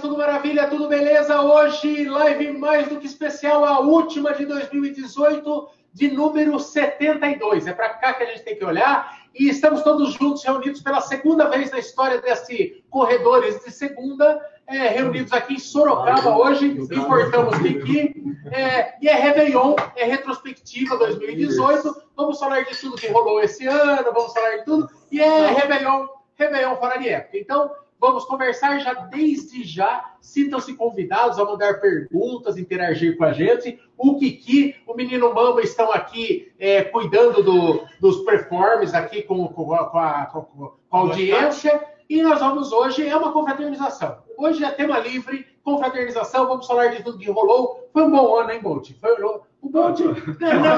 Tudo 0.00 0.16
maravilha? 0.16 0.68
Tudo 0.68 0.88
beleza? 0.88 1.40
Hoje, 1.40 2.04
live 2.04 2.52
mais 2.52 2.88
do 2.88 2.98
que 2.98 3.06
especial, 3.06 3.64
a 3.64 3.80
última 3.80 4.32
de 4.32 4.46
2018, 4.46 5.68
de 5.92 6.10
número 6.10 6.58
72. 6.58 7.66
É 7.66 7.72
para 7.72 7.90
cá 7.90 8.14
que 8.14 8.22
a 8.22 8.26
gente 8.26 8.42
tem 8.42 8.56
que 8.56 8.64
olhar. 8.64 9.20
E 9.34 9.48
estamos 9.48 9.82
todos 9.82 10.12
juntos, 10.14 10.44
reunidos 10.44 10.82
pela 10.82 11.00
segunda 11.00 11.48
vez 11.48 11.70
na 11.70 11.78
história 11.78 12.20
desse 12.20 12.84
Corredores 12.90 13.62
de 13.64 13.70
Segunda, 13.70 14.40
é, 14.66 14.88
reunidos 14.88 15.32
aqui 15.32 15.54
em 15.54 15.58
Sorocaba 15.58 16.36
hoje. 16.36 16.66
Importamos 16.66 17.54
aqui. 17.54 18.14
É, 18.50 18.94
e 19.00 19.08
é 19.08 19.14
Réveillon, 19.14 19.74
é 19.96 20.04
retrospectiva 20.04 20.96
2018. 20.96 22.02
Vamos 22.16 22.38
falar 22.38 22.64
de 22.64 22.76
tudo 22.76 22.96
que 22.96 23.08
rolou 23.08 23.40
esse 23.40 23.66
ano, 23.66 24.12
vamos 24.12 24.32
falar 24.32 24.58
de 24.58 24.64
tudo. 24.64 24.88
E 25.10 25.20
é 25.20 25.46
Réveillon, 25.48 26.06
Réveillon 26.34 26.76
fora 26.76 26.98
de 26.98 27.08
época. 27.08 27.38
Então, 27.38 27.70
Vamos 28.02 28.24
conversar 28.24 28.80
já 28.80 28.94
desde 28.94 29.62
já. 29.62 30.14
Sintam-se 30.20 30.74
convidados 30.74 31.38
a 31.38 31.44
mandar 31.44 31.80
perguntas, 31.80 32.58
interagir 32.58 33.16
com 33.16 33.22
a 33.22 33.32
gente. 33.32 33.78
O 33.96 34.18
Kiki, 34.18 34.74
o 34.88 34.94
menino 34.94 35.32
Mama 35.32 35.60
estão 35.60 35.92
aqui 35.92 36.52
é, 36.58 36.82
cuidando 36.82 37.44
do, 37.44 37.86
dos 38.00 38.24
performances 38.24 38.92
aqui 38.92 39.22
com, 39.22 39.46
com, 39.46 39.66
com, 39.66 39.74
a, 39.74 40.26
com, 40.26 40.74
a, 40.90 40.98
audiência. 40.98 41.80
E 42.10 42.20
nós 42.22 42.40
vamos 42.40 42.72
hoje, 42.72 43.06
é 43.06 43.16
uma 43.16 43.32
confraternização. 43.32 44.18
Hoje 44.36 44.64
é 44.64 44.70
tema 44.72 44.98
livre, 44.98 45.46
confraternização, 45.62 46.48
vamos 46.48 46.66
falar 46.66 46.88
de 46.88 47.04
tudo 47.04 47.18
que 47.18 47.30
rolou. 47.30 47.88
Foi 47.92 48.02
um 48.02 48.10
bom 48.10 48.36
ano, 48.36 48.50
hein, 48.50 48.60
Bolt? 48.60 48.90
Foi 49.00 49.12
o 49.12 49.44
Bolt. 49.62 50.00
Não, 50.00 50.10
não, 50.10 50.76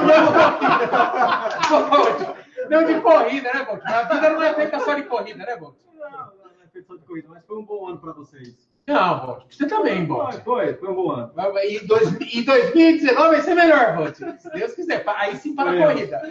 não, 2.69 2.69
não, 2.69 2.85
de 2.85 3.01
corrida, 3.01 3.51
né, 3.51 3.65
Bolt? 3.65 3.81
A 3.83 4.03
vida 4.03 4.29
não 4.29 4.43
é 4.43 4.53
feita 4.53 4.79
só 4.79 4.93
de 4.93 5.01
corrida, 5.01 5.43
né, 5.43 5.57
Bolt? 5.57 5.73
Não 5.97 6.44
competição 6.75 6.97
de 6.97 7.05
corrida, 7.05 7.29
mas 7.29 7.45
foi 7.45 7.57
um 7.57 7.65
bom 7.65 7.87
ano 7.87 7.99
para 7.99 8.11
vocês. 8.11 8.64
Não, 8.87 9.25
Bolt. 9.25 9.45
Você 9.49 9.65
também, 9.65 10.05
Bolt. 10.05 10.33
Foi, 10.43 10.67
foi, 10.67 10.73
foi 10.75 10.89
um 10.89 10.95
bom 10.95 11.11
ano. 11.11 11.31
E, 11.63 11.79
dois, 11.87 12.15
e 12.21 12.43
2019 12.43 13.29
vai 13.29 13.41
ser 13.41 13.55
melhor, 13.55 13.95
Bolt. 13.95 14.15
Se 14.15 14.49
Deus 14.51 14.73
quiser. 14.73 15.03
Aí 15.07 15.35
sim 15.37 15.55
para 15.55 15.71
a 15.71 15.87
corrida. 15.87 16.21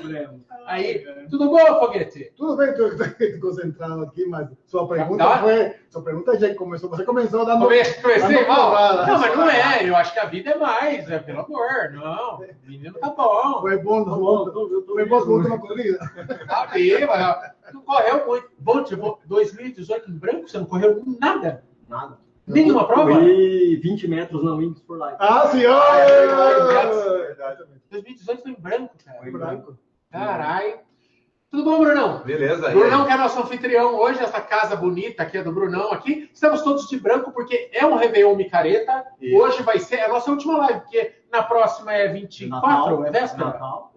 Aí, 0.67 1.05
tudo 1.29 1.51
bom, 1.51 1.81
Foguete? 1.81 2.33
Tudo 2.37 2.57
bem, 2.57 2.71
estou 2.71 2.91
concentrado 3.41 4.05
aqui, 4.05 4.25
mas 4.27 4.49
sua 4.67 4.87
pergunta 4.87 5.25
tá. 5.25 5.39
foi. 5.39 5.75
Sua 5.91 6.03
pergunta 6.03 6.39
já 6.39 6.55
começou. 6.55 6.89
Você 6.91 7.05
começou 7.05 7.45
dando. 7.45 7.65
Comecei, 7.65 8.01
comecei 8.01 8.47
mal. 8.47 9.05
Não, 9.05 9.19
mas 9.19 9.37
não 9.37 9.51
é. 9.51 9.89
Eu 9.89 9.97
acho 9.97 10.13
que 10.13 10.21
a 10.21 10.27
vida 10.27 10.51
é 10.51 10.57
mais, 10.57 11.11
é, 11.11 11.19
pelo 11.19 11.41
amor. 11.41 11.91
Não. 11.93 12.37
O 12.37 12.47
menino 12.69 12.95
tá 13.01 13.09
bom. 13.11 13.63
Foi 13.63 13.79
bom, 13.79 14.05
tá 14.05 14.11
bom. 14.13 14.85
Foi 14.87 15.07
bom 15.07 15.25
na 15.25 15.33
última 15.33 15.59
corrida. 15.59 15.99
Tá 16.47 16.69
bem, 16.69 17.05
mas 17.05 17.53
não 17.73 17.83
correu 17.83 18.27
muito. 18.27 18.49
Bolt, 18.61 18.93
2018 19.27 20.09
em 20.09 20.15
branco, 20.17 20.49
você 20.49 20.59
não 20.59 20.67
correu 20.67 21.03
nada? 21.21 21.65
Nada. 21.89 22.24
Nenhuma 22.47 22.87
prova? 22.87 23.13
Foi 23.13 23.81
20 23.83 24.09
metros 24.09 24.45
na 24.45 24.55
Wings 24.55 24.81
for 24.83 24.99
Life. 24.99 25.17
Ah, 25.19 25.49
sim! 25.49 25.65
Ah, 25.67 25.99
é 25.99 27.27
verdade. 27.27 27.65
2018 27.91 28.43
foi 28.43 28.51
em 28.51 28.55
branco, 28.55 28.95
cara. 29.05 29.19
Foi 29.19 29.29
em 29.29 29.33
branco. 29.33 29.79
Caralho. 30.11 30.79
Tudo 31.51 31.65
bom, 31.65 31.79
Brunão? 31.79 32.23
Beleza. 32.25 32.69
Brunão, 32.71 33.07
que 33.07 33.13
é 33.13 33.17
nosso 33.17 33.41
anfitrião 33.41 33.95
hoje, 33.95 34.19
essa 34.19 34.41
casa 34.41 34.75
bonita 34.75 35.23
aqui 35.23 35.39
é 35.39 35.43
do 35.43 35.53
Brunão 35.53 35.93
aqui. 35.93 36.29
Estamos 36.35 36.63
todos 36.63 36.89
de 36.89 36.99
branco 36.99 37.31
porque 37.31 37.71
é 37.73 37.87
um 37.87 37.95
Réveillon 37.95 38.35
Micareta. 38.35 39.07
Isso. 39.21 39.37
Hoje 39.37 39.63
vai 39.63 39.79
ser 39.79 40.01
a 40.01 40.09
nossa 40.09 40.31
última 40.31 40.59
live, 40.59 40.81
porque 40.81 41.15
na 41.33 41.45
próxima 41.45 41.93
é 41.95 42.09
24, 42.09 42.51
Natal, 42.51 43.07
é 43.07 43.11
véspera? 43.11 43.45
Natal. 43.47 43.95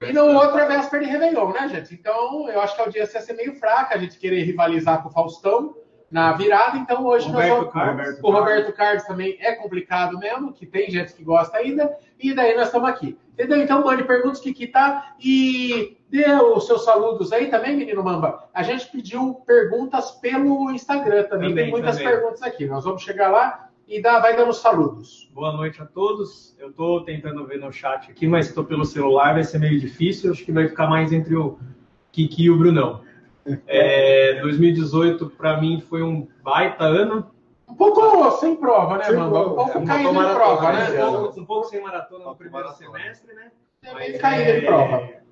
É. 0.00 0.10
E 0.10 0.12
no 0.12 0.26
outro 0.34 0.58
é 0.58 0.66
véspera 0.66 1.04
de 1.04 1.10
Réveillon, 1.10 1.52
né, 1.52 1.68
gente? 1.68 1.94
Então, 1.94 2.48
eu 2.50 2.60
acho 2.60 2.74
que 2.74 2.80
a 2.80 2.84
audiência 2.84 3.18
ia 3.18 3.24
ser 3.24 3.34
meio 3.34 3.54
fraca, 3.54 3.94
a 3.94 3.98
gente 3.98 4.18
querer 4.18 4.42
rivalizar 4.42 5.02
com 5.02 5.08
o 5.08 5.12
Faustão 5.12 5.76
na 6.12 6.32
virada. 6.32 6.76
Então 6.76 7.04
hoje 7.06 7.26
Roberto 7.26 7.48
nós 7.48 7.58
vamos... 7.58 7.72
Carlos. 7.72 8.18
o 8.22 8.30
Roberto 8.30 8.72
Carlos 8.74 9.02
também 9.04 9.36
é 9.40 9.52
complicado 9.54 10.18
mesmo, 10.18 10.52
que 10.52 10.66
tem 10.66 10.90
gente 10.90 11.14
que 11.14 11.24
gosta 11.24 11.56
ainda, 11.56 11.90
e 12.20 12.34
daí 12.34 12.54
nós 12.54 12.66
estamos 12.66 12.88
aqui. 12.88 13.18
Entendeu? 13.32 13.56
Então 13.62 13.82
mande 13.82 14.04
perguntas 14.04 14.38
que 14.38 14.52
que 14.52 14.66
tá 14.66 15.14
e 15.18 15.96
dê 16.10 16.30
os 16.30 16.66
seus 16.66 16.84
saludos 16.84 17.32
aí 17.32 17.46
também, 17.46 17.74
menino 17.74 18.04
Mamba. 18.04 18.46
A 18.52 18.62
gente 18.62 18.86
pediu 18.90 19.34
perguntas 19.46 20.10
pelo 20.10 20.70
Instagram 20.70 21.24
também, 21.24 21.48
também 21.48 21.64
tem 21.64 21.70
muitas 21.70 21.96
também. 21.96 22.12
perguntas 22.12 22.42
aqui. 22.42 22.66
Nós 22.66 22.84
vamos 22.84 23.02
chegar 23.02 23.30
lá 23.30 23.70
e 23.88 24.00
dá, 24.00 24.20
vai 24.20 24.36
dando 24.36 24.52
saludos. 24.52 25.30
Boa 25.32 25.52
noite 25.52 25.80
a 25.80 25.86
todos. 25.86 26.54
Eu 26.58 26.68
estou 26.68 27.02
tentando 27.04 27.46
ver 27.46 27.58
no 27.58 27.72
chat 27.72 28.10
aqui, 28.10 28.26
mas 28.26 28.48
estou 28.48 28.64
pelo 28.64 28.84
celular, 28.84 29.32
vai 29.32 29.44
ser 29.44 29.58
meio 29.58 29.80
difícil. 29.80 30.32
Acho 30.32 30.44
que 30.44 30.52
vai 30.52 30.68
ficar 30.68 30.86
mais 30.86 31.10
entre 31.10 31.34
o 31.34 31.58
Kiki 32.12 32.44
e 32.44 32.50
o 32.50 32.58
Brunão. 32.58 33.00
É, 33.66 34.40
2018 34.40 35.30
para 35.30 35.60
mim 35.60 35.80
foi 35.80 36.02
um 36.02 36.28
baita 36.42 36.84
ano. 36.84 37.30
Um 37.68 37.74
pouco 37.74 38.30
sem 38.32 38.56
prova, 38.56 38.98
né, 38.98 39.10
mano? 39.10 39.52
Um 39.52 39.54
pouco 39.54 39.78
é, 39.78 39.84
caindo 39.84 40.10
em 40.10 40.34
prova, 40.34 40.72
né? 40.72 40.90
né? 40.90 41.04
Um 41.04 41.12
pouco, 41.12 41.40
um 41.40 41.44
pouco 41.44 41.68
sem 41.68 41.82
maratona 41.82 42.24
no 42.24 42.36
primeiro 42.36 42.66
maratona. 42.66 42.98
semestre, 42.98 43.34
né? 43.34 43.50
Mas, 43.92 44.20
caindo 44.20 44.48
é, 44.48 44.58
em 44.58 44.64
prova. 44.64 45.22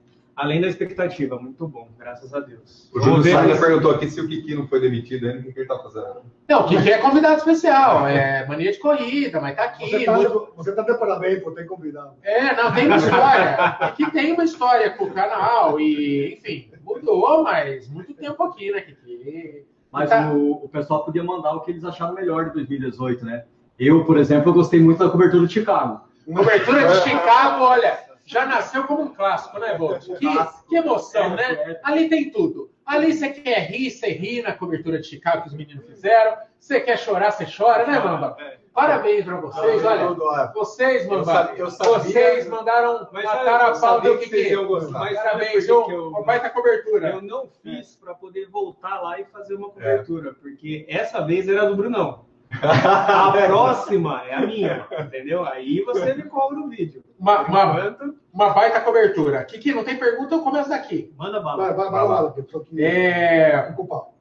Além 0.40 0.58
da 0.58 0.68
expectativa, 0.68 1.38
muito 1.38 1.68
bom, 1.68 1.88
graças 1.98 2.32
a 2.32 2.40
Deus. 2.40 2.90
O 2.94 3.00
Júlio 3.02 3.30
Salles 3.30 3.60
perguntou 3.60 3.90
aqui 3.90 4.08
se 4.08 4.22
o 4.22 4.26
Kiki 4.26 4.54
não 4.54 4.66
foi 4.66 4.80
demitido 4.80 5.28
ainda, 5.28 5.46
o 5.46 5.52
que 5.52 5.60
ele 5.60 5.68
tá 5.68 5.78
fazendo? 5.78 6.22
Não, 6.48 6.64
o 6.64 6.66
Kiki 6.66 6.90
é 6.90 6.96
convidado 6.96 7.36
especial, 7.36 8.08
é 8.08 8.46
mania 8.46 8.72
de 8.72 8.78
corrida, 8.78 9.38
mas 9.38 9.54
tá 9.54 9.64
aqui. 9.64 9.90
Você 9.90 10.04
tá, 10.04 10.12
muito... 10.14 10.52
você 10.56 10.72
tá 10.74 10.82
de 10.82 10.94
parabéns 10.94 11.42
por 11.42 11.52
ter 11.52 11.66
convidado. 11.66 12.14
É, 12.22 12.56
não, 12.56 12.72
tem 12.72 12.86
uma 12.86 12.96
história. 12.96 13.92
Kiki 13.96 14.10
tem 14.12 14.32
uma 14.32 14.44
história 14.44 14.90
com 14.92 15.04
o 15.04 15.10
canal 15.10 15.78
e, 15.78 16.38
enfim, 16.38 16.70
mudou, 16.94 17.42
mas 17.42 17.88
muito 17.88 18.14
tempo 18.14 18.42
aqui, 18.42 18.70
né, 18.70 18.80
Kiki? 18.80 19.66
Mas 19.92 20.10
tá... 20.10 20.32
o, 20.32 20.64
o 20.64 20.68
pessoal 20.68 21.04
podia 21.04 21.24
mandar 21.24 21.52
o 21.54 21.60
que 21.60 21.70
eles 21.70 21.84
acharam 21.84 22.14
melhor 22.14 22.46
de 22.46 22.54
2018, 22.54 23.24
né? 23.24 23.44
Eu, 23.78 24.04
por 24.04 24.18
exemplo, 24.18 24.50
eu 24.50 24.54
gostei 24.54 24.80
muito 24.80 24.98
da 24.98 25.10
cobertura 25.10 25.46
de 25.46 25.52
Chicago. 25.52 26.02
Cobertura 26.26 26.86
de 26.86 27.00
Chicago, 27.00 27.64
olha, 27.64 27.98
já 28.24 28.46
nasceu 28.46 28.84
como 28.84 29.02
um 29.02 29.14
clássico, 29.14 29.58
né, 29.58 29.76
Bolt? 29.76 30.06
Que, 30.18 30.28
que 30.68 30.76
emoção, 30.76 31.34
né? 31.34 31.78
Ali 31.82 32.08
tem 32.08 32.30
tudo. 32.30 32.70
Ali 32.84 33.12
você 33.12 33.30
quer 33.30 33.70
rir, 33.70 33.90
você 33.90 34.12
ri 34.12 34.42
na 34.42 34.52
cobertura 34.52 35.00
de 35.00 35.06
Chicago 35.06 35.42
que 35.42 35.48
os 35.48 35.54
meninos 35.54 35.84
fizeram. 35.86 36.36
Você 36.58 36.80
quer 36.80 36.98
chorar, 36.98 37.30
você 37.30 37.46
chora, 37.46 37.86
né, 37.86 37.98
Mamba? 37.98 38.36
Parabéns 38.72 39.24
pra 39.24 39.36
vocês, 39.40 39.84
olha. 39.84 40.52
Vocês, 40.54 41.06
Mamba, 41.06 41.52
vocês 41.58 42.48
mandaram 42.48 43.08
matar 43.12 43.70
a 43.72 43.78
pau 43.78 44.00
do 44.00 44.18
que 44.18 44.56
Mas 44.90 45.16
parabéns, 45.16 45.68
uma 45.68 46.22
baita 46.22 46.50
cobertura. 46.50 47.10
Eu 47.10 47.22
não 47.22 47.48
fiz 47.62 47.96
para 47.96 48.14
poder 48.14 48.48
voltar 48.48 49.00
lá 49.00 49.20
e 49.20 49.24
fazer 49.24 49.54
uma 49.54 49.70
cobertura, 49.70 50.34
porque 50.34 50.86
essa 50.88 51.20
vez 51.20 51.48
era 51.48 51.66
do 51.66 51.76
Brunão. 51.76 52.24
A 52.62 53.30
próxima 53.46 54.22
é 54.26 54.34
a 54.34 54.40
minha, 54.40 54.86
entendeu? 54.98 55.44
Aí 55.44 55.82
você 55.84 56.14
me 56.14 56.24
cobra 56.24 56.58
o 56.58 56.68
vídeo. 56.68 57.02
Uma, 57.18 57.42
uma, 57.42 57.96
uma 58.32 58.50
baita 58.50 58.80
cobertura. 58.80 59.44
Kiki, 59.44 59.72
não 59.72 59.84
tem 59.84 59.96
pergunta, 59.96 60.34
eu 60.34 60.42
começo 60.42 60.68
daqui. 60.68 61.12
Manda 61.16 61.40
bala. 61.40 61.72
Vai, 61.72 61.74
vai, 61.74 61.90
vai, 61.90 62.08
vai. 62.08 62.44
É... 62.78 63.74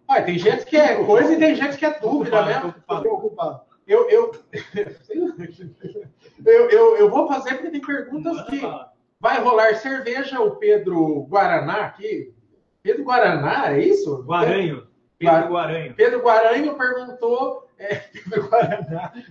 Ah, 0.08 0.22
tem 0.22 0.38
gente 0.38 0.66
que 0.66 0.78
é 0.78 1.04
coisa 1.04 1.34
e 1.34 1.40
tem 1.40 1.56
gente 1.56 1.78
que 1.78 1.86
é 1.86 2.00
dúvida, 2.00 2.44
né? 2.46 2.74
Ocupado. 2.88 3.62
Eu, 3.90 4.08
eu... 4.08 4.32
eu, 6.46 6.70
eu, 6.70 6.98
eu 6.98 7.10
vou 7.10 7.28
fazer 7.28 7.56
porque 7.56 7.72
tem 7.72 7.82
perguntas 7.82 8.40
que 8.44 8.62
vai 9.20 9.42
rolar 9.42 9.74
cerveja, 9.78 10.40
o 10.40 10.58
Pedro 10.58 11.24
Guaraná 11.24 11.86
aqui. 11.86 12.32
Pedro 12.84 13.04
Guaraná, 13.04 13.74
é 13.74 13.80
isso? 13.80 14.22
Guaranho. 14.24 14.88
Pedro 15.18 15.50
Guaranho. 15.50 15.94
Pedro 15.96 16.22
Guaranho 16.22 16.78
perguntou 16.78 17.68
é, 17.80 18.04
do 18.28 18.48
Guaraná. 18.48 19.12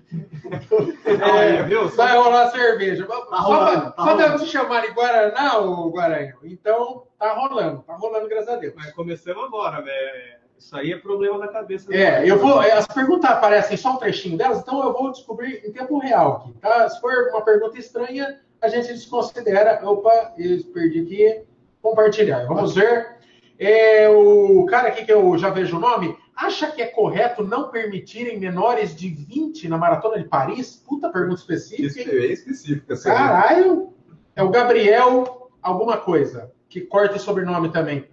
É, 1.06 1.62
viu? 1.62 1.88
Vai 1.90 2.16
rolar 2.16 2.50
cerveja. 2.50 3.06
Tá 3.06 3.37
rolando, 3.38 3.93
tá 3.93 4.05
só 4.05 4.16
deve 4.16 4.38
te 4.38 4.46
chamar 4.46 4.82
de 4.82 4.93
Guaraná, 4.93 5.58
o 5.58 5.90
Guaranho. 5.90 6.37
Então, 6.43 7.06
tá 7.19 7.32
rolando. 7.32 7.82
Tá 7.82 7.94
rolando, 7.94 8.28
graças 8.28 8.49
a 8.49 8.56
Deus. 8.56 8.75
Mas 8.75 8.93
começamos 8.93 9.44
agora, 9.44 9.82
velho. 9.82 10.38
Isso 10.58 10.76
aí 10.76 10.93
é 10.93 10.99
problema 10.99 11.38
da 11.38 11.49
cabeça. 11.49 11.94
É, 11.94 12.28
eu 12.28 12.38
vou. 12.38 12.58
As 12.58 12.87
perguntas 12.87 13.31
aparecem 13.31 13.76
só 13.76 13.93
um 13.93 13.96
trechinho 13.96 14.37
delas, 14.37 14.58
então 14.58 14.82
eu 14.82 14.93
vou 14.93 15.12
descobrir 15.12 15.62
em 15.64 15.72
tempo 15.72 15.99
real 15.99 16.37
aqui, 16.37 16.52
tá? 16.60 16.88
Se 16.88 17.00
for 17.00 17.12
uma 17.31 17.43
pergunta 17.43 17.78
estranha, 17.78 18.40
a 18.60 18.69
gente 18.69 18.88
desconsidera. 18.88 19.81
Opa, 19.88 20.34
eu 20.37 20.64
perdi 20.72 21.00
aqui. 21.00 21.43
Compartilhar. 21.81 22.44
Vamos 22.46 22.75
ver. 22.75 23.19
É, 23.58 24.08
o 24.08 24.66
cara 24.66 24.88
aqui 24.88 25.05
que 25.05 25.12
eu 25.12 25.38
já 25.38 25.50
vejo 25.50 25.76
o 25.76 25.81
nome, 25.81 26.16
Acha 26.38 26.70
que 26.70 26.81
é 26.81 26.87
correto 26.87 27.43
não 27.43 27.69
permitirem 27.69 28.38
menores 28.38 28.94
de 28.94 29.08
20 29.08 29.69
na 29.69 29.76
Maratona 29.76 30.22
de 30.22 30.28
Paris? 30.28 30.76
Puta 30.87 31.08
pergunta 31.10 31.40
específica. 31.40 32.12
É 32.12 32.26
específica. 32.26 32.96
Caralho! 32.96 33.93
É 34.37 34.43
o 34.44 34.49
Gabriel 34.49 35.50
alguma 35.60 35.96
coisa, 35.96 36.52
que 36.69 36.82
corta 36.82 37.16
o 37.16 37.19
sobrenome 37.19 37.72
também. 37.72 38.08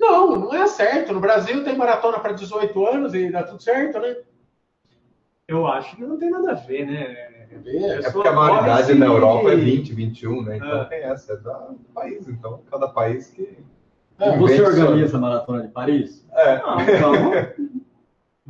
Não, 0.00 0.34
não 0.36 0.54
é 0.54 0.66
certo. 0.66 1.12
No 1.12 1.20
Brasil 1.20 1.62
tem 1.62 1.76
maratona 1.76 2.18
para 2.18 2.32
18 2.32 2.86
anos 2.86 3.14
e 3.14 3.30
dá 3.30 3.42
tudo 3.42 3.62
certo, 3.62 4.00
né? 4.00 4.16
Eu 5.46 5.66
acho 5.66 5.94
que 5.94 6.02
não 6.02 6.18
tem 6.18 6.30
nada 6.30 6.52
a 6.52 6.54
ver, 6.54 6.86
né? 6.86 7.02
É, 7.52 8.10
porque 8.10 8.28
a 8.28 8.32
maioridade 8.32 8.94
na 8.94 9.06
Europa 9.06 9.52
é 9.52 9.56
20, 9.56 9.92
21, 9.92 10.42
né? 10.42 10.56
Então 10.56 10.80
ah. 10.80 10.84
tem 10.84 11.00
essa, 11.00 11.32
é 11.34 11.36
do 11.36 11.92
país. 11.92 12.26
Então, 12.26 12.62
cada 12.70 12.88
país 12.88 13.30
que 13.30 13.58
é, 14.18 14.36
você 14.38 14.62
organiza 14.62 15.16
a 15.16 15.20
Maratona 15.20 15.62
de 15.62 15.68
Paris? 15.68 16.26
É. 16.32 16.58
Não, 16.58 16.80
então, 16.80 17.70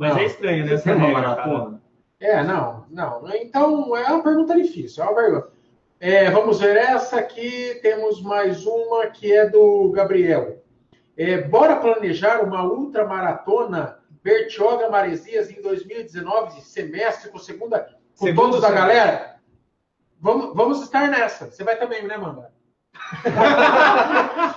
Mas 0.01 0.13
Não. 0.13 0.19
é 0.19 0.25
estranho, 0.25 0.65
né? 0.65 0.77
Você 0.77 0.89
essa 0.89 0.97
uma 0.97 1.09
maratona? 1.09 1.81
É, 2.19 2.43
não, 2.43 2.85
não. 2.89 3.21
Então, 3.35 3.95
é 3.95 4.11
uma 4.11 4.23
pergunta 4.23 4.55
difícil, 4.55 5.03
é 5.03 5.07
uma 5.07 5.15
pergunta. 5.15 5.49
É, 5.99 6.31
vamos 6.31 6.59
ver 6.59 6.75
essa 6.75 7.19
aqui. 7.19 7.79
Temos 7.83 8.21
mais 8.21 8.65
uma 8.65 9.07
que 9.07 9.31
é 9.31 9.47
do 9.47 9.91
Gabriel. 9.91 10.61
É, 11.17 11.41
bora 11.41 11.75
planejar 11.77 12.41
uma 12.41 12.63
ultramaratona 12.63 13.99
Bertioga 14.23 14.89
Maresias 14.89 15.49
em 15.51 15.61
2019, 15.61 16.55
de 16.55 16.61
semestre, 16.65 17.29
com 17.31 17.37
segunda, 17.39 17.79
com 18.17 18.25
Segundo 18.25 18.41
todos 18.51 18.61
da 18.61 18.67
semestre. 18.69 18.87
galera? 18.95 19.35
Vamos, 20.19 20.55
vamos 20.55 20.81
estar 20.81 21.07
nessa. 21.09 21.49
Você 21.49 21.63
vai 21.63 21.75
também, 21.77 22.03
né, 22.07 22.15
Mamba? 22.17 22.51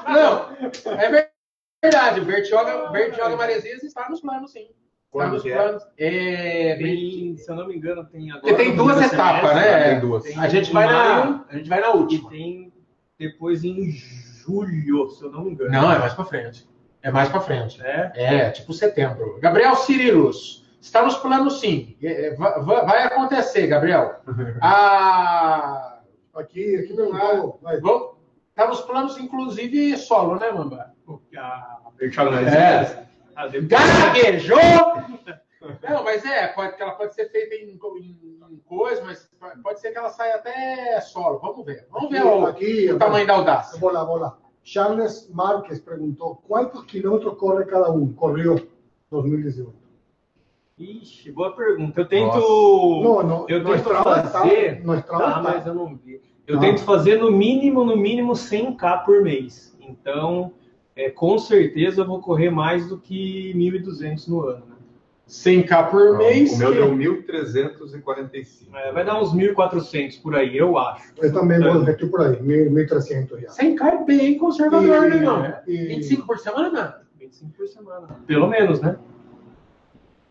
Não, 0.09 0.51
é 0.99 1.29
verdade. 1.83 2.21
Bertioga, 2.21 2.89
Bertioga 2.91 3.37
Maresias 3.37 3.83
está 3.83 4.09
nos 4.09 4.21
planos, 4.21 4.53
sim. 4.53 4.61
Está 4.63 4.73
Quando 5.11 5.33
nos 5.35 5.43
que 5.43 5.53
é? 5.53 5.57
planos. 5.57 5.83
É, 5.99 6.77
Tem, 6.77 7.37
se 7.37 7.51
eu 7.51 7.55
não 7.57 7.67
me 7.69 7.77
engano, 7.77 8.05
tem 8.05 8.31
agora. 8.31 8.41
Porque 8.43 8.55
tem 8.65 8.77
duas 8.77 9.01
etapas, 9.01 9.49
semestre, 9.51 9.71
né? 9.71 9.91
Tem 9.91 10.01
duas. 10.01 10.25
Tem 10.25 10.39
A 10.39 10.49
gente 10.49 10.73
vai 10.73 10.87
maio 10.87 10.99
na, 11.31 11.45
a 11.49 11.57
gente 11.57 11.69
vai 11.69 11.81
na 11.81 11.87
E 11.89 11.91
última. 11.91 12.31
tem 12.31 12.73
depois 13.19 13.63
em 13.65 13.93
julho, 14.45 15.09
se 15.11 15.25
eu 15.25 15.31
não 15.31 15.45
me 15.45 15.51
engano. 15.53 15.71
Não, 15.71 15.91
é 15.93 15.99
mais 15.99 16.15
para 16.15 16.25
frente. 16.25 16.69
É 17.03 17.11
mais 17.11 17.29
para 17.29 17.41
frente. 17.41 17.81
É? 17.85 18.13
É, 18.15 18.51
tipo 18.51 18.73
setembro. 18.73 19.39
Gabriel 19.41 19.75
Cirilos, 19.77 20.65
está 20.81 21.03
nos 21.03 21.17
planos 21.17 21.61
sim. 21.61 21.97
É, 22.03 22.27
é, 22.29 22.35
va- 22.35 22.59
va- 22.61 22.85
Vai 22.85 23.03
acontecer, 23.03 23.67
Gabriel. 23.67 24.17
Ah, 24.63 25.99
Aqui, 26.35 26.77
aqui 26.77 26.95
perguntou. 26.95 27.61
vai. 27.63 27.79
vamos, 27.81 28.17
tá 28.57 28.67
nos 28.67 28.81
planos, 28.81 29.17
inclusive, 29.19 29.97
solo, 29.97 30.37
né, 30.37 30.51
Mamba? 30.51 30.93
A 31.37 31.79
Bertioga 31.97 32.31
não 32.33 32.39
É. 32.39 33.05
Ah, 33.37 33.47
Gaguejou! 33.49 34.57
Não, 35.89 36.05
mas 36.05 36.25
é, 36.25 36.49
pode, 36.49 36.77
que 36.77 36.83
ela 36.83 36.93
pode 36.93 37.15
ser 37.15 37.31
feita 37.31 37.55
em, 37.55 37.71
em- 37.71 38.55
em 38.55 38.59
coisa, 38.67 39.03
mas 39.05 39.31
pode 39.63 39.81
ser 39.81 39.91
que 39.93 39.99
ela 39.99 40.11
saia 40.11 40.37
até 40.37 41.01
solo. 41.01 41.39
Vamos 41.39 41.65
ver. 41.65 41.87
Vamos 41.91 42.11
ver 42.11 42.25
o, 42.25 42.47
Aqui, 42.47 42.93
o 42.93 42.99
tamanho 42.99 43.27
da 43.27 43.35
audácia. 43.35 43.79
Vou 43.81 43.91
lá, 43.93 44.05
vou 44.05 44.17
lá. 44.19 44.37
Charles 44.63 45.29
Marques 45.33 45.79
perguntou 45.81 46.43
quantos 46.49 46.85
quilômetros 46.85 47.37
corre 47.39 47.65
cada 47.67 47.91
um? 47.93 48.13
Correu 48.13 48.67
2018. 49.11 49.73
Ixi, 50.79 51.31
boa 51.31 51.55
pergunta. 51.55 52.01
Eu 52.01 52.09
tento. 52.09 53.01
Não, 53.03 53.23
não. 53.23 53.47
eu 53.49 53.63
tento 53.65 53.77
Strava 53.77 54.23
fazer. 54.25 54.83
Tá, 54.85 54.95
está. 54.97 55.43
mas 55.43 55.67
eu 55.67 55.75
não 55.75 55.95
vi. 55.97 56.21
Eu 56.47 56.59
Ah. 56.59 56.61
tento 56.61 56.83
fazer 56.83 57.17
no 57.19 57.31
mínimo, 57.31 57.85
no 57.85 57.97
mínimo 57.97 58.33
100k 58.33 59.05
por 59.05 59.23
mês. 59.23 59.77
Então, 59.81 60.53
é, 60.97 61.11
com 61.11 61.39
certeza 61.39 62.03
eu 62.03 62.07
vou 62.07 62.21
correr 62.21 62.51
mais 62.51 62.89
do 62.89 62.99
que 62.99 63.53
1.200 63.55 64.27
no 64.29 64.41
ano. 64.41 64.67
Né? 64.67 64.74
100k 65.29 65.91
por 65.91 66.19
mês. 66.19 66.53
O 66.53 66.59
meu 66.59 66.71
que- 66.73 66.77
deu 66.79 66.93
1.345. 66.95 68.77
É, 68.77 68.93
vai 68.93 69.05
dar 69.05 69.21
uns 69.21 69.33
1.400 69.35 70.19
por 70.23 70.35
aí, 70.37 70.57
eu 70.57 70.77
acho. 70.79 71.13
Eu 71.17 71.33
também 71.33 71.59
vou, 71.61 71.83
estou 71.89 72.09
por 72.09 72.21
aí, 72.21 72.37
1.300 72.43 73.41
já. 73.41 73.49
100k 73.49 73.83
é 73.87 74.05
bem 74.05 74.39
conservador, 74.39 75.09
né, 75.09 75.17
não? 75.17 75.45
e- 75.67 75.87
25 75.87 76.27
por 76.27 76.39
semana? 76.39 77.01
25 77.19 77.53
por 77.53 77.67
semana. 77.67 78.07
Pelo 78.27 78.49
menos, 78.49 78.81
né? 78.81 78.97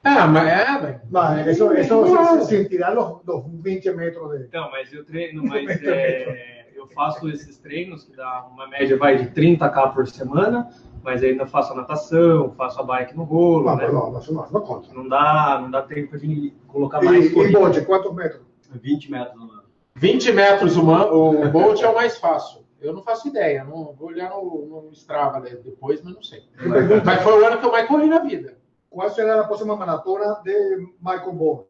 Ah, 0.03 0.27
mas 0.27 0.47
é, 0.47 0.79
velho. 0.81 1.01
Mas 1.09 1.47
eso 1.47 1.69
Claro. 1.69 2.41
sin, 2.45 2.63
sin 2.63 2.67
tirar 2.67 2.93
los 2.93 3.21
20 3.63 3.89
metros 3.93 4.31
de... 4.31 4.45
Então, 4.45 4.69
mas 4.69 4.91
eu 4.93 5.03
treino, 5.05 5.43
mas 5.47 5.81
é, 5.81 6.67
eu 6.75 6.85
faço 6.87 7.29
esses 7.29 7.57
treinos 7.57 8.03
que 8.03 8.15
dá 8.15 8.45
uma 8.51 8.67
média 8.67 8.97
vai 8.97 9.15
de 9.17 9.27
30k 9.31 9.93
por 9.93 10.05
semana, 10.07 10.69
mas 11.03 11.23
ainda 11.23 11.45
faço 11.45 11.73
a 11.73 11.75
natação, 11.75 12.51
faço 12.53 12.79
a 12.79 12.83
bike 12.83 13.15
no 13.15 13.23
rolo, 13.23 13.69
No, 13.71 13.75
né? 13.75 13.87
no, 13.87 14.11
no, 14.11 14.17
eso 14.17 14.33
no, 14.33 14.45
no 14.49 14.61
conta. 14.61 14.93
Não 14.93 15.07
dá, 15.07 15.59
não 15.61 15.69
dá 15.69 15.81
tempo 15.81 16.17
de 16.17 16.53
colocar 16.67 17.01
mais 17.03 17.25
Y, 17.25 17.29
y 17.29 17.33
corrida. 17.33 17.59
boche, 17.59 17.85
¿cuántos 17.85 18.13
metros? 18.13 18.41
20 18.71 19.11
metros 19.11 19.35
no 19.35 19.51
ano. 19.51 19.63
20 19.95 20.31
metros 20.33 20.75
o, 20.77 20.83
man, 20.83 21.05
o 21.11 21.49
Bolt 21.51 21.81
é 21.81 21.87
o 21.87 21.93
mais 21.95 22.17
fácil. 22.17 22.63
Eu 22.81 22.91
não 22.93 23.03
faço 23.03 23.27
ideia, 23.27 23.63
não 23.63 23.93
vou 23.93 24.07
olhar 24.09 24.29
no, 24.31 24.83
no 24.85 24.91
Strava 24.91 25.39
né, 25.39 25.51
depois, 25.63 26.01
mas 26.03 26.13
não 26.15 26.23
sei. 26.23 26.43
Mas 27.05 27.21
foi 27.21 27.41
o 27.41 27.45
ano 27.45 27.59
que 27.59 27.65
eu 27.65 27.71
mais 27.71 27.87
corri 27.87 28.07
na 28.07 28.19
vida. 28.19 28.57
¿Cuál 28.89 29.09
será 29.09 29.35
la 29.35 29.43
próxima 29.45 29.75
maratona 29.75 30.41
de 30.43 30.87
Michael 31.01 31.31
Bowen? 31.33 31.65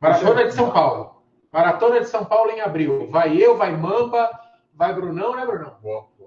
Maratona 0.00 0.44
de 0.44 0.52
São 0.54 0.70
Paulo. 0.70 1.22
Maratona 1.52 2.00
de 2.00 2.06
São 2.06 2.24
Paulo 2.24 2.50
em 2.50 2.60
abril. 2.60 3.08
Vai 3.10 3.36
eu, 3.36 3.56
vai 3.56 3.76
Mamba, 3.76 4.30
vai 4.74 4.92
Brunão, 4.94 5.36
né, 5.36 5.46
Brunão? 5.46 5.74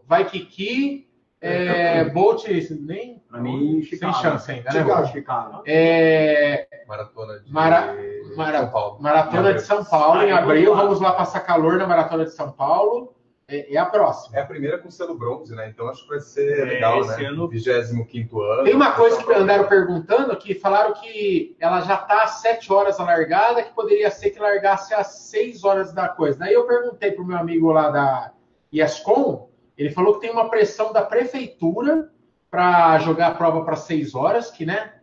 Vai 0.06 0.26
Kiki, 0.26 1.08
é, 1.42 2.04
Bolt, 2.06 2.46
nem. 2.80 3.18
Pra 3.30 3.40
mim, 3.42 3.74
sem 3.82 3.84
Chicago. 3.84 4.14
chance 4.16 4.50
ainda, 4.52 4.72
né? 4.72 4.80
Chicago. 4.82 5.08
Chicago. 5.08 5.64
É, 5.68 6.68
Maratona 6.88 7.40
de 7.40 7.52
Mara- 7.52 7.96
Mara- 8.36 8.60
São 8.62 8.72
Paulo. 8.72 8.98
Maratona 9.02 9.54
de 9.54 9.62
São 9.62 9.84
Paulo 9.86 10.22
em 10.24 10.32
abril. 10.32 10.76
Vamos 10.76 11.00
lá 11.02 11.12
passar 11.14 11.42
calor 11.42 11.78
na 11.78 11.86
Maratona 11.86 12.24
de 12.26 12.32
São 12.32 12.52
Paulo. 12.52 13.14
É, 13.50 13.74
é 13.74 13.78
a 13.78 13.86
próxima. 13.86 14.38
É 14.38 14.42
a 14.42 14.46
primeira 14.46 14.78
com 14.78 14.90
selo 14.90 15.16
bronze, 15.18 15.56
né? 15.56 15.70
Então 15.70 15.88
acho 15.88 16.04
que 16.04 16.10
vai 16.10 16.20
ser 16.20 16.60
É, 16.60 16.66
legal, 16.66 17.00
esse 17.02 17.22
né? 17.22 17.28
ano- 17.30 17.48
25 17.48 18.42
ano. 18.42 18.64
Tem 18.66 18.74
uma 18.76 18.92
coisa 18.92 19.24
que 19.24 19.34
andaram 19.34 19.68
perguntando, 19.68 20.36
que 20.36 20.54
falaram 20.56 20.94
que 20.94 21.56
ela 21.60 21.80
já 21.82 21.96
está 21.96 22.24
às 22.24 22.42
7 22.42 22.72
horas 22.74 23.00
a 23.00 23.04
largada, 23.06 23.64
que 23.64 23.74
poderia 23.74 24.10
ser 24.12 24.32
que 24.32 24.40
largasse 24.40 24.94
às 24.94 25.08
6 25.30 25.64
horas 25.64 25.94
da 25.94 26.10
coisa. 26.10 26.40
Daí 26.40 26.54
eu 26.54 26.66
perguntei 26.68 27.12
para 27.12 27.24
o 27.24 27.26
meu 27.28 27.38
amigo 27.38 27.72
lá 27.72 27.90
da 27.90 28.32
IESCOM, 28.74 29.47
ele 29.78 29.92
falou 29.92 30.16
que 30.16 30.22
tem 30.22 30.32
uma 30.32 30.50
pressão 30.50 30.92
da 30.92 31.02
prefeitura 31.02 32.10
para 32.50 32.98
jogar 33.00 33.28
a 33.28 33.36
prova 33.36 33.64
para 33.64 33.76
6 33.76 34.16
horas, 34.16 34.50
que 34.50 34.66
né, 34.66 34.94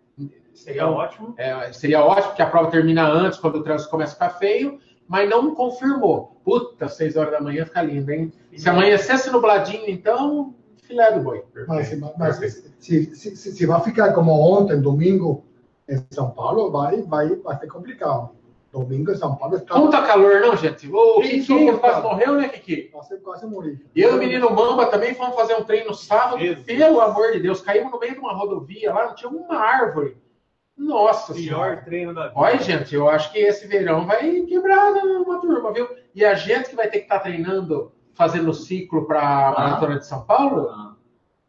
Seria 0.54 0.88
ótimo. 0.88 1.34
é, 1.36 1.72
seria 1.72 2.02
ótimo, 2.02 2.28
porque 2.28 2.42
a 2.42 2.50
prova 2.50 2.70
termina 2.70 3.06
antes, 3.06 3.38
quando 3.38 3.56
o 3.56 3.62
trânsito 3.62 3.90
começa 3.90 4.12
a 4.12 4.14
ficar 4.14 4.38
feio, 4.38 4.78
mas 5.06 5.28
não 5.28 5.54
confirmou. 5.54 6.40
Puta, 6.44 6.88
6 6.88 7.16
horas 7.16 7.32
da 7.32 7.40
manhã 7.40 7.64
fica 7.66 7.82
lindo, 7.82 8.10
hein? 8.10 8.32
Se 8.56 8.68
amanhecesse 8.68 9.30
nubladinho, 9.30 9.88
então, 9.88 10.54
filé 10.82 11.12
do 11.12 11.20
boi. 11.20 11.42
Mas, 11.66 11.98
mas 12.18 12.36
si, 12.36 12.72
si, 12.78 13.36
si, 13.36 13.36
si 13.36 13.66
va 13.66 13.76
a 13.76 13.80
ficar 13.80 14.12
como 14.12 14.32
ontem, 14.32 14.80
domingo, 14.80 15.44
em 15.88 16.02
São 16.10 16.30
Paulo, 16.30 16.70
vai, 16.70 17.02
vai, 17.02 17.34
vai 17.36 17.58
ser 17.58 17.66
complicado. 17.66 18.30
Domingo 18.74 19.12
em 19.12 19.16
São 19.16 19.36
Paulo 19.36 19.56
está... 19.56 19.74
Puta 19.74 20.02
calor, 20.02 20.40
não, 20.40 20.56
gente? 20.56 20.90
O 20.92 21.20
Kiki 21.20 21.72
quase 21.78 22.02
morreu, 22.02 22.34
né, 22.34 22.48
Kiki? 22.48 22.90
Vai 22.92 23.02
ser 23.04 23.18
quase 23.18 23.46
morir. 23.46 23.86
E 23.94 24.02
eu 24.02 24.12
e 24.12 24.14
o 24.16 24.18
menino 24.18 24.50
Mamba 24.50 24.86
também 24.86 25.14
fomos 25.14 25.36
fazer 25.36 25.54
um 25.54 25.62
treino 25.62 25.94
sábado. 25.94 26.40
Jesus. 26.40 26.66
Pelo 26.66 27.00
amor 27.00 27.30
de 27.32 27.38
Deus, 27.40 27.60
caímos 27.60 27.92
no 27.92 28.00
meio 28.00 28.14
de 28.14 28.18
uma 28.18 28.32
rodovia 28.32 28.92
lá, 28.92 29.06
não 29.06 29.14
tinha 29.14 29.30
uma 29.30 29.56
árvore. 29.56 30.16
Nossa 30.76 31.32
Pior 31.32 31.44
senhora. 31.44 31.76
treino 31.84 32.12
da 32.12 32.22
vida. 32.28 32.32
Olha, 32.34 32.58
gente, 32.58 32.92
eu 32.92 33.08
acho 33.08 33.30
que 33.30 33.38
esse 33.38 33.66
verão 33.68 34.04
vai 34.06 34.40
quebrar 34.40 34.92
uma 34.92 35.40
turma, 35.40 35.72
viu? 35.72 35.88
E 36.12 36.24
a 36.24 36.34
gente 36.34 36.70
que 36.70 36.74
vai 36.76 36.88
ter 36.88 36.98
que 36.98 37.04
estar 37.04 37.20
treinando, 37.20 37.92
fazendo 38.12 38.52
ciclo 38.52 39.06
para 39.06 39.20
a 39.20 39.50
Maratona 39.52 39.98
de 40.00 40.06
São 40.06 40.22
Paulo, 40.22 40.68
Ah, 40.70 40.93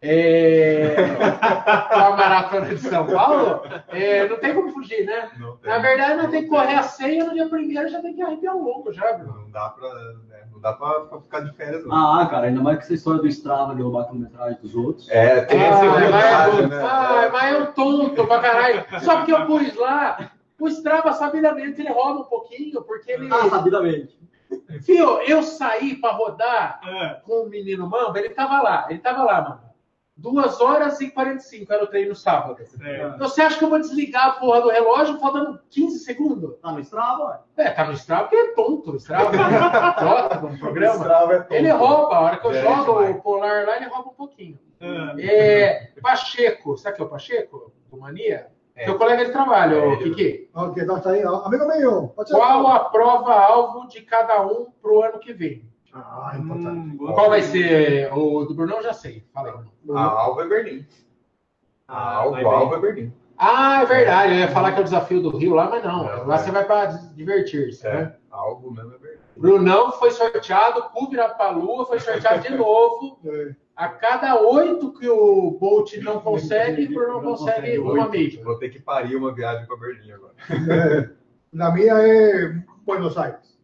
é... 0.02 0.96
a 1.92 2.12
Maratona 2.12 2.66
de 2.68 2.78
São 2.78 3.06
Paulo, 3.08 3.62
é, 3.90 4.28
não 4.28 4.38
tem 4.38 4.54
como 4.54 4.72
fugir, 4.72 5.06
né? 5.06 5.30
Não 5.40 5.58
tem. 5.58 5.70
Na 5.72 5.80
verdade, 5.80 6.16
nós 6.16 6.30
temos 6.30 6.46
que 6.46 6.50
correr 6.50 6.76
a 6.76 6.84
ceia 6.84 7.24
no 7.26 7.34
dia 7.34 7.48
primeiro, 7.50 7.90
já 7.90 8.02
tem 8.02 8.14
que 8.14 8.22
arrepiar 8.22 8.56
o 8.56 8.64
longo 8.64 8.92
já, 8.94 9.14
viu? 9.14 9.28
Não 9.28 9.50
dá 9.50 9.70
pra, 9.70 9.90
né? 9.94 10.44
não 10.52 10.60
dá 10.60 10.74
pra, 10.74 11.00
pra 11.02 11.22
ficar 11.22 11.40
de 11.42 11.54
férias, 11.56 11.86
não. 11.86 11.96
Ah, 12.20 12.28
cara, 12.28 12.48
ainda 12.48 12.62
mais 12.62 12.78
que 12.78 12.84
essa 12.84 12.94
história 12.94 13.22
do 13.22 13.28
Strava 13.28 13.74
de 13.76 13.82
roubar 13.82 14.02
a 14.02 14.06
quilometragem 14.06 14.60
dos 14.62 14.76
outros. 14.76 15.10
É, 15.10 15.42
tem 15.46 15.60
Ah, 15.62 15.66
essa 15.68 15.86
é, 15.86 16.68
né? 16.68 16.82
ah, 16.84 17.30
mas 17.32 17.56
é 17.56 17.58
um 17.60 17.66
tonto 17.74 18.28
pra 18.28 18.40
caralho. 18.42 18.86
Só 19.02 19.18
porque 19.18 19.34
eu 19.34 19.46
pus 19.46 19.76
lá, 19.76 20.32
o 20.60 20.68
Strava, 20.68 21.14
sabidamente, 21.14 21.82
ele 21.82 21.90
roda 21.92 22.20
um 22.20 22.24
pouquinho, 22.26 22.82
porque 22.84 23.12
ele. 23.12 23.28
Ah, 23.32 23.50
sabidamente. 23.50 24.16
Fio, 24.84 25.20
eu 25.22 25.42
saí 25.42 25.96
pra 25.96 26.12
rodar 26.12 26.80
É. 26.86 27.22
com 27.26 27.44
o 27.46 27.50
menino 27.50 27.90
Mamba, 27.90 28.20
ele 28.20 28.30
tava 28.30 28.62
lá, 28.62 28.86
ele 28.90 29.00
tava 29.00 29.24
lá, 29.24 29.42
mano. 29.42 29.65
2 30.18 30.62
horas 30.62 31.02
e 31.02 31.10
45 31.12 31.74
era 31.74 31.84
o 31.84 31.88
treino 31.88 32.16
sábado. 32.16 32.58
É. 32.82 33.18
Você 33.18 33.42
acha 33.42 33.58
que 33.60 33.66
eu 33.66 33.70
vou 33.70 33.80
desligar 33.80 34.28
a 34.28 34.32
porra 34.32 34.62
do 34.62 34.70
relógio 34.70 35.20
faltando 35.20 35.60
15 35.70 36.00
segundos? 36.00 36.56
Tá 36.62 36.72
no 36.72 36.80
Strava, 36.80 37.24
ué. 37.26 37.40
É, 37.66 37.70
tá 37.72 37.86
no 37.86 37.92
Strava 37.94 38.24
porque 38.24 38.38
é 38.38 38.54
tonto 38.54 38.92
o 38.92 38.96
Strava. 38.96 39.32
Jota 39.36 40.40
no 40.40 40.58
programa. 40.58 40.96
Strava 40.96 41.34
é 41.34 41.40
tonto. 41.40 41.54
Ele 41.54 41.70
rouba, 41.72 42.16
a 42.16 42.20
hora 42.22 42.38
que 42.38 42.48
eu 42.48 42.52
É, 42.52 42.62
jogo 42.62 42.84
demais. 43.00 43.16
o 43.18 43.22
polar 43.22 43.66
lá, 43.66 43.76
ele 43.76 43.88
rouba 43.88 44.10
um 44.10 44.14
pouquinho. 44.14 44.58
É. 44.80 45.22
É, 45.22 45.92
Pacheco, 46.02 46.78
sabe 46.78 46.96
que 46.96 47.02
é 47.02 47.06
o 47.06 47.10
Pacheco? 47.10 47.72
Do 47.92 47.98
Mania? 48.00 48.48
É. 48.76 48.86
Seu 48.86 48.98
colega 48.98 49.24
de 49.26 49.32
trabalho, 49.32 49.94
É, 49.94 49.98
Kiki. 49.98 50.50
Ok, 50.54 50.84
então 50.84 50.98
está 50.98 51.12
aí. 51.12 51.24
Amigo 51.24 51.66
meu. 51.68 52.14
Qual 52.30 52.68
a 52.68 52.80
prova-alvo 52.90 53.88
de 53.88 54.02
cada 54.02 54.46
um 54.46 54.68
pro 54.82 55.02
ano 55.04 55.18
que 55.20 55.32
vem? 55.34 55.66
Ah, 55.96 56.34
importante. 56.38 56.90
Hum. 56.90 56.98
Qual 56.98 57.30
vai 57.30 57.42
ser? 57.42 58.12
O 58.14 58.44
do 58.44 58.54
Brunão 58.54 58.82
já 58.84 58.92
sei. 58.94 59.24
Falei. 59.34 59.54
A 59.94 60.02
Alva 60.04 60.42
é 60.44 60.48
Berlim. 60.48 60.86
A 61.88 61.98
Ah, 61.98 62.20
a. 62.20 62.44
Alva 62.44 62.76
é 62.76 62.80
Berlim. 62.80 63.14
Ah, 63.38 63.82
é 63.82 63.86
verdade. 63.86 64.34
Eu 64.34 64.40
ia 64.40 64.48
falar 64.50 64.72
que 64.74 64.80
é 64.80 64.82
o 64.82 64.86
desafio 64.86 65.22
do 65.22 65.38
Rio 65.38 65.54
lá, 65.54 65.70
mas 65.70 65.84
não. 65.84 66.04
Não, 66.04 66.28
lá 66.28 66.36
é. 66.36 66.38
você 66.38 66.52
vai 66.52 66.66
para 66.66 66.86
divertir-se, 67.16 67.88
É, 67.88 67.94
né? 67.94 68.16
a 68.30 68.36
Alva 68.38 68.72
mesmo 68.72 68.94
é 68.94 68.98
Berlim. 68.98 69.20
Brunão 69.38 69.92
foi 69.94 70.12
sorteado, 70.12 70.84
Cu 70.94 71.10
Virapalua 71.10 71.86
foi 71.86 72.00
sorteado 72.00 72.44
de 72.44 72.56
novo. 72.56 73.20
É. 73.28 73.56
A 73.78 73.90
cada 73.90 74.40
oito 74.40 74.94
que 74.94 75.10
o 75.10 75.52
Bolt 75.60 75.98
não 75.98 76.22
consegue, 76.22 76.86
o 76.86 76.94
Bruno 76.94 77.14
não 77.16 77.22
consegue 77.22 77.78
uma 77.78 78.08
Major. 78.08 78.42
Vou 78.42 78.58
ter 78.58 78.70
que 78.70 78.80
parir 78.82 79.18
uma 79.18 79.34
viagem 79.34 79.66
para 79.68 79.76
Berlim 79.76 80.12
agora. 80.14 80.34
La 81.52 81.72
mía 81.72 81.96
es 82.08 82.56
Buenos 82.86 83.18
Aires. 83.18 83.60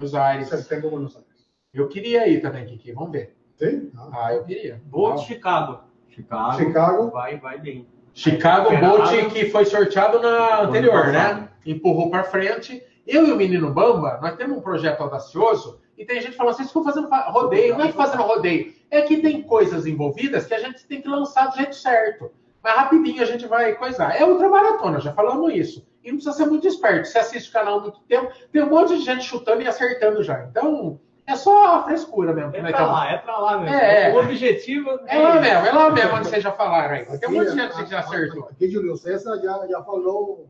Buenos 0.00 0.14
Aires. 0.16 0.48
Septiembre, 0.48 0.90
Buenos 0.90 1.14
Aires. 1.16 1.31
Eu 1.74 1.88
queria 1.88 2.28
ir 2.28 2.40
também, 2.42 2.66
Kiki. 2.66 2.92
Vamos 2.92 3.12
ver. 3.12 3.34
¿Sí? 3.56 3.90
Ah. 3.96 4.08
Ah, 4.26 4.34
eu 4.34 4.44
queria. 4.44 4.80
Bolt 4.84 5.20
Chicago. 5.20 5.80
Chicago. 6.08 6.58
Chicago. 6.58 7.10
Vai, 7.10 7.38
vai 7.38 7.58
bem. 7.58 7.86
Chicago. 8.12 8.68
Bolt 8.76 9.32
que 9.32 9.46
foi 9.50 9.64
sorteado 9.64 10.20
na 10.20 10.62
anterior, 10.62 11.06
né? 11.08 11.48
Empurrou 11.64 12.10
para 12.10 12.24
frente. 12.24 12.82
Eu 13.06 13.26
e 13.26 13.32
o 13.32 13.36
menino 13.36 13.72
Bamba, 13.72 14.18
nós 14.20 14.36
temos 14.36 14.56
um 14.58 14.60
projeto 14.60 15.00
audacioso 15.00 15.80
e 15.96 16.04
tem 16.04 16.20
gente 16.20 16.36
falando 16.36 16.52
assim, 16.54 16.62
vocês 16.64 16.68
ficam 16.68 16.84
fazendo 16.84 17.08
fa- 17.08 17.30
rodeio. 17.30 17.76
Não 17.76 17.84
é 17.84 17.88
que 17.88 17.94
fazendo 17.94 18.22
rodeio, 18.22 18.72
é 18.90 19.02
que 19.02 19.16
tem 19.22 19.42
coisas 19.42 19.86
envolvidas 19.86 20.46
que 20.46 20.54
a 20.54 20.58
gente 20.58 20.86
tem 20.86 21.00
que 21.00 21.08
lançar 21.08 21.46
do 21.48 21.56
jeito 21.56 21.74
certo. 21.74 22.30
Mas 22.62 22.76
rapidinho 22.76 23.22
a 23.22 23.26
gente 23.26 23.46
vai 23.46 23.74
coisar. 23.74 24.14
É 24.14 24.24
ultramaratona, 24.24 25.00
já 25.00 25.12
falamos 25.12 25.52
isso. 25.54 25.84
E 26.04 26.08
não 26.10 26.16
precisa 26.18 26.36
ser 26.36 26.46
muito 26.46 26.66
esperto. 26.68 27.08
Você 27.08 27.18
assiste 27.18 27.48
o 27.48 27.52
canal 27.52 27.78
há 27.78 27.82
muito 27.82 28.00
tempo, 28.02 28.30
tem 28.52 28.62
um 28.62 28.68
monte 28.70 28.96
de 28.96 29.04
gente 29.04 29.24
chutando 29.24 29.62
e 29.62 29.66
acertando 29.66 30.22
já. 30.22 30.44
Então, 30.44 31.00
é 31.32 31.36
só 31.36 31.76
a 31.76 31.82
frescura 31.84 32.32
mesmo. 32.32 32.54
É 32.54 32.62
nós 32.62 32.72
pra 32.72 32.86
lá, 32.86 33.10
é 33.10 33.18
pra 33.18 33.38
lá 33.38 33.58
mesmo. 33.58 33.74
É, 33.76 34.10
é. 34.10 34.14
O 34.14 34.18
objetivo 34.20 34.90
É 35.06 35.18
lá 35.18 35.40
mesmo, 35.40 35.66
é 35.66 35.72
lá 35.72 35.90
mesmo 35.90 36.14
onde 36.16 36.28
vocês 36.28 36.42
já 36.42 36.52
falaram 36.52 36.94
aí. 36.94 37.04
Tem 37.18 37.28
um 37.28 37.32
monte 37.32 37.50
de 37.50 37.56
gente 37.60 37.74
que 37.74 37.86
já 37.86 38.00
acertou. 38.00 38.48
aqui 38.50 38.70
Julio 38.70 38.96
César 38.96 39.36
já, 39.42 39.66
já 39.68 39.82
falou 39.82 40.48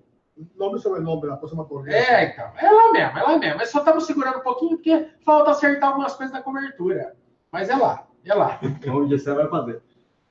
nome 0.56 0.78
e 0.78 0.80
sobrenome 0.80 1.26
da 1.28 1.36
próxima 1.36 1.64
corrida. 1.64 1.96
É, 1.96 2.24
então. 2.24 2.50
É 2.58 2.70
lá 2.70 2.92
mesmo, 2.92 3.18
é 3.18 3.22
lá 3.22 3.38
mesmo. 3.38 3.56
Mas 3.58 3.70
só 3.70 3.78
estamos 3.80 4.06
segurando 4.06 4.38
um 4.38 4.42
pouquinho 4.42 4.76
porque 4.76 5.08
falta 5.24 5.50
acertar 5.50 5.90
algumas 5.90 6.14
coisas 6.14 6.34
da 6.34 6.42
cobertura. 6.42 7.14
Mas 7.50 7.68
é 7.68 7.76
lá, 7.76 8.06
é 8.24 8.34
lá. 8.34 8.58
Então 8.62 8.96
o 8.96 9.08
GC 9.08 9.32
vai 9.34 9.48
fazer. 9.48 9.80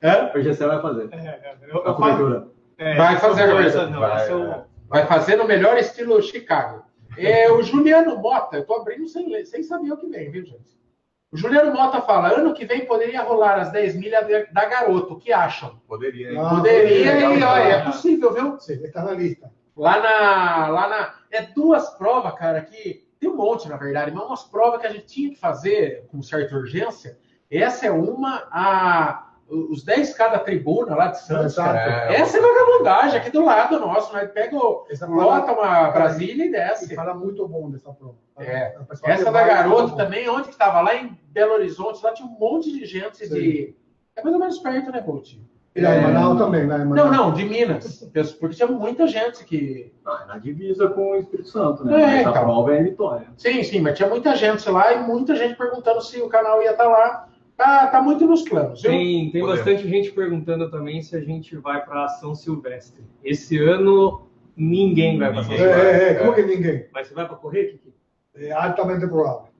Hã? 0.03 0.31
O 0.35 0.41
GC 0.41 0.65
vai 0.65 0.81
fazer. 0.81 1.09
É, 1.11 1.17
é, 1.17 1.55
eu- 1.69 1.87
A 1.87 1.93
cobertura. 1.93 2.47
é, 2.77 2.95
Vai 2.95 3.15
fazer 3.17 3.43
a 3.43 3.51
cobertura. 3.51 3.87
Vai, 3.99 4.31
é. 4.31 4.63
Vai 4.89 5.05
fazer 5.05 5.35
no 5.35 5.45
melhor 5.45 5.77
estilo 5.77 6.21
Chicago. 6.21 6.83
É, 7.17 7.51
o 7.51 7.61
Juliano 7.61 8.17
Mota, 8.17 8.57
eu 8.57 8.65
tô 8.65 8.75
abrindo 8.75 9.07
sem, 9.07 9.29
ler, 9.29 9.45
sem 9.45 9.63
saber 9.63 9.91
o 9.91 9.97
que 9.97 10.07
vem, 10.07 10.31
viu, 10.31 10.45
gente? 10.45 10.79
O 11.31 11.37
Juliano 11.37 11.73
Mota 11.73 12.01
fala: 12.01 12.33
ano 12.33 12.53
que 12.53 12.65
vem 12.65 12.85
poderia 12.85 13.21
rolar 13.21 13.59
as 13.59 13.71
10 13.71 13.95
milhas 13.95 14.25
da 14.51 14.65
garoto. 14.65 15.13
O 15.13 15.19
que 15.19 15.31
acham? 15.31 15.81
Poderia, 15.87 16.31
hein? 16.31 16.37
Ah, 16.37 16.49
Poderia 16.55 17.13
legal, 17.13 17.31
e, 17.37 17.43
olha, 17.43 17.61
é 17.61 17.77
legal. 17.77 17.85
possível, 17.91 18.33
viu? 18.33 18.59
Sí, 18.59 18.73
está 18.73 19.03
na 19.03 19.11
lista. 19.11 19.51
Lá 19.75 19.99
na, 20.01 20.67
lá 20.67 20.87
na. 20.89 21.15
É 21.31 21.41
duas 21.43 21.89
provas, 21.91 22.33
cara, 22.35 22.61
que. 22.61 23.09
Tem 23.19 23.29
um 23.29 23.35
monte, 23.35 23.69
na 23.69 23.77
verdade, 23.77 24.11
mas 24.11 24.25
umas 24.25 24.43
provas 24.45 24.81
que 24.81 24.87
a 24.87 24.91
gente 24.91 25.05
tinha 25.05 25.29
que 25.29 25.39
fazer 25.39 26.07
com 26.07 26.23
certa 26.23 26.55
urgência. 26.55 27.19
Essa 27.51 27.85
é 27.85 27.91
uma, 27.91 28.47
a, 28.51 29.30
os 29.51 29.83
10K 29.85 30.29
da 30.31 30.39
tribuna 30.39 30.95
lá 30.95 31.07
de 31.07 31.19
Santos. 31.21 31.53
Exato. 31.53 31.73
cara. 31.73 32.13
Essa 32.13 32.37
é 32.37 32.41
vagabundagem 32.41 33.19
aqui 33.19 33.29
do 33.29 33.43
lado 33.43 33.79
nosso. 33.79 34.13
Nós 34.13 34.31
pega, 34.31 34.55
o- 34.55 34.85
Essa 34.89 35.05
lota 35.05 35.51
uma 35.51 35.89
Brasília 35.91 36.45
e 36.45 36.47
E 36.47 36.51
desce. 36.51 36.95
fala 36.95 37.13
muito 37.13 37.45
bom 37.47 37.69
dessa 37.69 37.91
prova. 37.91 38.15
É. 38.39 38.73
Essa 39.03 39.31
da 39.31 39.43
Garoto 39.43 39.95
também, 39.95 40.27
onde 40.29 40.43
que 40.43 40.53
estava? 40.53 40.81
Lá 40.81 40.95
em 40.95 41.17
Belo 41.29 41.53
Horizonte, 41.53 42.03
lá 42.03 42.13
tinha 42.13 42.27
um 42.27 42.31
monte 42.39 42.71
de 42.71 42.85
gente 42.85 43.27
de. 43.29 43.75
É 44.15 44.23
mais 44.23 44.33
ou 44.33 44.39
menos 44.39 44.57
perto, 44.59 44.91
né, 44.91 45.01
Bolt? 45.01 45.33
E 45.73 45.79
em 45.79 46.01
Manaus 46.01 46.37
também. 46.37 46.65
Lá 46.67 46.75
em 46.75 46.79
Não, 46.79 46.87
Manaus. 46.89 47.11
não, 47.11 47.33
de 47.33 47.45
Minas. 47.45 48.05
Porque 48.39 48.55
tinha 48.55 48.67
muita 48.67 49.07
gente 49.07 49.43
que. 49.45 49.93
Ah, 50.05 50.25
na 50.27 50.37
divisa 50.37 50.89
com 50.89 51.11
o 51.11 51.15
Espírito 51.15 51.47
Santo, 51.49 51.85
né? 51.85 51.93
É, 52.01 52.05
Mas 52.07 52.19
então. 52.21 52.35
a 52.35 52.39
prova 52.39 52.75
é 52.75 52.83
Vitória. 52.83 53.27
Sim, 53.37 53.63
sim, 53.63 53.79
mas 53.79 53.95
tinha 53.95 54.09
muita 54.09 54.35
gente 54.35 54.69
lá 54.69 54.91
e 54.93 54.99
muita 55.03 55.33
gente 55.35 55.55
perguntando 55.55 56.01
se 56.01 56.19
o 56.21 56.27
canal 56.27 56.61
ia 56.61 56.71
estar 56.71 56.87
lá. 56.89 57.27
Tá, 57.61 57.85
tá 57.87 58.01
muito 58.01 58.25
nos 58.25 58.41
planos? 58.41 58.81
Tem, 58.81 59.29
tem 59.29 59.41
Podemos. 59.41 59.49
bastante 59.63 59.87
gente 59.87 60.11
perguntando 60.11 60.71
também 60.71 60.99
se 61.03 61.15
a 61.15 61.21
gente 61.21 61.55
vai 61.57 61.85
para 61.85 62.07
São 62.07 62.33
Silvestre. 62.33 63.03
Esse 63.23 63.55
ano 63.59 64.27
ninguém 64.57 65.19
vai 65.19 65.31
para 65.31 65.43
São. 65.43 65.53
É, 65.53 65.57
Silvestre. 65.57 65.87
é, 65.91 66.09
é, 66.09 66.13
como 66.15 66.33
que 66.33 66.41
ninguém? 66.41 66.87
Mas 66.91 67.07
você 67.07 67.13
vai 67.13 67.27
para 67.27 67.35
correr, 67.37 67.65
Kiki? 67.65 67.93
É 68.33 68.51
altamente 68.51 69.05
provável. 69.05 69.51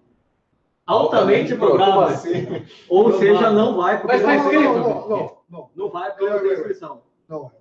Altamente 0.88 1.56
Como 1.56 1.76
provável. 1.76 2.02
assim? 2.06 2.66
Ou 2.90 3.10
Não 3.10 3.20
seja, 3.20 3.40
vai. 3.40 3.54
não 3.54 3.78
vai, 3.78 4.02
porque 4.02 4.14
Mas 4.18 4.22
tá 4.24 4.34
não, 4.36 4.44
escrito. 4.46 4.64
Não, 4.64 4.80
não, 4.80 5.08
não, 5.10 5.38
não, 5.48 5.70
não 5.76 5.90
vai 5.92 6.12
porque 6.12 6.28
não 6.28 6.40
tem 6.40 6.54
inscrição. 6.54 7.02
não. 7.30 7.52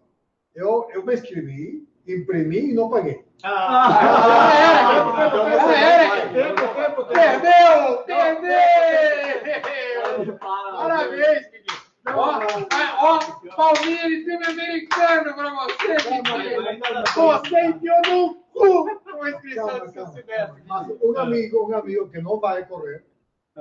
Eu, 0.54 0.88
eu 0.94 1.04
me 1.04 1.12
inscrevi, 1.12 1.86
imprimi 2.08 2.70
e 2.70 2.74
não 2.74 2.88
paguei. 2.88 3.24
Ah, 3.42 3.88
ah, 3.88 5.30
você 5.50 5.74
era, 5.74 6.28
tempo, 6.28 6.74
tempo, 6.74 7.04
Perdeu! 7.06 8.04
Perdeu! 8.06 8.50
Para- 10.38 10.72
Parabéns, 10.76 11.46
Kiki. 11.46 11.80
Ó, 12.14 12.40
ó, 12.98 13.18
Palmeiras 13.56 14.24
time 14.24 14.44
americano 14.46 15.34
pra 15.34 15.50
você, 15.54 15.96
Kiki. 15.96 17.12
Você 17.14 17.60
enfiou 17.66 18.02
no 18.08 18.34
cu 18.52 19.00
com 19.04 19.22
a 19.22 19.30
inscrição 19.30 19.78
do 19.78 19.90
seu 19.90 20.04
calma. 20.04 20.56
Mas 20.66 20.88
um 21.02 21.18
amigo, 21.18 21.68
um 21.70 21.76
amigo 21.76 22.08
que 22.10 22.20
não 22.20 22.38
vai 22.40 22.64
correr, 22.66 23.04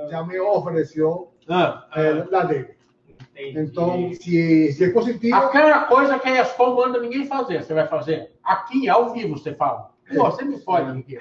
já 0.10 0.24
me 0.24 0.40
ofereceu 0.40 1.34
Ah, 1.50 1.88
eh, 1.96 2.26
la 2.30 2.44
dele. 2.44 2.78
Entendi. 3.40 3.60
Então, 3.72 4.14
se, 4.14 4.74
se 4.74 4.84
é 4.84 4.90
positivo, 4.92 5.36
Aquela 5.36 5.86
coisa 5.86 6.20
que 6.20 6.28
a 6.28 6.42
ESCOM 6.42 6.76
manda 6.76 7.00
ninguém 7.00 7.26
fazer, 7.26 7.64
você 7.64 7.74
vai 7.74 7.88
fazer. 7.88 8.32
Aqui, 8.44 8.90
ao 8.90 9.14
vivo, 9.14 9.38
você 9.38 9.54
fala. 9.54 9.92
Pô, 10.14 10.24
você 10.26 10.44
me 10.44 10.60
fode, 10.60 11.04
Kiki. 11.04 11.20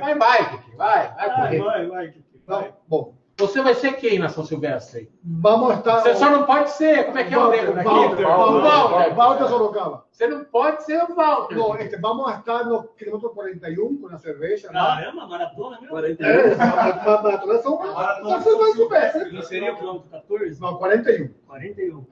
Vai, 0.00 0.18
vai, 0.18 0.50
Kiki. 0.50 0.76
Vai, 0.76 1.14
vai 1.14 1.28
Vai, 1.28 1.58
vai, 1.58 1.86
vai, 1.86 2.06
Kiki. 2.08 2.24
vai. 2.46 2.72
bom, 2.88 3.14
Você 3.36 3.60
vai 3.62 3.74
ser 3.74 3.94
quem 3.94 4.18
na 4.20 4.28
São 4.28 4.44
Silvestre? 4.44 5.10
vamos 5.24 5.74
estar. 5.76 6.00
Você 6.02 6.14
só 6.14 6.30
não 6.30 6.44
pode 6.46 6.70
ser. 6.70 7.06
Como 7.06 7.18
é 7.18 7.24
que 7.24 7.34
é 7.34 7.38
o 7.38 7.50
nego 7.50 7.72
daqui? 7.72 7.88
Walter, 7.88 8.24
O 8.24 8.28
Walter, 8.28 8.62
Walter. 8.70 9.14
Walter 9.14 9.48
Sorocaba. 9.48 10.06
Você 10.12 10.26
não 10.28 10.44
pode 10.44 10.84
ser 10.84 11.02
o 11.02 11.14
Walter. 11.16 11.56
No, 11.56 11.74
este, 11.76 11.96
vamos 11.96 12.28
a 12.32 12.36
estar 12.38 12.64
no 12.64 12.84
kilómetro 12.96 13.30
41 13.30 14.00
con 14.00 14.12
la 14.12 14.18
cerveza. 14.18 14.68
¿no? 14.68 14.74
Caramba, 14.74 15.26
maratona, 15.26 15.80
meu. 15.80 15.90
41. 15.90 16.30
Eh, 16.30 16.54
ma- 16.56 16.66
ma- 17.04 17.22
maratona 17.22 17.58
son- 17.62 17.78
son- 18.22 18.40
son 18.42 18.72
super, 18.76 19.32
Não 19.32 19.42
seria 19.42 19.72
o 19.72 19.76
quilômetro 19.78 20.10
14? 20.10 20.60
No, 20.60 20.78
41. 20.78 21.28
41. 21.48 22.06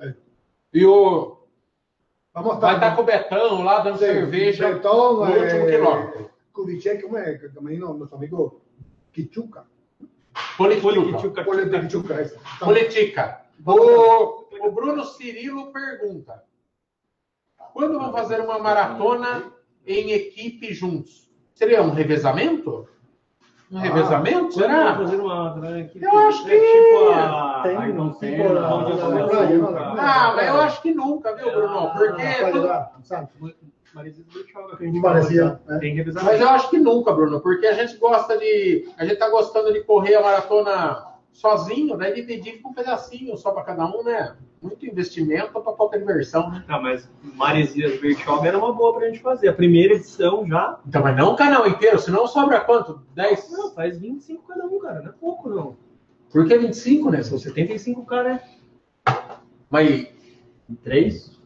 E 0.74 0.84
o. 0.84 1.38
Vamos 2.34 2.52
a 2.56 2.58
Vai 2.58 2.74
estar 2.74 2.86
estar 2.88 2.96
com 2.96 3.02
o 3.02 3.04
Betão 3.04 3.62
lá 3.62 3.78
dando 3.80 3.98
cerveja 3.98 4.72
Betón, 4.72 5.16
no 5.26 5.32
último 5.40 5.66
quilômetro. 5.66 6.30
Kubitschek, 6.52 7.02
¿cómo 7.02 7.18
es? 7.18 7.40
Que 7.40 7.48
también 7.50 7.78
no- 7.78 7.94
nuestro 7.94 8.18
amigo 8.18 8.60
Kichuca. 9.12 9.66
Politica. 11.44 12.20
Ese. 12.20 12.38
Politica. 12.60 13.40
O, 13.66 14.46
o 14.66 14.70
Bruno 14.72 15.04
Cirilo 15.04 15.72
pergunta: 15.72 16.42
quando 17.72 17.98
vão 17.98 18.12
fazer 18.12 18.40
uma 18.40 18.58
maratona 18.58 19.44
em 19.86 20.10
equipe 20.12 20.72
juntos? 20.72 21.30
Seria 21.54 21.82
um 21.82 21.90
revezamento? 21.90 22.88
Um 23.70 23.78
revezamento? 23.78 24.54
Quando 24.54 24.68
vai 24.68 24.68
Será? 24.68 24.96
fazer 24.96 25.16
uma 25.16 25.78
aqui? 25.80 26.02
Eu 26.02 26.18
acho 26.18 26.44
que- 26.44 26.50
É 26.52 26.60
tipo 26.60 27.10
a... 27.10 27.62
Tem, 27.62 27.92
não 27.94 28.12
tem. 28.12 28.36
Ah, 29.98 30.32
mas 30.36 30.48
eu 30.48 30.60
acho 30.60 30.82
que 30.82 30.92
nunca, 30.92 31.34
viu, 31.34 31.50
Bruno? 31.50 31.90
Porque. 31.92 32.22
Para 32.22 32.52
tudo- 32.52 33.71
Marisa 33.94 34.22
Bertioga, 34.32 34.76
que 34.76 34.84
a 34.84 34.86
gente 34.86 35.00
Parecia, 35.00 35.60
fala, 35.64 35.78
né? 35.78 35.78
Tem 35.78 36.04
Mas 36.22 36.40
eu 36.40 36.48
acho 36.48 36.70
que 36.70 36.78
nunca, 36.78 37.12
Bruno, 37.12 37.40
porque 37.40 37.66
a 37.66 37.74
gente 37.74 37.96
gosta 37.98 38.38
de. 38.38 38.88
A 38.96 39.04
gente 39.04 39.18
tá 39.18 39.28
gostando 39.28 39.72
de 39.72 39.82
correr 39.82 40.14
a 40.14 40.22
maratona 40.22 41.12
sozinho, 41.32 41.96
daí 41.96 42.14
dividir 42.14 42.60
com 42.60 42.70
um 42.70 42.74
pedacinho 42.74 43.36
só 43.36 43.52
para 43.52 43.64
cada 43.64 43.86
um, 43.86 44.02
né? 44.02 44.36
Muito 44.62 44.86
investimento 44.86 45.52
para 45.52 45.72
pouca 45.72 45.98
diversão, 45.98 46.50
né? 46.50 46.64
Ah, 46.68 46.80
mas 46.80 47.10
Maresias 47.34 48.00
Bertioga 48.00 48.48
era 48.48 48.58
uma 48.58 48.72
boa 48.72 48.94
pra 48.94 49.08
gente 49.08 49.20
fazer. 49.20 49.48
A 49.48 49.52
primeira 49.52 49.94
edição 49.94 50.46
já. 50.46 50.78
Então, 50.86 51.02
mas 51.02 51.16
não 51.16 51.32
o 51.32 51.36
canal 51.36 51.66
inteiro, 51.66 51.98
senão 51.98 52.26
sobra 52.26 52.60
quanto? 52.60 53.02
10? 53.14 53.50
Não, 53.50 53.74
faz 53.74 53.98
25 53.98 54.46
cada 54.46 54.66
um, 54.66 54.78
cara. 54.78 55.02
Não 55.02 55.10
é 55.10 55.14
pouco, 55.14 55.48
não. 55.50 55.76
Por 56.30 56.46
que 56.46 56.56
25, 56.56 57.10
né? 57.10 57.22
São 57.22 57.38
75 57.38 58.06
cara. 58.06 58.42
Mas. 59.68 60.06
Três? 60.82 61.41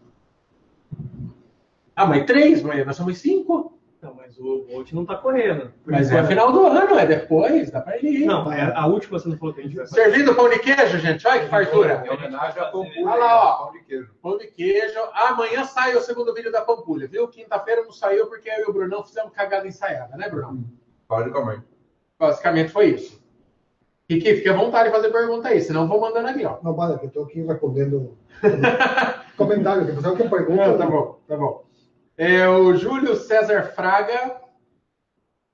Ah, 1.96 2.04
mas 2.06 2.26
3, 2.26 2.62
mas 2.62 2.86
nós 2.86 2.94
somos 2.94 3.16
5. 3.18 3.72
Não, 4.02 4.14
mas 4.14 4.38
o 4.38 4.66
Bolt 4.70 4.92
não 4.92 5.06
tá 5.06 5.16
correndo. 5.16 5.72
Mas 5.86 6.10
é 6.10 6.14
enquanto. 6.14 6.28
final 6.28 6.52
do 6.52 6.66
ano, 6.66 6.98
é 6.98 7.06
depois, 7.06 7.70
dá 7.70 7.80
pra 7.80 7.96
ir. 7.98 8.26
Não, 8.26 8.52
é 8.52 8.70
a 8.76 8.86
última 8.86 9.18
você 9.18 9.28
não 9.28 9.38
falou 9.38 9.54
que 9.54 9.60
a 9.60 9.64
gente 9.64 9.74
vai 9.74 9.86
fazer. 9.86 10.02
Servindo 10.02 10.34
pão 10.34 10.50
de 10.50 10.58
queijo, 10.58 10.98
gente. 10.98 11.26
Olha 11.26 11.40
que 11.40 11.48
fartura. 11.48 12.04
Em 12.06 12.10
homenagem 12.10 12.62
a 12.62 12.66
Pampulha. 12.66 13.06
Olha 13.06 13.24
lá, 13.24 13.62
ó. 13.62 13.64
Pão 13.64 13.72
de 13.72 13.84
queijo. 13.84 14.10
Pão 14.22 14.38
de 14.38 14.46
queijo. 14.48 14.98
Amanhã 15.14 15.64
sai 15.64 15.96
o 15.96 16.02
segundo 16.02 16.34
vídeo 16.34 16.52
da 16.52 16.60
Pampulha, 16.60 17.08
viu? 17.08 17.26
Quinta-feira 17.26 17.82
não 17.82 17.90
saiu 17.90 18.26
porque 18.26 18.50
eu 18.50 18.66
e 18.66 18.70
o 18.70 18.72
Brunão 18.72 19.02
fizemos 19.02 19.32
cagada 19.32 19.66
ensaiada, 19.66 20.14
né, 20.16 20.28
Brunão? 20.28 20.62
Pode 21.08 21.30
comer. 21.30 21.64
Basicamente 22.18 22.70
foi 22.70 22.90
isso. 22.90 23.24
Kiki, 24.08 24.36
fique 24.36 24.48
à 24.48 24.52
vontade 24.52 24.90
de 24.90 24.94
fazer 24.94 25.10
pergunta 25.10 25.48
aí, 25.48 25.60
senão 25.60 25.82
eu 25.82 25.88
vou 25.88 26.00
mandando 26.00 26.28
aqui, 26.28 26.44
ó. 26.44 26.58
No, 26.62 26.74
vale, 26.74 26.98
que 27.00 27.06
estoy 27.06 27.24
aquí 27.24 27.42
respondiendo 27.42 28.16
comentarios. 29.36 29.86
Que 29.86 29.92
pessoal 29.96 30.14
que 30.14 30.22
Não, 30.22 30.30
preguntan. 30.30 30.78
tá 30.78 30.86
bom, 30.86 31.18
tá 31.26 31.36
bom. 31.36 31.65
É, 32.16 32.48
o 32.48 32.74
Júlio 32.74 33.14
César 33.16 33.62
Fraga. 33.74 34.40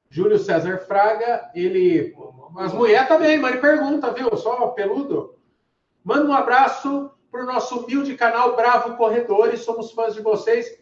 Júlio 0.09 0.39
César 0.39 0.79
Fraga, 0.79 1.51
ele. 1.55 2.15
As 2.57 2.73
mulheres 2.73 3.09
também, 3.09 3.39
mas 3.39 3.53
ele 3.53 3.61
pergunta, 3.61 4.13
viu? 4.13 4.37
Só 4.37 4.69
peludo. 4.69 5.37
Manda 6.05 6.29
um 6.29 6.35
abraço 6.35 7.11
para 7.31 7.43
o 7.43 7.47
nosso 7.47 7.81
humilde 7.81 8.15
canal 8.15 8.55
Bravo 8.55 8.97
Corredores. 8.97 9.61
Somos 9.61 9.91
fãs 9.93 10.15
de 10.15 10.21
vocês. 10.21 10.79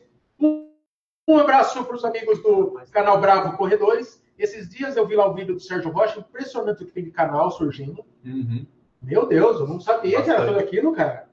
Um 1.28 1.38
abraço 1.38 1.84
para 1.84 1.94
os 1.94 2.04
amigos 2.04 2.42
do 2.42 2.80
canal 2.90 3.20
Bravo 3.20 3.56
Corredores. 3.56 4.20
Esses 4.36 4.68
dias 4.68 4.96
eu 4.96 5.06
vi 5.06 5.14
lá 5.14 5.28
o 5.28 5.34
vídeo 5.34 5.54
do 5.54 5.60
Sérgio 5.60 5.92
Rocha, 5.92 6.18
impressionante 6.18 6.82
o 6.82 6.86
que 6.86 6.92
tem 6.92 7.04
de 7.04 7.10
canal 7.10 7.50
surgindo. 7.52 8.04
Uhum. 8.24 8.66
Meu 9.00 9.26
Deus, 9.26 9.60
eu 9.60 9.66
não 9.68 9.78
sabia 9.78 10.22
que 10.22 10.28
era 10.28 10.40
Bastante. 10.40 10.58
tudo 10.58 10.58
aquilo, 10.58 10.92
cara. 10.92 11.28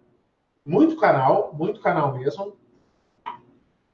Muito 0.64 0.98
canal, 0.98 1.52
muito 1.54 1.82
canal 1.82 2.14
mesmo. 2.14 2.56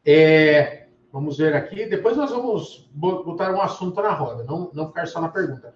É, 0.06 0.88
vamos 1.12 1.38
ver 1.38 1.56
aqui. 1.56 1.86
Depois 1.86 2.18
nós 2.18 2.32
vamos 2.32 2.90
bo- 2.94 3.24
botar 3.24 3.52
um 3.52 3.62
assunto 3.62 4.02
na 4.02 4.12
roda, 4.12 4.44
não, 4.44 4.70
não 4.74 4.88
ficar 4.88 5.06
só 5.08 5.22
na 5.22 5.30
pergunta. 5.30 5.74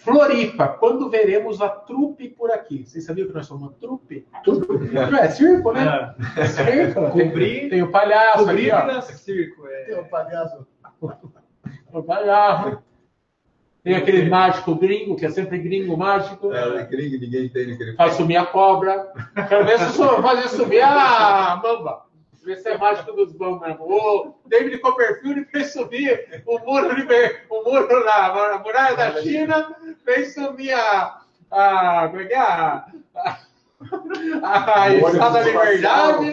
Floripa, 0.00 0.68
quando 0.68 1.10
veremos 1.10 1.60
a 1.60 1.68
trupe 1.68 2.28
por 2.28 2.52
aqui? 2.52 2.84
Vocês 2.86 3.04
sabiam 3.04 3.26
que 3.26 3.34
nós 3.34 3.46
somos 3.46 3.64
uma 3.64 3.72
trupe? 3.72 4.26
Tudo. 4.44 4.78
É 5.20 5.28
circo, 5.28 5.72
né? 5.72 6.14
É, 6.36 6.40
É 6.42 6.46
circo. 6.46 7.10
Tem, 7.10 7.28
Cobrir- 7.28 7.68
tem 7.68 7.82
o 7.82 7.90
palhaço 7.90 8.38
cobrir 8.38 8.70
aqui, 8.70 8.90
ó. 8.90 8.94
nesse 8.94 9.18
circo. 9.18 9.66
É, 9.66 9.84
Tem 9.84 10.00
um 10.00 10.04
palhaço. 10.08 10.66
O 11.92 12.02
palhaço. 12.02 12.78
Tem 13.82 13.96
aquele 13.96 14.28
mágico 14.28 14.74
gringo, 14.74 15.16
que 15.16 15.24
é 15.24 15.30
sempre 15.30 15.58
gringo 15.58 15.96
mágico. 15.96 16.52
É, 16.52 16.84
gringo, 16.84 17.18
ninguém 17.18 17.46
entende 17.46 17.92
o 17.92 17.96
Faz 17.96 18.14
sumir 18.14 18.36
a 18.36 18.44
cobra. 18.46 19.10
Quero 19.48 19.64
ver 19.64 19.78
se 19.78 19.98
fazer 19.98 20.48
subir 20.48 20.82
a 20.82 21.58
mamba. 21.62 22.04
Se 22.56 22.68
é 22.68 22.78
mágico 22.78 23.12
dos 23.12 23.32
bons 23.32 23.60
mesmo. 23.60 23.84
O 23.84 24.34
David 24.46 24.78
Copperfield 24.78 25.44
fez 25.46 25.72
subir 25.72 26.42
o 26.46 26.58
muro, 26.60 26.94
de 26.94 27.04
Ber- 27.04 27.44
o 27.50 27.62
muro 27.62 28.04
na, 28.04 28.48
na 28.50 28.58
muralha 28.58 28.96
da 28.96 29.20
China, 29.22 29.76
fez 30.04 30.34
subir 30.34 30.72
a. 30.72 31.20
a 31.50 32.08
como 32.08 32.22
é 32.22 32.24
que 32.26 32.34
é? 32.34 32.38
A, 32.38 32.86
a, 34.42 34.82
a 34.84 34.94
Estátua 34.94 35.30
da 35.30 35.40
Liberdade. 35.42 36.32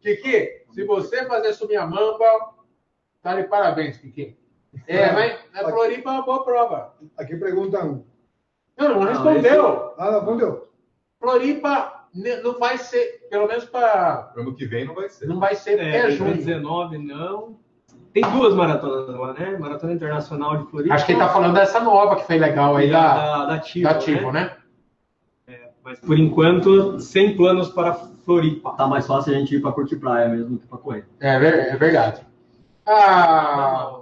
Kiki, 0.00 0.64
se 0.72 0.84
você 0.84 1.24
fazer 1.26 1.52
subir 1.54 1.76
a 1.76 1.86
mamba, 1.86 2.54
tá 3.22 3.34
de 3.34 3.44
parabéns, 3.48 3.96
Kiki. 3.98 4.36
É, 4.86 5.10
mas 5.12 5.38
a 5.54 5.70
Floripa 5.70 6.10
é 6.10 6.12
uma 6.12 6.22
boa 6.22 6.44
prova. 6.44 6.94
Aqui 7.16 7.36
perguntam. 7.36 8.04
Não, 8.76 8.88
não 8.90 9.00
Não, 9.00 9.02
respondeu. 9.04 9.94
Ah, 9.98 10.10
não, 10.12 10.20
respondeu. 10.20 10.68
Floripa 11.18 11.97
não 12.14 12.58
vai 12.58 12.78
ser, 12.78 13.26
pelo 13.30 13.46
menos 13.46 13.64
para. 13.64 14.32
Ano 14.36 14.54
que 14.54 14.66
vem 14.66 14.86
não 14.86 14.94
vai 14.94 15.08
ser. 15.08 15.26
Não 15.26 15.38
vai 15.38 15.54
ser 15.54 15.78
é, 15.78 15.96
é 15.96 16.10
junho. 16.10 16.34
2019 16.34 16.98
não. 16.98 17.58
Tem 18.12 18.22
duas 18.22 18.54
maratonas 18.54 19.08
lá, 19.08 19.32
né? 19.34 19.58
Maratona 19.58 19.92
Internacional 19.92 20.56
de 20.56 20.70
Floripa. 20.70 20.94
Acho 20.94 21.06
que 21.06 21.12
ele 21.12 21.20
tá 21.20 21.28
falando 21.28 21.54
dessa 21.54 21.80
nova 21.80 22.16
que 22.16 22.26
foi 22.26 22.38
legal 22.38 22.76
aí 22.76 22.90
da, 22.90 23.14
da, 23.14 23.44
da 23.46 23.58
Tivo, 23.58 23.88
da 23.88 23.94
Tivo, 23.98 24.32
né? 24.32 24.56
né? 25.46 25.56
Mas 25.84 26.00
por 26.00 26.18
enquanto, 26.18 26.98
sem 27.00 27.36
planos 27.36 27.68
para 27.68 27.94
Floripa. 27.94 28.72
Tá 28.72 28.86
mais 28.86 29.06
fácil 29.06 29.34
a 29.34 29.38
gente 29.38 29.54
ir 29.54 29.60
pra 29.60 29.72
curtir 29.72 29.96
praia 29.96 30.28
mesmo 30.28 30.50
do 30.50 30.58
que 30.58 30.66
pra 30.66 30.78
correr. 30.78 31.06
É, 31.20 31.34
é 31.34 31.76
verdade. 31.76 32.26
Ah, 32.84 34.00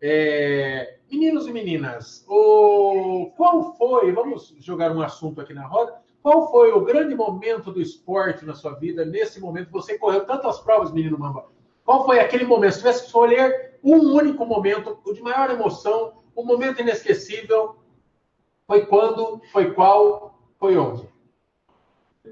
é, 0.00 0.98
meninos 1.10 1.46
e 1.46 1.52
meninas, 1.52 2.24
o, 2.28 3.32
qual 3.36 3.74
foi, 3.74 4.12
vamos 4.12 4.54
jogar 4.60 4.92
um 4.92 5.00
assunto 5.00 5.40
aqui 5.40 5.54
na 5.54 5.66
roda, 5.66 5.94
qual 6.22 6.50
foi 6.50 6.72
o 6.72 6.84
grande 6.84 7.14
momento 7.14 7.72
do 7.72 7.80
esporte 7.80 8.44
na 8.44 8.54
sua 8.54 8.74
vida, 8.74 9.04
nesse 9.04 9.40
momento? 9.40 9.70
Você 9.70 9.98
correu 9.98 10.26
tantas 10.26 10.58
provas, 10.60 10.92
menino 10.92 11.18
Mamba. 11.18 11.46
Qual 11.84 12.04
foi 12.04 12.20
aquele 12.20 12.44
momento? 12.44 12.72
Se 12.72 12.78
tivesse 12.78 13.00
que 13.00 13.06
escolher 13.06 13.78
um 13.82 14.14
único 14.14 14.44
momento, 14.44 14.98
o 15.04 15.12
de 15.12 15.22
maior 15.22 15.50
emoção, 15.50 16.18
um 16.36 16.44
momento 16.44 16.80
inesquecível, 16.80 17.76
foi 18.66 18.84
quando, 18.86 19.40
foi 19.52 19.72
qual, 19.72 20.38
foi 20.58 20.76
onde? 20.76 21.08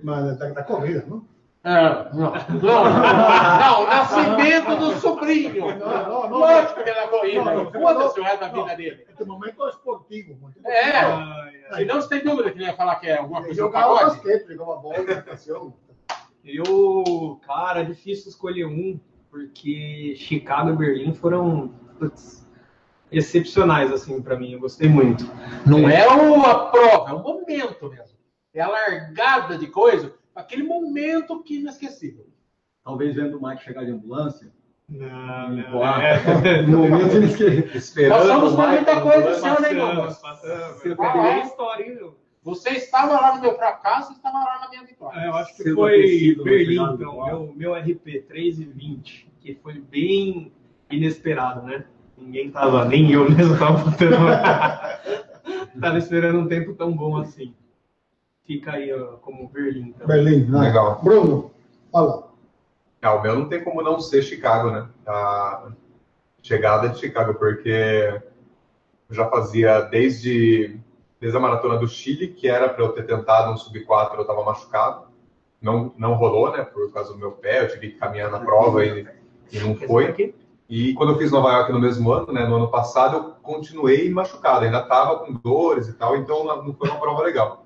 Mas 0.03 0.39
da, 0.39 0.51
da 0.51 0.63
corrida, 0.63 1.05
não? 1.07 1.25
Ah, 1.69 2.09
não, 2.15 2.33
não, 2.61 2.85
não, 2.85 3.83
o 3.83 3.87
nascimento 3.89 4.77
do 4.79 4.93
sobrinho. 5.01 5.67
Não, 5.77 6.09
não, 6.09 6.31
não. 6.31 6.39
Lógico 6.39 6.85
que 6.85 6.91
é 6.91 7.07
corrida. 7.09 7.45
Não, 7.45 7.65
não, 7.65 7.73
Foda-se 7.73 8.21
o 8.21 8.23
resto 8.23 8.39
da 8.41 8.49
vida 8.49 8.77
dele. 8.77 9.07
Este 9.09 9.25
momento 9.25 9.69
esportivo. 9.69 10.37
muito 10.41 10.65
É. 10.65 10.91
esportivo. 11.01 11.23
Ai, 11.33 11.53
ai. 11.73 11.79
Se 11.81 11.85
não, 11.87 11.95
você 11.97 12.09
tem 12.09 12.23
dúvida 12.25 12.53
que 12.53 12.59
ele 12.59 12.67
ia 12.67 12.75
falar 12.77 12.95
que 12.97 13.09
é 13.09 13.17
alguma 13.19 13.41
Ele 13.41 13.47
coisa 13.47 13.61
do 13.63 13.67
jogava 13.67 13.95
pagode? 13.95 14.17
basquete, 14.17 14.55
jogava 14.55 14.77
bola. 14.81 14.97
Eu, 16.45 17.41
cara, 17.45 17.81
é 17.81 17.85
difícil 17.85 18.29
escolher 18.31 18.67
um, 18.67 19.01
porque 19.31 20.15
Chicago 20.17 20.71
e 20.71 20.77
Berlim 20.77 21.13
foram 21.15 21.75
putz, 21.99 22.49
excepcionais, 23.11 23.93
assim, 23.93 24.23
para 24.23 24.37
mim. 24.39 24.53
Eu 24.53 24.61
gostei 24.61 24.89
muito. 24.89 25.25
Não 25.67 25.89
é 25.89 26.07
o- 26.07 26.43
a 26.47 26.67
prova, 26.71 27.11
é 27.11 27.13
o 27.15 27.23
momento 27.23 27.89
mesmo. 27.91 28.17
É 28.55 28.61
a 28.61 28.69
largada 28.69 29.59
de 29.59 29.67
coisa, 29.67 30.15
aquele 30.37 30.63
momento 30.63 31.43
que 31.43 31.57
é 31.57 31.61
inesquecível. 31.61 32.27
Talvez 32.85 33.17
vendo 33.17 33.39
o 33.39 33.45
Mike 33.45 33.65
chegar 33.65 33.85
de 33.85 33.91
ambulância. 33.91 34.53
Não, 34.89 35.51
não, 35.51 35.85
é. 35.85 36.63
No 36.63 36.89
momento 36.89 37.37
que. 37.37 37.77
Esperando 37.77 38.21
Passamos 38.21 38.51
por 38.51 38.59
mais, 38.59 38.75
muita 38.77 39.01
coisa 39.01 39.31
esse 39.31 39.49
ano, 39.49 39.67
hein, 39.67 39.75
Passamos, 39.75 39.95
Mamba? 39.97 40.15
passamos. 40.23 40.83
Você 40.83 41.49
história, 41.49 41.85
hein, 41.85 41.95
meu? 41.97 42.27
Você 42.45 42.71
estava 42.71 43.21
lá 43.21 43.35
no 43.35 43.41
meu 43.41 43.57
fracasso, 43.57 44.13
estava 44.13 44.39
lá 44.39 44.61
na 44.61 44.69
minha 44.69 44.85
vitória. 44.85 45.19
É, 45.19 45.27
eu 45.27 45.35
acho 45.35 45.57
que 45.57 45.75
foi 45.75 46.37
Berlim, 46.45 46.75
então, 46.75 47.27
meu, 47.27 47.53
meu 47.57 47.75
RP 47.75 48.25
3 48.29 48.61
e 48.61 48.65
20, 48.65 49.33
que 49.41 49.55
foi 49.57 49.81
bem 49.81 50.53
inesperado, 50.89 51.63
né? 51.63 51.85
Ninguém 52.17 52.53
tava, 52.53 52.85
nem 52.85 53.11
eu 53.11 53.29
mesmo 53.29 53.59
tava 53.59 53.91
botando. 53.91 54.15
tava 55.81 55.99
esperando 55.99 56.39
um 56.39 56.47
tempo 56.47 56.73
tão 56.75 56.93
bom 56.93 57.17
assim. 57.17 57.53
Fica 58.47 58.73
aí 58.73 58.93
ó, 58.93 59.17
como 59.17 59.49
Berlim. 59.49 59.89
Então. 59.89 60.07
Berlim. 60.07 60.45
né? 60.45 60.61
Legal. 60.61 61.01
Bruno, 61.03 61.51
fala. 61.91 62.27
Ah, 63.03 63.15
o 63.15 63.23
meu 63.23 63.39
não 63.39 63.49
tem 63.49 63.63
como 63.63 63.83
não 63.83 64.01
ser 64.01 64.23
Chicago, 64.23 64.71
né? 64.71 64.89
A 65.07 65.69
chegada 66.43 66.89
de 66.89 66.99
Chicago, 66.99 67.35
porque 67.35 68.21
eu 69.09 69.15
já 69.15 69.29
fazia 69.29 69.81
desde, 69.81 70.79
desde 71.21 71.37
a 71.37 71.41
maratona 71.41 71.77
do 71.77 71.89
Chile, 71.89 72.29
que 72.29 72.49
era 72.49 72.69
para 72.69 72.85
eu 72.85 72.93
ter 72.93 73.05
tentado 73.05 73.53
um 73.53 73.57
sub-4, 73.57 74.15
eu 74.15 74.23
estava 74.23 74.45
machucado. 74.45 75.07
Não, 75.61 75.93
não 75.97 76.15
rolou, 76.15 76.53
né? 76.53 76.65
Por 76.65 76.93
causa 76.93 77.13
do 77.13 77.19
meu 77.19 77.33
pé, 77.33 77.63
eu 77.63 77.69
tive 77.69 77.91
que 77.91 77.99
caminhar 77.99 78.31
na 78.31 78.41
prova 78.41 78.85
e, 78.85 79.07
e 79.53 79.59
não 79.59 79.75
foi. 79.75 80.35
E 80.69 80.95
quando 80.95 81.13
eu 81.13 81.19
fiz 81.19 81.31
Nova 81.31 81.53
York 81.53 81.73
no 81.73 81.79
mesmo 81.79 82.11
ano, 82.11 82.33
né, 82.33 82.45
no 82.45 82.57
ano 82.57 82.69
passado, 82.69 83.17
eu 83.17 83.23
continuei 83.43 84.11
machucado, 84.11 84.65
ainda 84.65 84.81
estava 84.81 85.21
com 85.21 85.33
dores 85.33 85.87
e 85.87 85.93
tal, 85.93 86.17
então 86.17 86.45
não 86.45 86.75
foi 86.75 86.89
uma 86.89 86.99
prova 86.99 87.23
legal. 87.23 87.66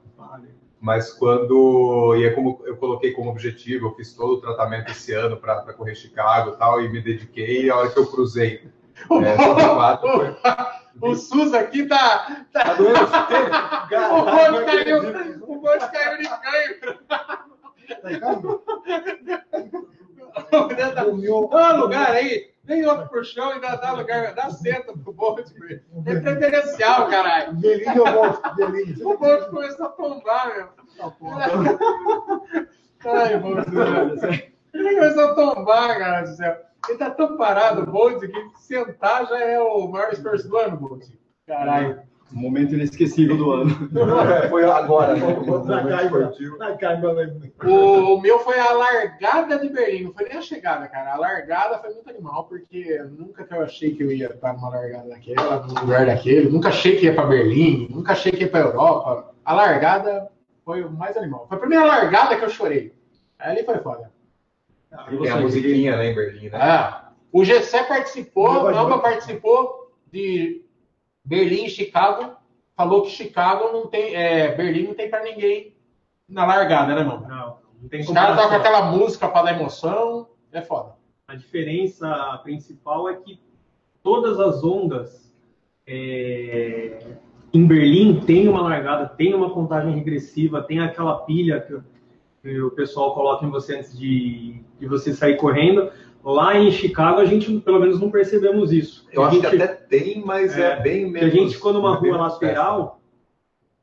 Mas 0.80 1.12
quando 1.12 2.16
e 2.16 2.24
é 2.24 2.30
como 2.30 2.62
eu 2.64 2.74
coloquei 2.76 3.12
como 3.12 3.30
objetivo, 3.30 3.88
eu 3.88 3.94
fiz 3.94 4.14
todo 4.14 4.32
o 4.34 4.40
tratamento 4.40 4.90
esse 4.90 5.12
ano 5.12 5.36
para 5.36 5.60
correr 5.74 5.94
Chicago 5.94 6.52
e 6.52 6.56
tal, 6.56 6.80
e 6.80 6.88
me 6.88 7.02
dediquei. 7.02 7.64
E 7.66 7.70
a 7.70 7.76
hora 7.76 7.90
que 7.90 7.98
eu 7.98 8.06
cruzei 8.06 8.62
é, 9.22 9.36
foi- 10.00 10.36
O 11.02 11.14
SUS 11.14 11.54
aqui 11.54 11.86
tá. 11.86 12.44
tá... 12.52 12.64
Tá 12.64 12.74
doendo? 12.74 12.98
o 14.12 14.24
bonde 14.24 14.64
caiu, 14.66 14.98
o 15.46 15.60
bonde 15.60 15.90
caiu 15.90 16.18
de 16.18 16.28
cãibra. 16.28 16.98
Tá 17.08 17.46
O 21.06 21.16
meu- 21.16 21.50
lugar 21.78 22.12
aí, 22.12 22.49
vem 22.70 22.86
outro 22.86 23.08
pro 23.08 23.24
chão 23.24 23.56
e 23.56 23.60
dá, 23.60 23.92
lugar, 23.92 24.32
dá 24.32 24.48
senta 24.48 24.92
pro 24.96 25.12
velho. 25.12 25.82
É 26.06 26.20
preferencial, 26.20 27.08
caralho. 27.08 27.54
Gosto, 27.54 28.56
gelinho. 28.56 29.08
O 29.08 29.18
bonde 29.18 29.50
começou 29.50 29.86
a 29.86 29.88
tombar, 29.90 30.54
meu. 30.54 30.68
Ai, 33.04 33.38
bonde, 33.38 33.70
velho. 33.70 34.52
Ele 34.72 34.94
começou 34.94 35.24
a 35.24 35.34
tombar, 35.34 35.98
cara 35.98 36.20
do 36.22 36.36
céu. 36.36 36.56
Ele 36.88 36.98
tá 36.98 37.10
tão 37.10 37.36
parado, 37.36 37.82
o 37.82 37.86
bonde, 37.86 38.28
que 38.28 38.62
sentar 38.62 39.26
já 39.26 39.38
é 39.40 39.60
o 39.60 39.88
maior 39.88 40.12
esforço 40.12 40.48
do 40.48 40.56
ano, 40.56 40.76
bonde. 40.76 41.18
Caralho. 41.46 42.02
Momento 42.32 42.74
inesquecível 42.74 43.36
do 43.36 43.50
ano. 43.52 43.70
foi 44.48 44.64
agora, 44.64 45.14
né? 45.16 45.20
O, 47.64 48.14
o 48.14 48.20
meu 48.20 48.38
foi 48.40 48.58
a 48.58 48.72
largada 48.72 49.58
de 49.58 49.68
Berlim, 49.68 50.04
não 50.04 50.12
foi 50.12 50.28
nem 50.28 50.38
a 50.38 50.42
chegada, 50.42 50.86
cara. 50.88 51.14
A 51.14 51.16
largada 51.16 51.78
foi 51.78 51.90
muito 51.92 52.08
animal, 52.08 52.44
porque 52.44 53.02
nunca 53.18 53.44
que 53.44 53.52
eu 53.54 53.62
achei 53.62 53.94
que 53.94 54.02
eu 54.04 54.12
ia 54.12 54.26
estar 54.26 54.52
numa 54.54 54.68
largada 54.68 55.08
daquela, 55.08 55.66
num 55.66 55.74
lugar 55.80 56.06
daquele. 56.06 56.48
Nunca 56.48 56.68
achei 56.68 56.96
que 56.96 57.06
ia 57.06 57.14
para 57.14 57.26
Berlim, 57.26 57.88
nunca 57.90 58.12
achei 58.12 58.30
que 58.32 58.42
ia 58.44 58.48
para 58.48 58.60
Europa. 58.60 59.34
A 59.44 59.52
largada 59.54 60.28
foi 60.64 60.82
o 60.84 60.90
mais 60.90 61.16
animal. 61.16 61.46
Foi 61.48 61.56
a 61.56 61.60
primeira 61.60 61.84
largada 61.84 62.36
que 62.36 62.44
eu 62.44 62.50
chorei. 62.50 62.92
Ali 63.38 63.64
foi 63.64 63.78
foda. 63.78 64.10
Tem 65.08 65.30
a 65.30 65.36
musiquinha, 65.40 65.96
né, 65.96 66.06
em 66.10 66.14
Berlim, 66.14 66.48
né? 66.48 66.58
Ah, 66.60 67.10
o 67.32 67.44
Gessé 67.44 67.82
participou, 67.84 68.64
mas- 68.64 68.76
Namba 68.76 68.98
participou 68.98 69.92
de 70.12 70.62
Berlim 71.24 71.64
e 71.64 71.70
Chicago. 71.70 72.36
Falou 72.76 73.02
que 73.02 73.10
Chicago 73.10 73.72
não 73.72 73.86
tem. 73.86 74.14
É, 74.14 74.54
Berlim 74.54 74.88
não 74.88 74.94
tem 74.94 75.10
para 75.10 75.22
ninguém 75.22 75.74
na 76.28 76.46
largada, 76.46 76.94
né, 76.94 77.02
Namba? 77.02 77.26
Não, 77.28 77.56
não 77.82 77.88
tem 77.88 78.00
Os 78.00 78.10
caras 78.10 78.40
tocam 78.40 78.56
aquela 78.56 78.92
música 78.92 79.28
para 79.28 79.42
dar 79.42 79.60
emoção, 79.60 80.28
é 80.52 80.62
foda. 80.62 80.94
A 81.26 81.34
diferença 81.34 82.40
principal 82.42 83.08
é 83.08 83.14
que 83.14 83.40
todas 84.02 84.38
as 84.38 84.62
ondas 84.64 85.32
é, 85.86 86.98
em 87.52 87.66
Berlim 87.66 88.20
tem 88.20 88.48
uma 88.48 88.62
largada, 88.62 89.08
tem 89.08 89.34
uma 89.34 89.50
contagem 89.50 89.92
regressiva, 89.92 90.62
tem 90.62 90.80
aquela 90.80 91.18
pilha 91.22 91.60
que, 91.60 91.80
que 92.42 92.60
o 92.60 92.70
pessoal 92.70 93.14
coloca 93.14 93.44
em 93.44 93.50
você 93.50 93.76
antes 93.76 93.96
de, 93.98 94.62
de 94.78 94.86
você 94.86 95.12
sair 95.12 95.36
correndo. 95.36 95.90
Lá 96.22 96.56
em 96.56 96.70
Chicago 96.70 97.20
a 97.20 97.24
gente 97.24 97.50
pelo 97.60 97.80
menos 97.80 98.00
não 98.00 98.10
percebemos 98.10 98.72
isso. 98.72 99.06
Eu 99.12 99.22
a 99.22 99.26
acho 99.26 99.36
gente, 99.36 99.48
que 99.48 99.56
até 99.56 99.66
tem, 99.66 100.22
mas 100.24 100.56
é, 100.56 100.72
É, 100.72 100.80
bem 100.80 101.10
menos. 101.10 101.32
a 101.32 101.34
gente 101.34 101.54
ficou 101.54 101.72
numa 101.72 101.94
rua 101.94 102.16
lateral 102.16 103.00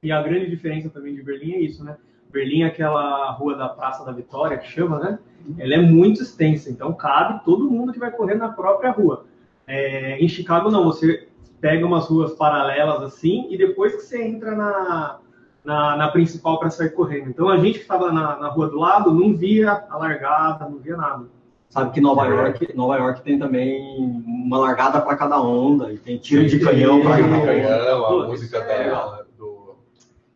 e 0.04 0.12
a 0.12 0.22
grande 0.22 0.50
diferença 0.50 0.90
também 0.90 1.16
de 1.16 1.24
Berlim 1.24 1.54
é 1.54 1.60
isso, 1.62 1.84
né? 1.84 1.98
Berlim 2.32 2.62
é 2.62 2.68
aquela 2.68 3.32
rua 3.32 3.56
da 3.56 3.68
Praça 3.70 4.06
da 4.06 4.12
Vitória 4.12 4.58
que 4.58 4.68
chama, 4.68 5.00
né? 5.00 5.20
Ela 5.58 5.76
é 5.76 5.78
muito 5.82 6.22
extensa, 6.22 6.70
então 6.70 6.94
cabe 6.94 7.44
todo 7.44 7.70
mundo 7.72 7.94
que 7.94 8.00
vai 8.00 8.12
correr 8.12 8.36
na 8.36 8.50
própria 8.50 8.92
rua. 8.92 9.26
É, 9.66 10.18
em 10.20 10.28
Chicago 10.28 10.70
não, 10.70 10.84
você 10.84 11.28
pega 11.60 11.86
umas 11.86 12.06
ruas 12.06 12.34
paralelas 12.34 13.02
assim 13.02 13.48
e 13.50 13.58
depois 13.58 13.96
que 13.96 14.02
você 14.02 14.22
entra 14.22 14.52
na, 14.56 15.20
na, 15.64 15.98
na 15.98 16.08
principal 16.10 16.60
para 16.60 16.70
sair 16.70 16.92
correndo. 16.92 17.30
Então 17.30 17.50
a 17.50 17.58
gente 17.58 17.80
que 17.80 17.82
estava 17.82 18.12
na, 18.12 18.38
na 18.38 18.48
rua 18.50 18.70
do 18.70 18.78
lado 18.78 19.12
não 19.12 19.36
via 19.36 19.86
a 19.90 19.98
largada, 19.98 20.70
não 20.70 20.78
via 20.78 20.96
nada. 20.96 21.26
Sabe 21.70 21.92
que 21.92 22.02
Nova 22.02 22.26
York, 22.26 22.76
Nova 22.76 22.96
York 22.98 23.22
tem 23.22 23.38
também 23.38 23.98
uma 24.26 24.58
largada 24.58 25.02
para 25.02 25.16
cada 25.18 25.40
onda 25.42 25.92
e 25.92 25.98
tem 25.98 26.18
tiro 26.18 26.46
de 26.48 26.60
canhão 26.60 27.02
para 27.02 27.18
cada 27.22 27.36
onda. 27.36 27.46
canhão, 27.46 28.06
a 28.06 28.28
música 28.28 28.58
é 28.60 28.90
da, 28.90 29.24
do 29.38 29.76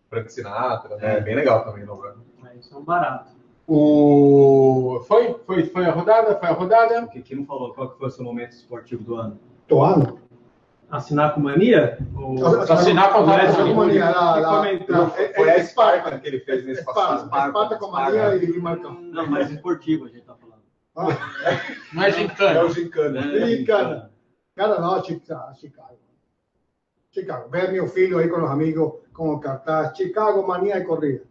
Frank 0.09 0.31
Sinatra, 0.31 0.97
né? 0.97 1.17
É 1.17 1.21
bem 1.21 1.35
legal 1.35 1.63
também, 1.63 1.85
não, 1.85 1.95
Bruno? 1.95 2.23
Mas 2.41 2.65
Isso 2.65 2.75
é 2.75 2.77
um 2.77 2.83
barato. 2.83 3.31
O... 3.67 5.01
Foi? 5.07 5.35
Foi? 5.45 5.65
Foi 5.67 5.85
a 5.85 5.91
rodada? 5.91 6.35
Foi 6.35 6.49
a 6.49 6.51
rodada? 6.51 7.03
O 7.03 7.07
que 7.07 7.21
que 7.21 7.33
não 7.33 7.45
falou? 7.45 7.73
Qual 7.73 7.89
que 7.91 7.97
foi 7.97 8.07
o 8.07 8.11
seu 8.11 8.25
momento 8.25 8.51
esportivo 8.51 9.01
do 9.03 9.15
ano? 9.15 9.39
Toano. 9.67 10.19
Assinar 10.89 11.33
com 11.33 11.39
mania? 11.39 11.97
Ou... 12.13 12.45
Assinar 12.69 13.13
com 13.13 13.19
o 13.21 13.25
Led 13.25 13.45
Assinar 13.45 13.65
que- 13.65 13.73
com 13.73 13.77
mania, 13.79 14.09
lá, 14.09 14.35
lá. 14.35 14.63
Não, 14.89 15.09
Foi, 15.09 15.23
é- 15.23 15.41
é 15.41 15.61
a 15.61 15.63
Spartan 15.63 16.19
que 16.19 16.27
ele 16.27 16.39
fez 16.41 16.65
nesse 16.65 16.83
passado. 16.83 17.23
Esparta, 17.23 17.47
Esparta 17.47 17.77
com 17.77 17.91
Mania 17.91 18.35
e 18.35 18.59
Marcão. 18.59 18.99
Não, 18.99 19.25
mas 19.27 19.49
esportivo 19.49 20.03
a 20.03 20.09
gente 20.09 20.23
tá 20.23 20.35
falando. 20.35 20.50
Ah, 20.95 21.07
Não 21.93 22.03
é 22.03 22.09
É 22.09 22.11
gincana. 22.11 22.63
o 22.65 22.69
Gincana. 22.69 23.21
Né? 23.25 23.39
Brincana. 23.45 24.11
Cara, 24.55 24.79
não, 24.79 25.03
Chica- 25.03 25.53
Chicago. 25.55 25.97
Chicago. 27.11 27.49
Ver 27.49 27.71
meu 27.71 27.87
filho 27.87 28.17
aí 28.17 28.27
com 28.29 28.41
os 28.43 28.49
amigos 28.49 28.93
com 29.13 29.33
o 29.33 29.39
cartaz 29.39 29.95
Chicago 29.97 30.45
Mania 30.47 30.77
e 30.77 30.83
Corrida. 30.83 31.23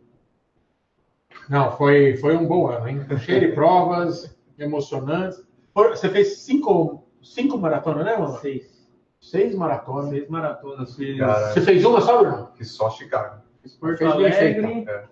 Não, 1.49 1.77
foi, 1.77 2.17
foi 2.17 2.37
um 2.37 2.47
bom 2.47 2.69
ano, 2.69 2.89
hein? 2.89 3.07
Cheio 3.19 3.41
de 3.41 3.49
provas, 3.55 4.37
emocionantes. 4.59 5.43
Você 5.75 6.09
fez 6.09 6.39
cinco, 6.39 7.05
cinco 7.23 7.57
maratonas, 7.59 8.05
né, 8.05 8.17
mano? 8.17 8.39
Seis. 8.39 8.89
Seis 9.21 9.55
maratonas. 9.55 10.11
Seis 10.11 10.29
maratonas. 10.29 10.95
Fiz, 10.97 11.19
Você 11.19 11.61
fez 11.61 11.85
uma 11.85 12.01
só, 12.01 12.19
Bruno? 12.23 12.51
que 12.57 12.65
só 12.65 12.91
Chicago. 12.91 13.43
fiz 13.63 13.75
Porto 13.75 14.05
Alegre, 14.05 14.85
É. 14.89 15.05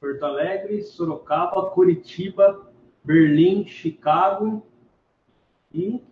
Porto 0.00 0.24
Alegre, 0.24 0.82
Sorocaba, 0.82 1.70
Curitiba, 1.70 2.67
Berlim, 3.08 3.66
Chicago 3.66 4.62
e. 5.72 6.02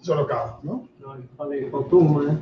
Sorocaba, 0.00 0.60
não? 0.62 0.88
Não, 1.00 1.16
eu 1.16 1.24
falei, 1.36 1.68
faltou 1.68 2.00
uma, 2.00 2.22
né? 2.22 2.40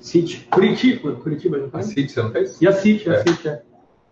City. 0.00 0.44
Curitiba. 0.50 1.14
Curitiba, 1.14 1.60
já 1.60 1.66
A 1.66 1.70
foi? 1.70 1.82
City, 1.84 2.08
você 2.12 2.22
não 2.22 2.32
fez? 2.32 2.60
E 2.60 2.66
a 2.66 2.72
City, 2.72 3.08
a 3.08 3.12
É. 3.14 3.22
City, 3.22 3.48
é. 3.48 3.62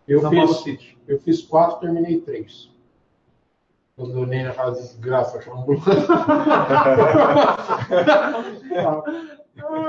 Eu 0.07 0.21
São 0.21 0.31
Paulo 0.31 0.55
fiz, 0.55 0.63
City. 0.63 0.99
eu 1.09 1.19
fiz 1.21 1.43
quatro, 1.43 1.81
terminei 1.81 2.21
três. 2.21 2.71
Quando 3.97 4.15
o 4.21 4.27
Ney 4.27 4.45
faz 4.53 4.79
desgraça, 4.79 5.43
chama 5.43 5.65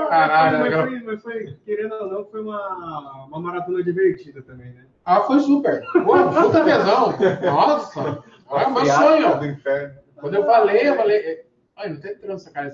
Caralho, 0.08 0.58
mas, 0.60 0.74
foi, 0.74 1.00
mas 1.02 1.22
foi, 1.22 1.56
querendo 1.64 1.94
ou 1.94 2.10
não, 2.10 2.24
foi 2.26 2.40
uma, 2.40 3.26
uma 3.26 3.40
maratona 3.40 3.82
divertida 3.82 4.42
também, 4.42 4.72
né? 4.72 4.86
Ah, 5.04 5.22
foi 5.22 5.40
super. 5.40 5.82
Pô, 5.92 6.14
puta 6.30 6.64
tesão. 6.64 7.14
Nossa, 7.44 8.22
é 8.50 8.68
meu 8.70 8.86
sonho. 8.86 9.38
do 9.38 9.46
inferno. 9.46 9.94
Quando 10.16 10.34
eu 10.34 10.44
falei, 10.46 10.88
eu 10.88 10.96
falei. 10.96 11.44
Ai, 11.76 11.90
não 11.90 12.00
tem 12.00 12.16
trança, 12.16 12.50
cara. 12.50 12.72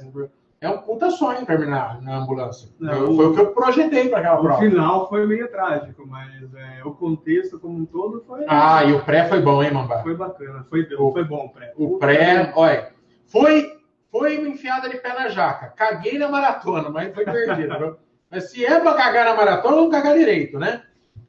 É 0.61 0.68
um 0.68 0.78
puta 0.78 1.11
sonho 1.11 1.44
terminar 1.44 2.00
na 2.02 2.18
ambulância. 2.18 2.68
Não, 2.78 2.92
Eu- 2.92 3.11
o- 3.11 3.16
foi 3.16 3.26
o 3.26 3.35
que 3.35 3.40
eu 3.40 3.46
projetei 3.52 4.08
para 4.08 4.18
aquela 4.20 4.38
O 4.38 4.44
prova. 4.44 4.61
final 4.61 5.08
foi 5.08 5.26
meio 5.26 5.48
trágico, 5.50 6.06
mas 6.06 6.54
é, 6.54 6.85
o 6.85 6.92
contexto 6.92 7.58
como 7.58 7.78
um 7.78 7.85
todo 7.85 8.22
foi, 8.24 8.44
Ah, 8.46 8.85
e 8.85 8.92
o 8.92 9.02
pré 9.04 9.26
foi 9.26 9.40
bom, 9.40 9.61
hein, 9.61 9.72
Mambá? 9.72 10.02
foi 10.04 10.14
bacana. 10.14 10.64
Foi, 10.70 10.87
O- 10.96 11.11
foi 11.12 11.24
bom 11.24 11.46
o 11.46 11.48
pré. 11.52 11.72
O 11.76 11.98
pré, 11.98 12.52
olha, 12.54 12.92
foi, 13.26 13.72
foi 14.08 14.38
uma 14.38 14.48
enfiada 14.50 14.88
de 14.88 14.98
pé 14.98 15.08
na 15.14 15.28
jaca. 15.30 15.72
Caguei 15.76 16.16
na 16.16 16.28
maratona, 16.28 16.88
mas 16.90 17.12
foi 17.12 17.24
perdido. 17.24 17.98
mas 18.30 18.50
se 18.52 18.64
é 18.64 18.78
pra 18.78 18.94
cagar 18.94 19.24
na 19.24 19.35
maratona, 19.35 19.74
vamos 19.74 19.90
cagar 19.90 20.16
direito, 20.16 20.61
né? 20.61 20.82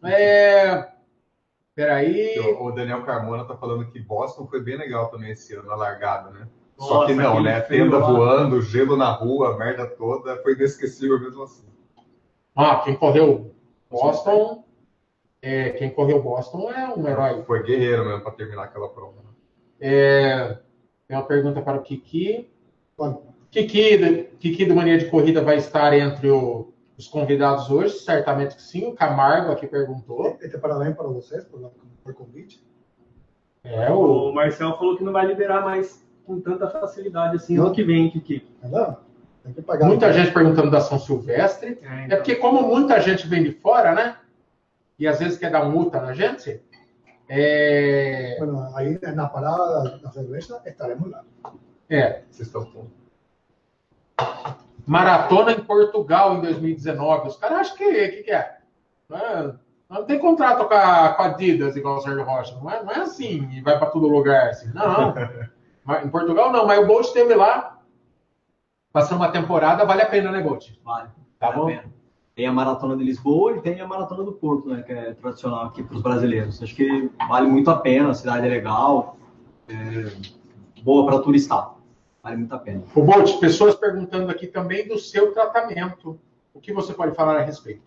É... 0.03 0.92
Peraí. 1.75 2.39
O 2.59 2.71
Daniel 2.71 3.03
Carmona 3.03 3.45
tá 3.45 3.55
falando 3.55 3.89
que 3.89 3.99
Boston 3.99 4.45
foi 4.47 4.61
bem 4.61 4.77
legal 4.77 5.09
também 5.09 5.31
esse 5.31 5.55
ano, 5.55 5.67
na 5.67 5.75
largada, 5.75 6.29
né? 6.29 6.47
Só 6.77 6.95
Nossa, 7.01 7.07
que 7.07 7.13
não, 7.13 7.41
né? 7.41 7.61
frio 7.61 7.85
Tenda 7.85 7.97
lá. 7.99 8.11
voando, 8.11 8.61
gelo 8.61 8.95
na 8.95 9.11
rua, 9.11 9.53
a 9.53 9.57
merda 9.57 9.85
toda, 9.87 10.41
foi 10.43 10.53
inesquecível 10.53 11.19
mesmo 11.19 11.43
assim. 11.43 11.65
Ah, 12.55 12.77
quem 12.83 12.95
correu 12.95 13.53
Boston, 13.89 14.63
é, 15.41 15.69
quem 15.71 15.89
correu 15.89 16.21
Boston 16.21 16.71
é 16.71 16.87
um 16.93 17.07
herói. 17.07 17.43
Foi 17.43 17.63
guerreiro 17.63 18.05
mesmo 18.05 18.21
para 18.21 18.31
terminar 18.33 18.63
aquela 18.65 18.89
prova. 18.89 19.23
É, 19.79 20.57
tem 21.07 21.17
uma 21.17 21.25
pergunta 21.25 21.61
para 21.61 21.77
o 21.77 21.81
Kiki. 21.81 22.49
Kiki, 23.51 24.23
Kiki 24.39 24.65
do 24.65 24.75
Mania 24.75 24.97
de 24.97 25.05
Corrida 25.09 25.43
vai 25.43 25.57
estar 25.57 25.93
entre 25.97 26.29
o- 26.29 26.72
os 26.97 27.07
convidados 27.07 27.69
hoje? 27.69 27.99
Certamente 27.99 28.55
que 28.55 28.61
sim. 28.61 28.85
O 28.87 28.93
Camargo 28.93 29.51
aqui 29.51 29.67
perguntou. 29.67 30.37
Este 30.41 30.57
parabéns 30.57 30.95
para 30.95 31.07
vocês 31.07 31.43
por, 31.45 31.71
por 32.03 32.13
convite. 32.13 32.63
É, 33.63 33.89
o, 33.91 34.29
O 34.29 34.33
Marcel 34.33 34.77
falou 34.77 34.97
que 34.97 35.03
não 35.03 35.13
vai 35.13 35.25
liberar 35.25 35.61
mais 35.63 36.05
com 36.25 36.39
tanta 36.39 36.69
facilidade 36.69 37.35
assim 37.37 37.55
Não? 37.55 37.65
ano 37.67 37.75
que 37.75 37.83
vem, 37.83 38.09
Kiki. 38.09 38.47
Entendeu? 38.59 38.95
Tem 39.43 39.53
que 39.53 39.61
pagar. 39.61 39.87
muita 39.87 40.11
gente 40.13 40.31
perguntando 40.33 40.71
da 40.71 40.79
São 40.79 40.97
Silvestre. 40.99 41.77
É, 41.81 41.85
É 42.01 42.05
então. 42.05 42.17
porque, 42.17 42.35
como 42.35 42.61
muita 42.61 42.99
gente 43.01 43.27
vem 43.27 43.43
de 43.43 43.51
fora, 43.51 43.93
né? 43.93 44.17
E 44.97 45.07
às 45.07 45.19
vezes 45.19 45.37
quer 45.37 45.51
dar 45.51 45.65
multa 45.65 45.99
na 45.99 46.13
gente, 46.13 46.61
é, 47.27 48.35
Bueno, 48.37 48.69
ahí 48.75 48.99
en 49.01 49.15
la 49.15 49.27
parada 49.31 49.83
de 49.97 50.03
la 50.03 50.11
cerveza 50.11 50.61
estaremos 50.65 51.09
lá. 51.09 51.23
é, 51.89 52.21
Vocês 52.29 52.47
estão 52.47 52.63
com. 52.65 52.87
Maratona 54.85 55.51
em 55.51 55.59
Portugal 55.61 56.35
em 56.35 56.41
2019. 56.41 57.27
Os 57.27 57.37
caras 57.37 57.59
acham 57.59 57.77
que, 57.77 58.07
que, 58.09 58.23
que 58.23 58.31
é? 58.31 58.57
Não, 59.09 59.17
é- 59.17 59.55
não 59.89 60.05
tem 60.05 60.17
contrato 60.19 60.67
com 60.67 60.73
a, 60.73 61.09
com 61.09 61.21
a 61.21 61.25
Adidas, 61.27 61.75
igual 61.75 61.97
o 61.97 62.01
Sérgio 62.01 62.23
Rocha. 62.23 62.55
Não 62.59 62.69
é, 62.69 62.83
não 62.83 62.91
é 62.91 62.99
assim, 63.01 63.47
e 63.51 63.61
vai 63.61 63.77
para 63.77 63.91
todo 63.91 64.07
lugar. 64.07 64.49
Assim. 64.49 64.71
Não, 64.73 65.13
em 66.03 66.09
Portugal 66.09 66.51
não, 66.51 66.65
mas 66.65 66.79
o 66.79 66.87
Bolt 66.87 67.05
esteve 67.05 67.35
lá, 67.35 67.79
passou 68.91 69.17
uma 69.17 69.31
temporada, 69.31 69.85
vale 69.85 70.01
a 70.01 70.07
pena, 70.09 70.31
né, 70.31 70.41
Bolt? 70.41 70.71
Vale. 70.83 71.09
Tá 71.39 71.47
vale 71.49 71.53
a 71.53 71.59
bom? 71.59 71.65
pena. 71.67 71.83
Tem 72.35 72.47
a 72.47 72.51
maratona 72.51 72.97
de 72.97 73.03
Lisboa 73.03 73.57
e 73.57 73.61
tem 73.61 73.79
a 73.79 73.87
maratona 73.87 74.23
do 74.23 74.31
Porto, 74.33 74.67
né? 74.67 74.81
Que 74.81 74.91
é 74.91 75.13
tradicional 75.13 75.65
aqui 75.67 75.83
para 75.83 75.95
os 75.95 76.01
brasileiros. 76.01 76.63
Acho 76.63 76.73
que 76.75 77.11
vale 77.27 77.47
muito 77.47 77.69
a 77.69 77.77
pena, 77.77 78.09
a 78.09 78.13
cidade 78.15 78.47
é 78.47 78.49
legal, 78.49 79.17
é 79.69 80.11
boa 80.81 81.05
para 81.05 81.19
turistar. 81.19 81.72
Vale 82.23 82.37
muito 82.37 82.55
a 82.55 82.57
pena. 82.57 82.83
O 82.95 83.01
Bolt, 83.01 83.37
pessoas 83.39 83.75
perguntando 83.75 84.31
aqui 84.31 84.47
também 84.47 84.87
do 84.87 84.97
seu 84.97 85.33
tratamento. 85.33 86.17
O 86.53 86.61
que 86.61 86.71
você 86.71 86.93
pode 86.93 87.13
falar 87.15 87.35
a 87.35 87.43
respeito? 87.43 87.81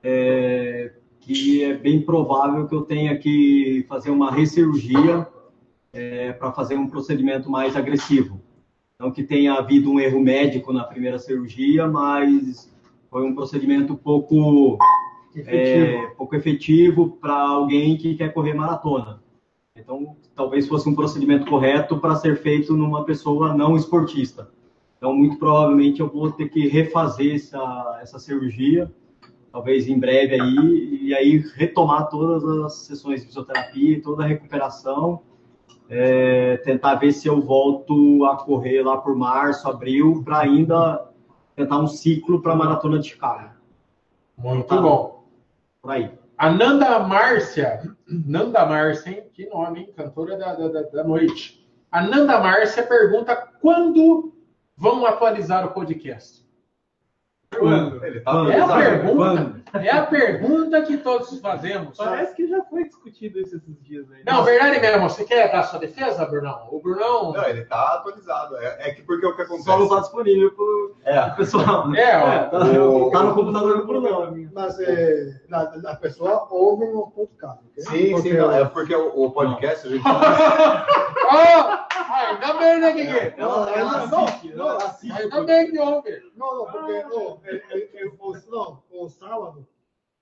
É, 0.00 0.92
que 1.20 1.64
é 1.64 1.74
bem 1.74 2.00
provável 2.00 2.68
que 2.68 2.74
eu 2.74 2.82
tenha 2.82 3.18
que 3.18 3.84
fazer 3.88 4.10
uma 4.10 4.30
recirurgia 4.30 5.26
para 6.38 6.52
fazer 6.52 6.76
um 6.76 6.86
procedimento 6.88 7.50
mais 7.50 7.74
agressivo. 7.74 8.40
Não 8.98 9.10
que 9.10 9.22
tenha 9.22 9.54
havido 9.54 9.90
um 9.90 9.98
erro 9.98 10.20
médico 10.20 10.72
na 10.72 10.84
primeira 10.84 11.18
cirurgia, 11.18 11.86
mas 11.86 12.72
foi 13.10 13.24
um 13.24 13.34
procedimento 13.34 13.96
pouco 13.96 14.78
Efetivo. 15.34 15.86
é, 15.86 16.06
pouco 16.16 16.36
efetivo 16.36 17.10
para 17.20 17.34
alguém 17.34 17.96
que 17.96 18.14
quer 18.14 18.32
correr 18.32 18.54
maratona. 18.54 19.22
Então, 19.86 20.16
talvez 20.34 20.66
fosse 20.66 20.88
um 20.88 20.96
procedimento 20.96 21.46
correto 21.46 21.96
para 21.98 22.16
ser 22.16 22.42
feito 22.42 22.76
numa 22.76 23.04
pessoa 23.04 23.54
não 23.54 23.76
esportista. 23.76 24.50
Então, 24.98 25.14
muito 25.14 25.38
provavelmente 25.38 26.00
eu 26.00 26.08
vou 26.08 26.32
ter 26.32 26.48
que 26.48 26.66
refazer 26.66 27.36
essa, 27.36 27.98
essa 28.02 28.18
cirurgia, 28.18 28.92
talvez 29.52 29.86
em 29.86 29.96
breve 29.96 30.40
aí, 30.40 30.98
e 31.02 31.14
aí 31.14 31.36
retomar 31.54 32.08
todas 32.08 32.42
as 32.64 32.78
sessões 32.78 33.20
de 33.20 33.28
fisioterapia, 33.28 34.02
toda 34.02 34.24
a 34.24 34.26
recuperação, 34.26 35.20
é, 35.88 36.56
tentar 36.64 36.96
ver 36.96 37.12
se 37.12 37.28
eu 37.28 37.40
volto 37.40 38.24
a 38.24 38.36
correr 38.38 38.82
lá 38.82 38.96
por 38.96 39.14
março, 39.14 39.68
abril, 39.68 40.20
para 40.24 40.40
ainda 40.40 41.08
tentar 41.54 41.78
um 41.78 41.86
ciclo 41.86 42.42
para 42.42 42.54
a 42.54 42.56
maratona 42.56 42.98
de 42.98 43.10
Chicago. 43.10 43.50
Muito 44.36 44.66
Tá. 44.66 44.80
bom. 44.80 45.24
Por 45.80 45.92
aí. 45.92 46.10
A 46.38 46.50
Nanda 46.50 46.98
Márcia, 47.00 47.82
Nanda 48.06 48.66
Márcia, 48.66 49.10
hein? 49.10 49.24
Que 49.32 49.46
nome, 49.48 49.80
hein? 49.80 49.92
Cantora 49.96 50.36
da, 50.36 50.54
da, 50.54 50.82
da- 50.82 51.04
noite. 51.04 51.66
A 51.90 52.02
Nanda 52.02 52.38
Márcia 52.40 52.82
pergunta 52.86 53.34
quando 53.60 54.34
vão 54.76 55.06
atualizar 55.06 55.64
o 55.66 55.72
podcast. 55.72 56.45
Quando? 57.58 58.04
Ele 58.04 58.20
tá 58.20 58.30
É 58.50 58.60
a 58.60 58.68
pergunta. 58.76 59.56
É 59.74 59.90
a 59.90 60.06
pergunta 60.06 60.82
que 60.82 60.96
todos 60.98 61.38
fazemos. 61.40 61.96
Parece 61.98 62.34
que 62.34 62.46
já 62.48 62.62
foi 62.64 62.84
discutido 62.84 63.38
isso 63.40 63.56
esses 63.56 63.82
dias 63.82 64.06
aí. 64.10 64.22
Não, 64.24 64.42
verdade 64.44 64.80
mesmo. 64.80 65.08
Você 65.10 65.24
quer 65.24 65.50
dar 65.52 65.64
sua 65.64 65.78
defesa, 65.78 66.24
Brunão? 66.24 66.68
O 66.70 66.80
Brunão. 66.80 67.32
Não, 67.32 67.44
ele 67.44 67.64
tá 67.64 67.94
atualizado. 67.94 68.56
É, 68.58 68.88
é 68.88 68.94
que 68.94 69.02
porque 69.02 69.26
o 69.26 69.34
que 69.36 69.42
acontece? 69.42 69.64
Só 69.66 69.76
não 69.76 69.84
está 69.84 70.00
disponível 70.00 70.50
para 71.02 71.12
É. 71.12 71.26
o 71.26 71.36
pessoal. 71.36 71.88
né? 71.88 72.00
É, 72.00 72.16
ó. 72.16 72.44
tá, 72.48 72.58
O- 72.58 73.10
tá 73.10 73.22
no 73.22 73.34
computador 73.34 73.78
do 73.78 73.86
Brunão. 73.86 74.34
Mas 74.54 74.78
la- 75.50 75.72
las 75.82 75.98
personas 75.98 76.40
oyen 76.50 76.92
los 76.94 77.12
podcasts. 77.12 77.66
¿ok? 77.66 77.84
Sim, 77.84 78.12
Porque- 78.12 78.30
sim, 78.30 78.36
não, 78.36 78.50
é 78.52 78.64
porque 78.64 78.94
o, 78.96 79.24
o 79.24 79.30
podcast 79.32 79.86
a 79.86 79.90
gente. 79.90 80.02
Bem, 82.58 82.80
né, 82.80 82.92
Kiki? 82.92 83.40
No, 83.40 83.66
no, 83.66 84.06
no. 84.06 85.14
Ainda 85.14 85.44
bem 85.44 85.70
que 85.70 85.78
ouve. 85.78 86.22
No, 86.36 86.54
no, 86.56 86.66
porque 86.66 87.04
no, 87.04 87.40
el, 87.44 87.62
el, 87.70 87.90
el, 87.94 88.12
o, 88.18 88.36
no, 88.50 88.84
o 88.90 89.08
sábado, 89.08 89.66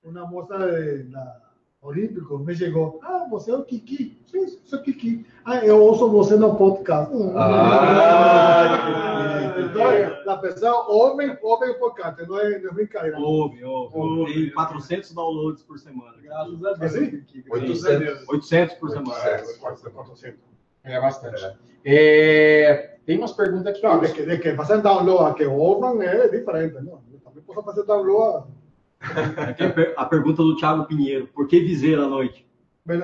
una 0.02 0.24
moza 0.24 0.58
de 0.58 1.04
la 1.04 1.44
Olímpico 1.84 2.38
me 2.38 2.54
llegó, 2.54 2.98
ah, 3.02 3.26
você 3.28 3.50
é 3.50 3.56
o 3.56 3.62
Kiki. 3.62 4.18
Sim, 4.24 4.58
sou 4.64 4.80
Kiki. 4.80 5.26
Ah, 5.44 5.58
eu 5.58 5.78
ouço 5.82 6.08
você 6.08 6.34
no 6.34 6.56
podcast. 6.56 7.12
Ah, 7.36 8.78
que 9.54 9.60
Então, 9.60 10.32
a 10.32 10.38
pessoa 10.38 10.86
ouve 10.88 11.26
o 11.42 11.78
podcast, 11.78 12.26
não 12.26 12.40
é, 12.40 12.58
não 12.58 12.70
é 12.70 12.72
brincadeira. 12.72 13.18
Ouve, 13.18 13.62
ouve. 13.62 14.32
Tem 14.32 14.50
400 14.52 15.12
downloads 15.12 15.62
por 15.62 15.78
semana. 15.78 16.14
Graças 16.22 16.64
a 16.64 16.72
Deus. 16.72 16.94
Assim? 16.94 17.20
Kiki. 17.20 17.44
800. 17.50 17.82
Graças 17.82 17.86
a 17.86 17.98
Deus. 17.98 18.28
800 18.28 18.74
por 18.76 18.90
semana. 18.90 19.14
É 20.84 21.00
bastante. 21.00 21.56
É, 21.84 22.96
tem 23.06 23.18
umas 23.18 23.32
perguntas 23.32 23.66
aqui. 23.68 23.82
Não, 23.82 24.00
de 24.00 24.12
que, 24.12 24.24
de 24.24 24.38
que 24.38 24.54
façam 24.54 24.80
download 24.80 25.30
a 25.30 25.34
que 25.34 25.44
ouvem 25.44 26.06
é 26.06 26.28
diferente, 26.28 26.74
não? 26.74 27.00
Eu 27.12 27.20
também 27.24 27.42
posso 27.42 27.62
fazer 27.62 27.84
download. 27.84 28.46
Aqui 29.00 29.62
a, 29.64 30.02
a 30.02 30.06
pergunta 30.06 30.42
do 30.42 30.56
Thiago 30.56 30.84
Pinheiro. 30.86 31.26
Por 31.28 31.46
que 31.46 31.60
viseira 31.60 32.02
à 32.04 32.06
noite? 32.06 32.46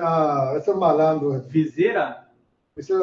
Ah, 0.01 0.53
esse 0.57 0.69
é 0.69 0.73
malandro. 0.73 1.39
Viseira? 1.41 2.25
Esse 2.77 2.93
é... 2.93 2.97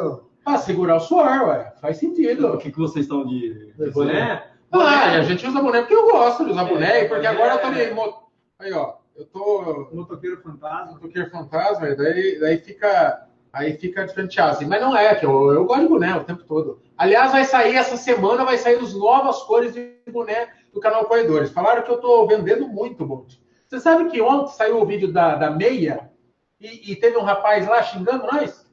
Ah, 0.45 0.57
segurar 0.57 0.95
o 0.95 0.99
suor, 0.99 1.25
ué. 1.49 1.73
Faz 1.81 1.97
O 1.97 1.99
sentido. 1.99 2.57
que, 2.57 2.71
que 2.71 2.77
vocês 2.79 3.05
estão 3.05 3.25
de... 3.25 3.73
de 3.73 3.91
Boné? 3.91 4.47
Ah, 4.71 5.11
a 5.17 5.21
gente 5.21 5.45
usa 5.47 5.61
boné 5.61 5.79
porque 5.81 5.95
eu 5.95 6.05
gosto 6.09 6.45
de 6.45 6.51
usar 6.51 6.65
É, 6.65 6.69
boné, 6.69 7.03
e 7.03 7.07
porque 7.07 7.27
boné 7.27 7.27
agora 7.27 7.53
eu 7.55 7.59
tô 7.59 7.67
é- 7.79 7.91
mo- 7.93 8.29
Aí, 8.59 8.71
ó. 8.73 8.95
Eu 9.15 9.25
tô. 9.25 9.89
Motoqueiro 9.93 10.41
fantasma. 10.41 10.93
Motoqueiro 10.93 11.29
fantasma, 11.29 11.89
e 11.89 11.95
daí, 11.95 12.39
daí 12.39 12.57
fica. 12.59 13.27
Aí 13.51 13.77
fica 13.77 14.05
diferenciado. 14.05 14.51
Assim. 14.51 14.65
Mas 14.65 14.81
não 14.81 14.95
é, 14.95 15.15
que 15.15 15.25
eu, 15.25 15.51
eu 15.51 15.65
gosto 15.65 15.81
de 15.81 15.87
boné 15.87 16.15
o 16.15 16.23
tempo 16.23 16.43
todo. 16.43 16.81
Aliás, 16.97 17.31
vai 17.31 17.43
sair 17.43 17.75
essa 17.75 17.97
semana, 17.97 18.45
vai 18.45 18.57
sair 18.57 18.77
as 18.79 18.93
novas 18.93 19.41
cores 19.43 19.73
de 19.73 19.97
boné 20.11 20.49
do 20.73 20.79
canal 20.79 21.05
Corredores. 21.05 21.51
Falaram 21.51 21.81
que 21.81 21.91
eu 21.91 21.97
tô 21.97 22.27
vendendo 22.27 22.67
muito, 22.67 23.05
Bolt. 23.05 23.35
Você 23.67 23.79
sabe 23.79 24.09
que 24.09 24.21
ontem 24.21 24.51
saiu 24.53 24.81
o 24.81 24.85
vídeo 24.85 25.11
da, 25.11 25.35
da 25.35 25.51
meia 25.51 26.11
e, 26.59 26.91
e 26.91 26.95
teve 26.95 27.17
um 27.17 27.23
rapaz 27.23 27.67
lá 27.67 27.81
xingando 27.83 28.25
nós? 28.25 28.67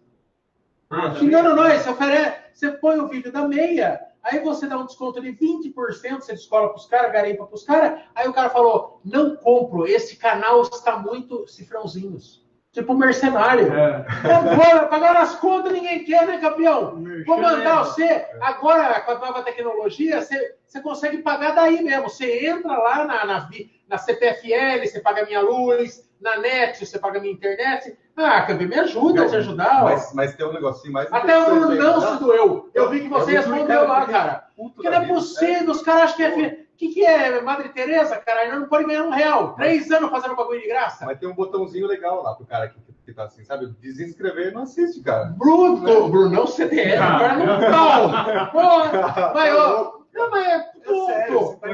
Ah, 0.88 1.14
Xingando 1.14 1.54
nós, 1.54 1.82
você 1.82 1.90
oferece, 1.90 2.38
você 2.54 2.70
põe 2.72 2.98
o 2.98 3.08
vídeo 3.08 3.32
da 3.32 3.46
meia, 3.46 4.00
aí 4.22 4.38
você 4.40 4.66
dá 4.66 4.78
um 4.78 4.86
desconto 4.86 5.20
de 5.20 5.28
20%, 5.32 5.74
você 6.20 6.32
descola 6.32 6.68
para 6.68 6.76
os 6.76 6.86
caras, 6.86 7.12
garimpa 7.12 7.44
para 7.44 7.54
os 7.54 7.64
caras. 7.64 8.00
Aí 8.14 8.28
o 8.28 8.32
cara 8.32 8.50
falou: 8.50 9.00
não 9.04 9.36
compro, 9.36 9.86
esse 9.86 10.16
canal 10.16 10.62
está 10.62 10.96
muito 10.98 11.46
cifrãozinhos. 11.48 12.45
Tipo 12.76 12.92
mercenário. 12.92 13.72
É. 13.72 14.04
Agora, 14.30 14.86
pagar 14.86 15.16
as 15.16 15.34
contas 15.36 15.72
ninguém 15.72 16.04
quer, 16.04 16.26
né, 16.26 16.36
campeão? 16.36 17.02
Vou 17.26 17.40
mandar 17.40 17.84
você. 17.84 18.26
Agora, 18.38 19.00
com 19.00 19.12
a 19.12 19.18
nova 19.18 19.42
tecnologia, 19.42 20.20
você, 20.20 20.56
você 20.66 20.82
consegue 20.82 21.22
pagar 21.22 21.54
daí 21.54 21.82
mesmo. 21.82 22.10
Você 22.10 22.46
entra 22.46 22.76
lá 22.76 23.06
na, 23.06 23.24
na, 23.24 23.48
na 23.88 23.96
CPFL, 23.96 24.84
você 24.84 25.00
paga 25.00 25.24
minha 25.24 25.40
luz, 25.40 26.06
na 26.20 26.36
net, 26.36 26.84
você 26.84 26.98
paga 26.98 27.18
minha 27.18 27.32
internet. 27.32 27.96
Ah, 28.14 28.42
campeão, 28.42 28.68
me 28.68 28.78
ajuda 28.78 29.24
a 29.24 29.28
te 29.30 29.36
ajudar. 29.36 29.82
Mas, 29.82 30.12
mas 30.12 30.36
tem 30.36 30.44
um 30.44 30.52
negocinho 30.52 30.92
mais 30.92 31.10
Até 31.10 31.34
o 31.38 31.54
não 31.56 32.00
né? 32.00 32.12
se 32.12 32.22
doeu. 32.22 32.70
Eu 32.74 32.90
vi 32.90 33.00
que 33.00 33.08
você 33.08 33.32
respondeu 33.32 33.88
lá, 33.88 34.04
cara. 34.04 34.48
Porque 34.54 34.90
não 34.90 34.98
é 34.98 35.00
vida, 35.00 35.14
possível, 35.14 35.70
os 35.70 35.80
caras 35.80 36.02
acham 36.02 36.16
que 36.16 36.44
é. 36.44 36.65
Que, 36.76 36.88
que 36.88 37.04
é 37.04 37.40
Madre 37.40 37.68
Teresa, 37.70 38.16
cara? 38.16 38.58
Não 38.58 38.68
pode 38.68 38.84
ganhar 38.86 39.04
um 39.04 39.10
real. 39.10 39.54
Três 39.54 39.90
anos 39.90 40.10
fazendo 40.10 40.36
bagulho 40.36 40.60
de 40.60 40.68
graça. 40.68 41.04
Mas 41.04 41.18
tem 41.18 41.28
um 41.28 41.34
botãozinho 41.34 41.86
legal 41.86 42.22
lá 42.22 42.34
pro 42.34 42.46
cara 42.46 42.68
que, 42.68 42.78
que 43.04 43.12
tá 43.12 43.24
assim, 43.24 43.44
sabe? 43.44 43.66
Desinscrever 43.80 44.52
não 44.52 44.62
assiste, 44.62 45.00
cara. 45.02 45.26
Bruto, 45.36 46.08
Brunão 46.08 46.46
CDF, 46.46 46.96
agora 46.96 47.34
não 47.36 47.70
pau. 47.70 48.50
Pô, 48.50 49.34
Mas, 49.34 49.54
ó, 49.54 49.96
não, 50.14 50.30
mas 50.30 50.46
é 50.46 50.54
É 50.56 51.06
sério, 51.06 51.38
puto. 51.38 51.50
você 51.50 51.56
tá 51.56 51.68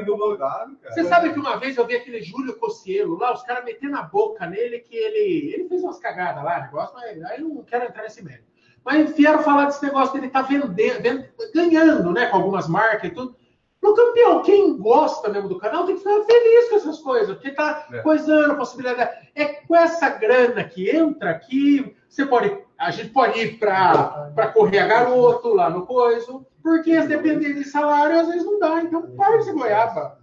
cara. 0.82 0.94
Você 0.94 1.04
sabe 1.04 1.32
que 1.32 1.38
uma 1.38 1.56
vez 1.58 1.76
eu 1.76 1.86
vi 1.86 1.96
aquele 1.96 2.22
Júlio 2.22 2.56
Cossielo 2.58 3.16
lá, 3.18 3.32
os 3.32 3.42
caras 3.42 3.64
metendo 3.64 3.96
a 3.96 4.02
boca 4.02 4.46
nele 4.46 4.78
que 4.80 4.96
ele, 4.96 5.52
ele 5.54 5.68
fez 5.68 5.82
umas 5.82 5.98
cagadas 5.98 6.42
lá, 6.44 6.60
negócio, 6.60 6.94
mas 6.94 7.22
aí 7.24 7.40
não 7.40 7.62
quero 7.62 7.84
entrar 7.84 8.02
nesse 8.02 8.22
mérito. 8.24 8.50
Mas 8.84 9.14
vieram 9.16 9.38
falar 9.44 9.66
desse 9.66 9.84
negócio 9.84 10.12
dele 10.14 10.26
estar 10.26 10.42
vendendo, 10.42 11.00
ven- 11.00 11.28
ganhando, 11.54 12.10
né, 12.12 12.26
com 12.26 12.36
algumas 12.36 12.66
marcas 12.68 13.10
e 13.10 13.14
tudo. 13.14 13.36
No 13.82 13.94
campeão, 13.94 14.42
quem 14.42 14.76
gosta 14.76 15.28
mesmo 15.28 15.48
do 15.48 15.58
canal 15.58 15.84
tem 15.84 15.96
que 15.96 16.02
ficar 16.02 16.22
feliz 16.24 16.68
com 16.68 16.76
essas 16.76 16.98
coisas, 17.00 17.34
porque 17.34 17.50
tá 17.50 17.86
É. 17.92 17.98
coisando 17.98 18.54
possibilidade. 18.56 19.10
É 19.34 19.44
com 19.46 19.74
essa 19.74 20.08
grana 20.08 20.62
que 20.62 20.88
entra 20.94 21.30
aqui, 21.30 21.96
você 22.08 22.24
pode, 22.24 22.56
a 22.78 22.90
gente 22.92 23.10
pode 23.10 23.40
ir 23.40 23.58
para 23.58 24.52
correr 24.54 24.78
a 24.78 24.86
garoto 24.86 25.48
lá 25.52 25.68
no 25.68 25.84
coiso, 25.84 26.46
porque 26.62 27.00
dependendo 27.02 27.54
de 27.54 27.64
salário, 27.64 28.20
às 28.20 28.28
vezes 28.28 28.44
não 28.44 28.58
dá. 28.60 28.80
Então, 28.82 29.02
para 29.16 29.38
de 29.38 29.44
ser 29.46 29.52
goiaba. 29.52 30.21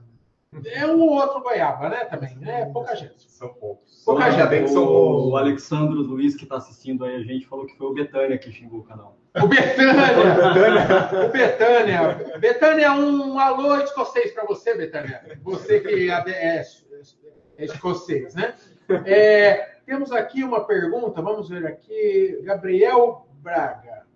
É 0.65 0.85
um 0.87 0.99
ou 1.01 1.11
outro 1.13 1.41
goiaba, 1.41 1.89
né, 1.89 2.05
também. 2.05 2.35
É 2.43 2.65
pouca 2.65 2.95
gente. 2.95 3.29
São 3.31 3.49
poucos. 3.49 4.01
Pouca 4.03 4.25
Ainda 4.25 4.37
gente. 4.37 4.49
bem 4.49 4.63
que 4.63 4.69
são 4.69 4.83
O, 4.83 4.87
poucos. 4.87 5.25
o 5.31 5.37
Alexandro 5.37 6.01
Luiz, 6.01 6.35
que 6.35 6.43
está 6.43 6.57
assistindo 6.57 7.05
aí 7.05 7.15
a 7.17 7.19
gente, 7.23 7.45
falou 7.45 7.65
que 7.67 7.77
foi 7.77 7.87
o 7.87 7.93
Betânia 7.93 8.37
que 8.37 8.51
xingou 8.51 8.79
o 8.79 8.83
canal. 8.83 9.15
O 9.41 9.47
Betânia. 9.47 11.27
o 11.27 11.29
Betânia. 11.31 12.37
Betânia, 12.39 12.91
um 12.93 13.37
alô 13.39 13.77
escocês 13.77 14.31
para 14.31 14.45
você, 14.45 14.73
Betânia. 14.75 15.21
Você 15.43 15.79
que 15.81 16.09
é, 16.09 16.23
é- 16.27 16.63
é 17.57 17.65
escocês, 17.65 18.33
né? 18.33 18.55
É, 19.05 19.77
temos 19.85 20.11
aqui 20.11 20.43
uma 20.43 20.65
pergunta, 20.65 21.21
vamos 21.21 21.47
ver 21.47 21.65
aqui. 21.67 22.39
Gabriel 22.43 23.27
Braga. 23.41 24.08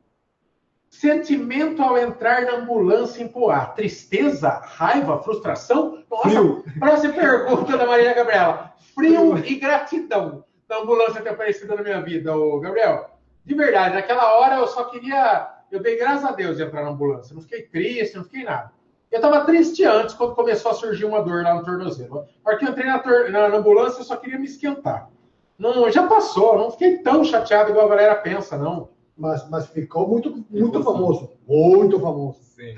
Sentimento 0.93 1.81
ao 1.81 1.97
entrar 1.97 2.43
na 2.45 2.57
ambulância 2.57 3.23
em 3.23 3.27
Poá. 3.27 3.65
Tristeza, 3.65 4.49
raiva, 4.49 5.21
frustração? 5.23 6.03
Nossa, 6.09 6.29
Frio. 6.29 6.63
próxima 6.79 7.13
pergunta 7.13 7.75
da 7.77 7.87
Maria 7.87 8.13
Gabriela. 8.13 8.71
Frio 8.93 9.37
e 9.39 9.55
gratidão 9.55 10.45
da 10.69 10.77
ambulância 10.77 11.19
ter 11.21 11.29
aparecido 11.29 11.75
na 11.75 11.81
minha 11.81 11.99
vida, 11.99 12.37
ô 12.37 12.59
Gabriel. 12.59 13.09
De 13.43 13.55
verdade, 13.55 13.95
naquela 13.95 14.37
hora 14.37 14.57
eu 14.57 14.67
só 14.67 14.83
queria. 14.85 15.49
Eu 15.71 15.81
dei 15.81 15.97
graças 15.97 16.23
a 16.25 16.31
Deus 16.31 16.57
de 16.57 16.63
entrar 16.63 16.83
na 16.83 16.91
ambulância. 16.91 17.33
Não 17.33 17.41
fiquei 17.41 17.63
triste, 17.63 18.15
não 18.15 18.23
fiquei 18.23 18.43
nada. 18.43 18.71
Eu 19.11 19.17
estava 19.17 19.43
triste 19.45 19.83
antes, 19.83 20.13
quando 20.13 20.35
começou 20.35 20.71
a 20.71 20.75
surgir 20.75 21.05
uma 21.05 21.23
dor 21.23 21.43
lá 21.43 21.55
no 21.55 21.65
tornozelo. 21.65 22.25
A 22.45 22.49
hora 22.49 22.57
que 22.59 22.65
eu 22.65 22.69
entrei 22.69 22.85
na, 22.85 22.99
tor- 22.99 23.29
na 23.31 23.47
ambulância, 23.47 23.99
eu 23.99 24.05
só 24.05 24.15
queria 24.15 24.37
me 24.39 24.45
esquentar. 24.45 25.09
Não, 25.57 25.89
já 25.91 26.07
passou, 26.07 26.55
não 26.57 26.69
fiquei 26.71 26.99
tão 26.99 27.23
chateado 27.23 27.71
igual 27.71 27.87
a 27.87 27.89
galera 27.89 28.15
pensa, 28.15 28.57
não. 28.57 28.89
Mas, 29.15 29.47
mas 29.49 29.67
ficou 29.67 30.07
muito, 30.07 30.45
muito 30.49 30.83
famoso. 30.83 31.31
Muito 31.47 31.99
famoso. 31.99 32.39
Sim. 32.43 32.75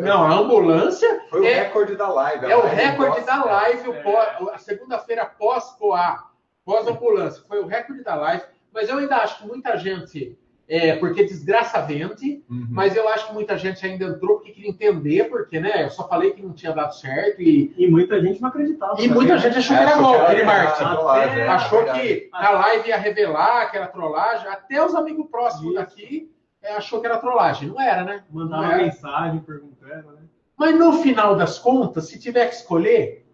Não, 0.00 0.22
a 0.24 0.32
ambulância 0.32 1.22
Foi 1.28 1.40
o 1.40 1.44
é, 1.44 1.64
recorde 1.64 1.96
da 1.96 2.08
live. 2.08 2.46
é 2.46 2.56
o 2.56 2.62
recorde 2.62 3.20
da 3.22 3.44
live, 3.44 3.88
o 3.88 3.92
É. 3.92 4.54
a 4.54 4.58
segunda-feira 4.58 5.26
pós-POA, 5.26 6.24
pós-ambulância. 6.64 7.42
Foi 7.48 7.60
o 7.60 7.66
recorde 7.66 8.02
da 8.04 8.14
live, 8.14 8.44
mas 8.72 8.88
eu 8.88 8.98
ainda 8.98 9.16
acho 9.16 9.38
que 9.38 9.46
muita 9.46 9.76
gente, 9.76 10.38
é, 10.68 10.96
porque 10.96 11.24
desgraça 11.24 11.80
vende, 11.82 12.42
Uhum. 12.50 12.66
mas 12.70 12.96
eu 12.96 13.08
acho 13.08 13.28
que 13.28 13.34
muita 13.34 13.56
gente 13.56 13.84
ainda 13.86 14.04
entrou 14.06 14.36
porque 14.38 14.52
queria 14.52 14.70
entender, 14.70 15.24
porque 15.30 15.60
né, 15.60 15.84
eu 15.84 15.90
só 15.90 16.08
falei 16.08 16.32
que 16.32 16.42
não 16.42 16.52
tinha 16.52 16.72
dado 16.72 16.92
certo 16.94 17.40
e, 17.40 17.72
E 17.76 17.88
muita 17.88 18.20
gente 18.20 18.40
não 18.40 18.48
acreditava. 18.48 19.00
e 19.00 19.08
muita 19.08 19.38
gente 19.38 19.58
achou 19.58 19.76
que 19.76 19.82
era 19.82 19.92
É, 19.92 19.96
golpe, 19.96 20.18
que 20.18 20.24
aquele 20.24 20.40
era 20.42 20.46
marketing. 20.52 20.90
trollagem, 20.94 21.38
é, 21.40 21.48
achou 21.48 21.78
verdade. 21.78 22.00
que 22.00 22.28
a 22.32 22.50
live 22.50 22.88
ia 22.88 22.96
revelar 22.96 23.70
que 23.70 23.76
era 23.76 23.86
trollagem, 23.88 24.48
até 24.48 24.84
os 24.84 24.94
amigos 24.94 25.28
próximos 25.30 25.74
daqui 25.74 26.30
é, 26.62 26.74
achou 26.76 27.00
que 27.00 27.06
era 27.06 27.18
trollagem. 27.18 27.68
Não 27.68 27.80
era, 27.80 28.02
né? 28.04 28.24
Não 28.32 28.48
Mandava 28.48 28.76
mensagem 28.76 29.40
perguntando, 29.40 30.12
né? 30.12 30.22
Mas 30.58 30.76
no 30.78 30.94
final 30.94 31.36
das 31.36 31.58
contas, 31.58 32.08
se 32.08 32.18
tiver 32.18 32.46
que 32.48 32.54
escolher, 32.54 33.25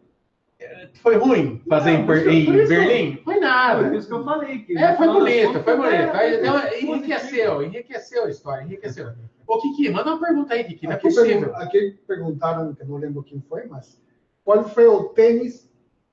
é, 0.72 0.88
foi 0.94 1.16
ruim 1.16 1.62
fazer 1.68 1.92
Não, 1.98 2.14
em, 2.14 2.40
em 2.48 2.66
Berlim? 2.66 3.16
Foi 3.24 3.34
Foi 3.34 3.40
nada. 3.40 3.96
isso 3.96 4.08
que 4.08 4.14
eu 4.14 4.24
falei. 4.24 4.58
Que 4.60 4.76
É, 4.78 4.96
foi 4.96 5.06
bonito, 5.08 5.60
foi 5.62 5.76
bonito. 5.76 6.10
Aí 6.14 6.40
deu- 6.40 6.52
positivo. 6.52 6.94
enriqueceu, 6.94 7.62
enriqueceu 7.62 8.24
a 8.24 8.28
história, 8.30 8.62
enriqueceu. 8.64 9.12
Ô, 9.46 9.58
Kiki, 9.60 9.90
manda 9.90 10.14
uma 10.14 10.20
pergunta 10.20 10.54
aí, 10.54 10.64
Kiki, 10.64 10.86
não 10.86 10.92
é 10.92 10.96
Aqui, 10.96 11.02
possível. 11.08 11.40
pergun- 11.40 11.56
aqui 11.56 11.98
perguntaram, 12.06 12.74
que 12.74 12.84
não 12.84 12.96
lembro 12.96 13.22
quem 13.22 13.40
foi, 13.40 13.66
mas 13.66 14.00
qual 14.44 14.64
foi 14.64 14.86
o 14.86 15.04
tênis 15.10 15.70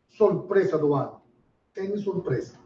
surpresa 0.10 0.78
do 0.78 0.94
ano? 0.94 1.22
Tênis 1.74 2.02
surpresa. 2.02 2.58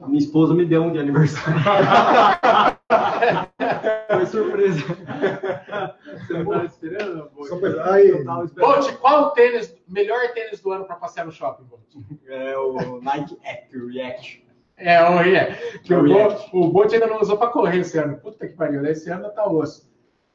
A 0.00 0.06
minha 0.06 0.18
esposa 0.18 0.54
me 0.54 0.64
deu 0.64 0.82
um 0.82 0.92
de 0.92 0.98
aniversário. 0.98 1.60
Foi 4.08 4.26
surpresa. 4.26 4.80
Você 6.18 6.32
não 6.32 6.42
estava 6.42 6.66
esperando? 6.66 7.30
Aí, 7.82 8.24
tava 8.24 8.44
esperando. 8.44 8.74
Bolt, 8.74 8.92
qual 8.96 9.22
o 9.24 9.30
tênis, 9.30 9.74
melhor 9.88 10.32
tênis 10.32 10.60
do 10.60 10.72
ano 10.72 10.84
para 10.84 10.96
passear 10.96 11.24
no 11.24 11.32
shopping, 11.32 11.64
Bolt? 11.64 11.82
É 12.26 12.56
o 12.56 13.00
Nike 13.00 13.38
Act 13.44 13.76
React. 13.76 14.46
É, 14.76 15.02
o 15.02 15.20
é. 15.20 15.54
Que 15.82 15.94
o, 15.94 16.02
React. 16.02 16.50
Bolt, 16.50 16.66
o 16.66 16.70
Bolt 16.70 16.92
ainda 16.92 17.06
não 17.06 17.20
usou 17.20 17.38
para 17.38 17.50
correr 17.50 17.78
esse 17.78 17.98
ano. 17.98 18.18
Puta 18.18 18.46
que 18.46 18.54
pariu, 18.54 18.84
esse 18.86 19.10
ano 19.10 19.30
tá 19.30 19.46
osso. 19.46 19.90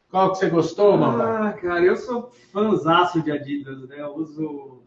Qual 0.10 0.32
que 0.32 0.40
você 0.40 0.50
gostou, 0.50 0.98
Mamba? 0.98 1.48
Ah, 1.48 1.54
cara, 1.54 1.82
eu 1.82 1.96
sou 1.96 2.32
fãzaço 2.52 3.22
de 3.22 3.32
Adidas, 3.32 3.88
né? 3.88 4.02
Eu 4.02 4.14
uso, 4.16 4.82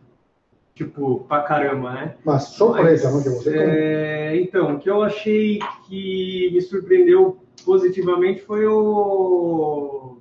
tipo, 0.75 1.21
pra 1.29 1.43
caramba, 1.43 1.93
né? 1.93 2.17
mas 2.25 2.45
surpresa, 2.49 3.11
Mas, 3.11 3.15
não? 3.15 3.23
Que 3.23 3.29
você 3.31 3.57
é, 3.59 4.37
então, 4.37 4.75
o 4.75 4.79
que 4.79 4.91
eu 4.91 5.03
achei 5.03 5.59
que 5.87 6.51
me 6.53 6.61
surpreendeu 6.61 7.39
positivamente 7.65 8.43
foi 8.43 8.67
o, 8.67 10.19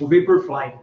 o 0.00 0.06
Vaporfly. 0.08 0.74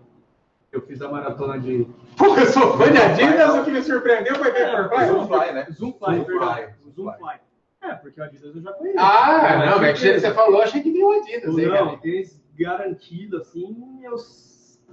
Eu 0.72 0.82
fiz 0.82 1.02
a 1.02 1.10
maratona 1.10 1.60
de 1.60 1.88
Pô, 2.18 2.36
eu 2.36 2.46
sou 2.48 2.76
fã 2.78 2.92
de 2.92 2.98
Adidas, 2.98 3.54
o 3.56 3.64
que 3.64 3.72
me 3.72 3.82
surpreendeu 3.84 4.36
foi 4.36 4.52
ver 4.52 4.72
por 4.72 4.90
Vai, 4.90 5.08
Fly. 5.08 5.16
Zoomfly, 5.20 5.54
né? 5.54 5.66
Zoomfly, 5.72 6.16
Zoomfly, 6.16 6.26
verdade. 6.26 6.74
Zoomfly. 6.96 7.36
É, 7.82 7.94
porque 7.96 8.20
o 8.20 8.24
Adidas 8.24 8.56
eu 8.56 8.62
já 8.62 8.72
conheço. 8.74 8.98
Ah, 9.00 9.42
É, 9.52 9.66
não, 9.70 9.84
é 9.84 9.96
certeza. 9.96 10.28
você 10.30 10.34
falou, 10.34 10.62
achei 10.62 10.82
que 10.82 10.92
vinha 10.92 11.06
o 11.06 11.12
Adidas. 11.12 11.58
aí, 11.58 11.66
Não, 11.68 11.98
tênis 11.98 12.42
garantido, 12.58 13.38
assim, 13.38 14.00
eu, 14.04 14.16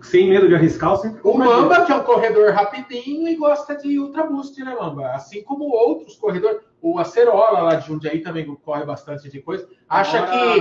sem 0.03 0.29
medo 0.29 0.49
de 0.49 0.55
arriscar, 0.55 0.91
eu 0.91 0.97
sempre 0.97 1.21
O 1.23 1.37
Mamba, 1.37 1.85
que 1.85 1.93
é 1.93 1.95
um 1.95 2.03
corredor 2.03 2.51
rapidinho 2.53 3.29
e 3.29 3.37
gosta 3.37 3.77
de 3.77 3.99
Ultra 3.99 4.25
Boost, 4.25 4.63
né, 4.63 4.75
Mamba? 4.75 5.11
Assim 5.13 5.43
como 5.43 5.65
outros 5.65 6.17
corredores. 6.17 6.61
O 6.83 6.99
Acerola 6.99 7.61
lá 7.61 7.75
de 7.75 7.87
Jundiaí 7.87 8.21
também 8.21 8.47
corre 8.57 8.85
bastante 8.85 9.31
de 9.31 9.43
coisa. 9.43 9.69
Acha 9.89 10.19
Agora, 10.19 10.55
que 10.55 10.61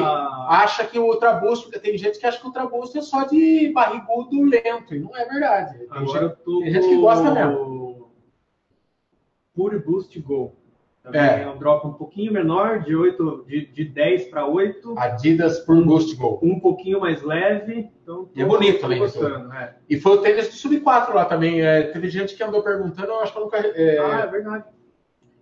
acha 0.54 0.86
que 0.86 0.99
o 0.99 1.06
Ultra 1.06 1.34
Boost, 1.34 1.65
porque 1.65 1.80
tem 1.80 1.97
gente 1.97 2.19
que 2.19 2.28
acha 2.28 2.38
que 2.38 2.43
o 2.43 2.47
Ultra 2.47 2.65
Boost 2.65 2.97
é 2.97 3.02
só 3.02 3.23
de 3.23 3.71
barrigudo 3.73 4.43
lento, 4.43 4.93
e 4.93 4.99
não 4.99 5.15
é 5.15 5.25
verdade. 5.25 5.78
Tem 5.78 5.88
Agora 5.89 6.23
eu 6.23 6.36
tô 6.36 6.60
tem 6.60 6.71
gente 6.71 6.88
que 6.89 6.97
gosta 6.97 7.32
mesmo. 7.32 8.12
Pure 9.56 9.80
Boost 9.80 10.19
Go. 10.19 10.59
Também 11.12 11.22
É. 11.22 11.41
é. 11.43 11.50
um 11.50 11.58
drop 11.58 11.88
um 11.88 11.93
pouquinho 11.93 12.32
menor, 12.34 12.80
de, 12.82 12.95
8, 12.95 13.45
de, 13.48 13.65
de 13.67 13.86
10 13.86 14.26
para 14.30 14.45
8, 14.45 14.95
Adidas 14.98 15.60
por 15.60 15.84
Boost 15.84 16.15
Go. 16.15 16.39
um 16.41 16.60
pouquinho 16.60 17.00
mais 17.02 17.22
leve. 17.22 17.89
Então, 18.02 18.30
E 18.36 18.41
é 18.41 18.45
bonito 18.45 18.82
também, 18.82 19.00
gostando, 19.00 19.52
é. 19.54 19.76
E 19.89 20.00
foi 20.00 20.13
o 20.13 20.22
tênis 20.22 20.48
do 20.48 20.54
Sub 20.56 20.80
4 20.80 21.13
lá 21.15 21.26
também. 21.26 21.62
é, 21.62 21.84
teve 21.84 22.10
gente 22.10 22.36
que 22.36 22.43
andou 22.43 22.63
perguntando, 22.63 23.08
eu 23.10 23.19
acho 23.19 23.32
que 23.32 23.38
eu 23.38 23.43
nunca. 23.43 23.58
é, 23.58 23.98
Ah, 24.00 24.22
é 24.22 24.28
verdade. 24.28 24.65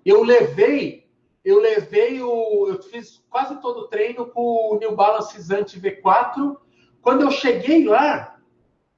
Eu 0.06 0.24
levei, 0.24 1.06
eu 1.44 1.60
levei 1.60 2.22
o. 2.22 2.68
Eu 2.70 2.82
fiz 2.82 3.24
quase 3.30 3.60
todo 3.62 3.82
o 3.82 3.88
treino 3.88 4.26
com 4.28 4.74
o 4.74 4.78
New 4.80 4.96
Balance 4.96 5.40
Zante 5.42 5.80
V4. 5.80 6.56
Quando 7.02 7.22
eu 7.22 7.32
cheguei 7.32 7.86
lá, 7.86 8.38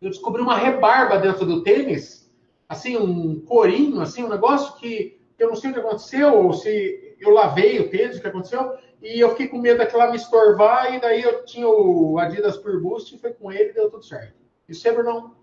eu 0.01 0.09
descobri 0.09 0.41
uma 0.41 0.55
rebarba 0.55 1.17
dentro 1.17 1.45
do 1.45 1.61
tênis, 1.63 2.31
assim, 2.67 2.95
um 2.97 3.39
corinho, 3.41 4.01
assim, 4.01 4.23
um 4.23 4.29
negócio 4.29 4.75
que 4.79 5.18
eu 5.43 5.49
não 5.49 5.55
sei 5.55 5.71
o 5.71 5.73
que 5.73 5.79
aconteceu, 5.79 6.33
ou 6.33 6.53
se 6.53 7.15
eu 7.19 7.31
lavei 7.31 7.79
o 7.79 7.89
tênis, 7.89 8.17
o 8.17 8.21
que 8.21 8.27
aconteceu, 8.27 8.73
e 9.01 9.19
eu 9.19 9.29
fiquei 9.31 9.47
com 9.47 9.59
medo 9.59 9.77
daquilo 9.77 9.99
lá 9.99 10.09
me 10.09 10.17
estorvar, 10.17 10.93
e 10.93 10.99
daí 10.99 11.21
eu 11.21 11.45
tinha 11.45 11.67
o 11.67 12.19
Adidas 12.19 12.57
Pure 12.57 12.79
Boost, 12.79 13.15
e 13.15 13.19
foi 13.19 13.31
com 13.33 13.51
ele 13.51 13.69
e 13.69 13.73
deu 13.73 13.89
tudo 13.89 14.03
certo. 14.03 14.33
E 14.67 14.75
você, 14.75 14.91
Brunão? 14.91 15.35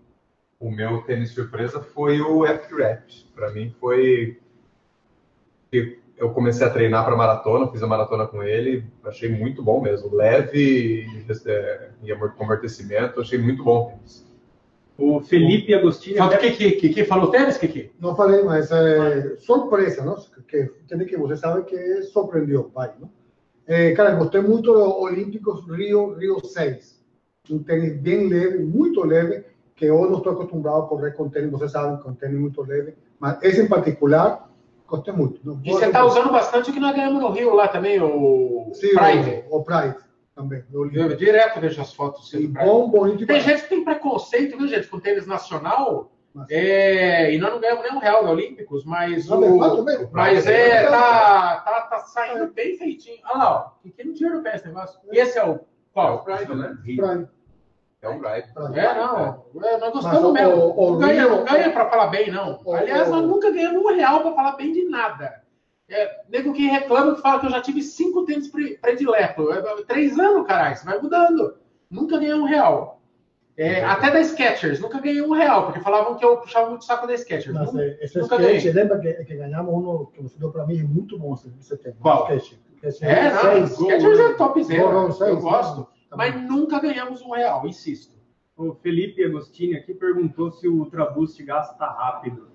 O 0.59 0.71
meu 0.71 1.01
tênis 1.03 1.31
surpresa 1.31 1.81
foi 1.81 2.19
o 2.19 2.45
F-Rap. 2.45 3.25
Para 3.35 3.51
mim 3.51 3.75
foi. 3.79 4.39
Eu 6.17 6.31
comecei 6.33 6.65
a 6.65 6.69
treinar 6.69 7.05
para 7.05 7.15
maratona, 7.15 7.67
fiz 7.67 7.83
a 7.83 7.87
maratona 7.87 8.25
com 8.25 8.41
ele, 8.41 8.83
achei 9.03 9.29
muito 9.29 9.61
bom 9.61 9.81
mesmo. 9.81 10.15
Leve 10.15 11.05
é, 11.45 11.91
e 12.01 12.15
com 12.15 12.43
amortecimento, 12.43 13.21
achei 13.21 13.37
muito 13.37 13.63
bom 13.63 13.83
o 13.83 13.89
tênis. 13.89 14.26
O 14.97 15.21
Felipe 15.21 15.73
Agostini. 15.75 16.17
Falta 16.17 16.37
o 16.37 16.39
Kiki. 16.39 16.71
Kiki 16.71 17.05
falou 17.05 17.29
tênis, 17.29 17.57
Kiki? 17.57 17.91
Não 17.99 18.15
falei, 18.15 18.43
mas 18.43 18.71
é, 18.71 19.35
surpresa, 19.37 20.03
não? 20.03 20.15
Que, 20.47 20.67
que, 20.87 21.05
que 21.05 21.17
você 21.17 21.37
sabe 21.37 21.63
que 21.65 22.01
surpreendeu, 22.03 22.71
vai, 22.73 22.91
não? 22.99 23.09
É, 23.67 23.91
cara, 23.91 24.15
gostei 24.15 24.41
muito 24.41 24.73
dos 24.73 24.93
Olímpicos 24.95 25.67
Rio, 25.69 26.13
Rio 26.13 26.43
6. 26.43 26.97
Um 27.51 27.59
tênis 27.59 27.95
bem 27.97 28.27
leve, 28.27 28.59
muito 28.59 29.05
leve, 29.05 29.45
que 29.75 29.85
eu 29.85 30.09
não 30.09 30.17
estou 30.17 30.33
acostumado 30.33 30.83
a 30.83 30.87
correr 30.87 31.11
com 31.11 31.29
tênis, 31.29 31.51
você 31.51 31.69
sabe, 31.69 32.01
com 32.01 32.13
tênis 32.13 32.39
muito 32.39 32.61
leve. 32.63 32.95
Mas 33.19 33.37
esse 33.43 33.61
em 33.61 33.67
particular, 33.67 34.49
gostei 34.87 35.13
muito. 35.13 35.39
Não 35.43 35.59
E 35.63 35.71
você 35.71 35.85
está 35.85 36.03
usando 36.05 36.31
bastante 36.31 36.71
o 36.71 36.73
que 36.73 36.79
nós 36.79 36.95
ganhamos 36.95 37.21
no 37.21 37.29
Rio 37.29 37.53
lá 37.53 37.67
também, 37.67 38.01
o 38.01 38.71
Sim, 38.73 38.95
Pride. 38.95 39.43
o, 39.49 39.57
o 39.57 39.63
Pride 39.63 40.06
também. 40.37 40.63
Eu 40.71 40.81
Olímpico. 40.81 41.15
direto 41.17 41.59
vejo 41.59 41.81
as 41.81 41.91
fotos 41.93 42.31
E 42.33 42.47
bom, 42.47 42.87
bonito 42.89 43.23
e 43.23 43.25
Tem 43.25 43.41
gente 43.41 43.63
que 43.63 43.69
tem 43.69 43.83
preconceito, 43.83 44.57
viu, 44.57 44.67
gente, 44.67 44.87
com 44.87 44.99
tênis 44.99 45.25
nacional. 45.27 46.11
Mas- 46.33 46.47
É, 46.51 47.33
e 47.33 47.37
nós 47.39 47.51
não 47.51 47.59
ganhamos 47.59 47.83
nem 47.83 47.93
um 47.93 47.99
real 47.99 48.23
da 48.23 48.29
Olímpicos, 48.29 48.85
mas, 48.85 49.27
Não, 49.27 49.41
o- 49.41 49.57
mas 49.57 49.73
também. 49.75 50.09
mas 50.11 50.45
é, 50.45 50.85
tá, 50.87 51.55
tá, 51.65 51.81
tá 51.81 51.99
saindo 52.01 52.47
bem 52.53 52.77
feitinho. 52.77 53.17
Olha 53.25 53.37
lá, 53.37 53.55
ó. 53.75 53.81
Kiki 53.81 54.03
não 54.05 54.13
tira 54.13 54.37
o 54.37 54.43
pé 54.43 54.55
esse 54.55 54.67
negócio. 54.67 54.99
E 55.11 55.17
esse 55.17 55.37
é 55.39 55.43
o 55.43 55.47
É 55.47 55.51
o 55.53 55.59
qual? 55.93 56.23
Pride, 56.23 56.53
né? 56.55 56.77
Pride. 56.83 57.27
É 58.03 58.09
um 58.09 58.19
Pride. 58.19 58.53
Pride. 58.53 58.79
É, 58.79 58.93
não. 58.93 59.45
É, 59.63 59.77
nós 59.79 59.91
gostamos 59.91 60.23
o- 60.29 60.31
mesmo. 60.33 60.53
o- 60.53 60.79
o 60.87 60.91
não 60.91 60.99
ganha, 60.99 61.21
Rio- 61.23 61.29
não 61.37 61.43
ganha 61.43 61.71
pra 61.71 61.89
falar 61.89 62.07
bem, 62.07 62.29
não. 62.29 62.59
o- 62.63 62.73
Aliás, 62.75 63.07
o- 63.07 63.11
nós 63.11 63.23
nunca 63.23 63.49
ganhamos 63.49 63.83
um 63.83 63.87
real 63.95 64.21
pra 64.21 64.33
falar 64.33 64.51
bem 64.51 64.71
de 64.71 64.83
nada. 64.87 65.41
É, 65.89 66.21
nego 66.29 66.51
que 66.53 66.67
reclama 66.67 67.15
que 67.15 67.21
fala 67.21 67.39
que 67.39 67.45
eu 67.45 67.49
já 67.51 67.61
tive 67.61 67.81
cinco 67.81 68.25
tênis 68.25 68.47
pre- 68.49 68.77
predileto. 68.77 69.51
É, 69.51 69.61
três 69.83 70.19
anos, 70.19 70.45
caralho, 70.45 70.75
você 70.75 70.85
vai 70.85 70.99
mudando. 70.99 71.55
Nunca 71.89 72.17
ganhei 72.17 72.33
um 72.33 72.43
real. 72.43 73.01
É, 73.55 73.83
até 73.83 74.11
da 74.11 74.21
Skechers, 74.23 74.79
nunca 74.79 74.99
ganhei 74.99 75.21
um 75.21 75.31
real, 75.31 75.65
porque 75.65 75.79
falavam 75.79 76.15
que 76.15 76.23
eu 76.23 76.37
puxava 76.37 76.69
muito 76.69 76.81
o 76.81 76.85
saco 76.85 77.07
da 77.07 77.17
Skechers. 77.17 77.55
Nunca- 77.57 77.81
eh, 77.81 77.97
esse 78.01 78.19
nunca 78.19 78.37
ganhei. 78.37 78.71
lembra 78.71 78.99
que, 78.99 79.13
que 79.25 79.35
ganhamos 79.35 79.73
um 79.73 80.05
que 80.07 80.21
você 80.21 80.37
deu 80.37 80.51
para 80.51 80.67
mim, 80.67 80.83
muito 80.83 81.17
bom 81.17 81.33
esse 81.33 81.77
tema. 81.77 81.95
Qual? 82.01 82.25
Sketch. 82.37 82.59
Esse 82.83 83.03
É, 83.03 83.33
não, 83.33 83.41
seis, 83.41 83.71
Skechers 83.71 84.19
é 84.19 84.33
topzera, 84.33 84.83
Gol, 84.83 84.91
gol, 84.91 85.03
eu 85.05 85.11
seis, 85.13 85.39
gosto. 85.41 85.79
né? 85.79 85.87
Tá 86.09 86.15
Mas 86.17 86.35
nunca 86.47 86.79
ganhamos 86.79 87.21
um 87.23 87.31
real, 87.31 87.65
insisto. 87.65 88.15
O 88.55 88.75
Felipe 88.75 89.23
Agostini 89.25 89.75
aqui 89.75 89.93
perguntou 89.93 90.51
se 90.51 90.67
o 90.67 90.75
Ultra 90.75 91.05
Boost 91.05 91.41
gasta 91.43 91.83
rápido. 91.85 92.47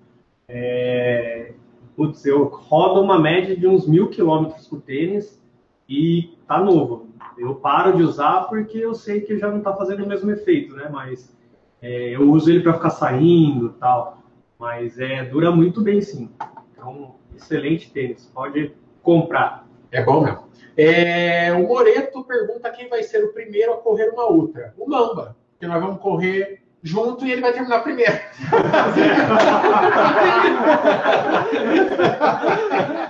É... 0.47 1.53
Putz, 1.95 2.25
eu 2.25 2.45
rodo 2.45 3.01
uma 3.01 3.19
média 3.19 3.55
de 3.55 3.67
uns 3.67 3.87
mil 3.87 4.09
quilômetros 4.09 4.67
com 4.67 4.77
o 4.77 4.81
tênis 4.81 5.41
e 5.87 6.37
tá 6.47 6.59
novo. 6.59 7.07
Eu 7.37 7.55
paro 7.55 7.97
de 7.97 8.03
usar 8.03 8.43
porque 8.43 8.77
eu 8.77 8.93
sei 8.93 9.21
que 9.21 9.37
já 9.37 9.49
não 9.49 9.61
tá 9.61 9.75
fazendo 9.75 10.03
o 10.03 10.07
mesmo 10.07 10.29
efeito, 10.31 10.75
né? 10.75 10.89
Mas 10.91 11.35
é, 11.81 12.15
eu 12.15 12.29
uso 12.31 12.49
ele 12.49 12.61
para 12.61 12.73
ficar 12.73 12.89
saindo 12.91 13.69
tal. 13.79 14.19
Mas 14.59 14.99
é, 14.99 15.25
dura 15.25 15.51
muito 15.51 15.81
bem 15.81 16.01
sim. 16.01 16.29
Então, 16.71 17.15
excelente 17.35 17.91
tênis. 17.91 18.29
Pode 18.33 18.73
comprar. 19.01 19.67
É 19.91 20.03
bom 20.03 20.23
mesmo. 20.23 20.43
É, 20.75 21.53
o 21.53 21.67
Moreto 21.67 22.23
pergunta 22.23 22.71
quem 22.71 22.89
vai 22.89 23.03
ser 23.03 23.23
o 23.23 23.33
primeiro 23.33 23.73
a 23.73 23.77
correr 23.77 24.09
uma 24.09 24.31
ultra. 24.31 24.73
O 24.77 24.89
Mamba, 24.89 25.37
porque 25.51 25.67
nós 25.67 25.81
vamos 25.81 26.01
correr 26.01 26.62
junto 26.83 27.25
e 27.25 27.31
ele 27.31 27.41
vai 27.41 27.53
terminar 27.53 27.79
primeiro. 27.81 28.11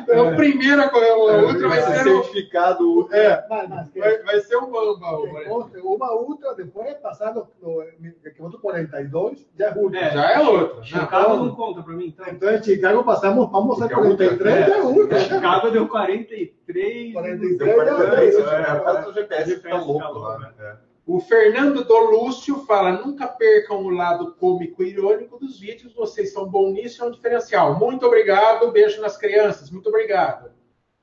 é 0.08 0.22
o 0.22 0.36
primeiro 0.36 0.82
a 0.82 0.90
correr 0.90 1.12
uma 1.14 1.34
ultra 1.48 1.68
vai 1.68 1.82
ser 1.82 2.08
o, 2.08 2.24
certificado. 2.24 3.10
é, 3.12 3.44
Mas, 3.50 3.70
mas, 3.70 3.90
que- 3.90 4.00
vai, 4.00 4.18
vai 4.24 4.40
ser 4.42 4.56
o 4.58 4.70
Mamba. 4.70 5.18
o 5.18 5.64
que 5.70 5.80
uma 5.80 6.14
ultra, 6.14 6.54
depois 6.56 6.88
de 6.90 6.96
passar 7.02 7.34
no, 7.34 7.48
no 7.62 7.84
quilômetro 8.32 8.60
42, 8.62 9.46
já 9.58 9.68
é 9.70 9.74
ultra. 9.76 10.00
É. 10.00 10.12
Já 10.12 10.32
é 10.32 10.40
outra. 10.40 10.76
Não, 10.78 10.84
Chicago 10.84 11.36
não 11.38 11.56
conta 11.56 11.82
para 11.84 11.94
mim, 11.94 12.08
então. 12.08 12.26
Então, 12.34 12.52
em 12.54 12.64
Chicago 12.64 13.04
passamos, 13.04 13.52
vamos 13.52 13.82
a 13.82 13.88
Fica 13.88 14.00
ultra. 14.02 14.28
43, 14.30 14.68
já 14.68 14.78
é 14.78 14.82
ultra. 14.82 15.20
Chicago 15.20 15.72
deu 15.72 15.88
43. 15.88 17.14
43 17.14 17.58
Deu 17.58 17.68
já 17.68 17.74
é 17.74 17.76
pra- 17.76 17.94
ultra. 17.96 18.56
É, 18.62 18.76
por 18.76 18.84
causa 18.86 19.02
do 19.02 19.14
GPS 19.14 19.56
que 19.56 19.62
tá 19.62 19.70
GPS 19.70 19.88
louco 19.88 20.00
tá 20.04 20.10
lá. 20.10 20.38
louco, 20.38 20.54
É. 20.62 20.76
O 21.06 21.20
Fernando 21.20 21.84
Dolúcio 21.84 22.66
fala: 22.66 22.94
nunca 22.94 23.28
percam 23.28 23.84
o 23.84 23.90
lado 23.90 24.36
cômico 24.36 24.84
e 24.84 24.90
irônico 24.90 25.38
dos 25.38 25.60
vídeos, 25.60 25.94
vocês 25.94 26.32
são 26.32 26.48
bom 26.48 26.72
nisso, 26.72 27.04
é 27.04 27.08
um 27.08 27.12
diferencial. 27.12 27.78
Muito 27.78 28.06
obrigado, 28.06 28.72
beijo 28.72 29.02
nas 29.02 29.18
crianças, 29.18 29.70
muito 29.70 29.90
obrigado. 29.90 30.52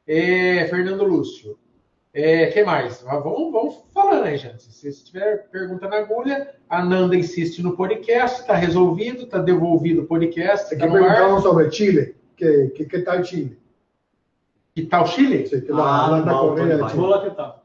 É, 0.06 0.66
Fernando 0.68 1.04
Lúcio. 1.04 1.58
É, 2.12 2.46
que 2.46 2.64
mais? 2.64 3.04
Ah, 3.06 3.18
Vamos, 3.18 3.52
vamos 3.52 3.84
falando 3.94 4.24
aí, 4.24 4.36
gente. 4.36 4.64
Se 4.64 5.04
tiver 5.04 5.48
pergunta 5.48 5.86
na 5.86 5.98
agulha, 5.98 6.56
a 6.68 6.84
Nanda 6.84 7.14
insiste 7.14 7.62
no 7.62 7.76
podcast, 7.76 8.40
está 8.40 8.54
resolvido, 8.54 9.22
está 9.22 9.38
devolvido 9.38 10.02
o 10.02 10.06
podcast, 10.06 10.76
tá 10.76 10.88
perguntamos 10.88 11.42
sobre 11.42 11.70
Chile. 11.70 12.16
Que, 12.36 12.68
que, 12.70 12.84
que 12.86 12.98
tal 13.02 13.22
Chile? 13.22 13.56
Que 14.74 14.86
tal 14.86 15.06
Chile? 15.06 15.46
Sí, 15.46 15.60
que 15.60 15.70
Ah, 15.70 15.76
la, 15.76 16.08
la 16.08 16.24
não, 16.24 16.54
de 16.54 16.62
Chile. 16.62 16.96
Vou 16.96 17.06
lá 17.06 17.20
tentar. 17.20 17.59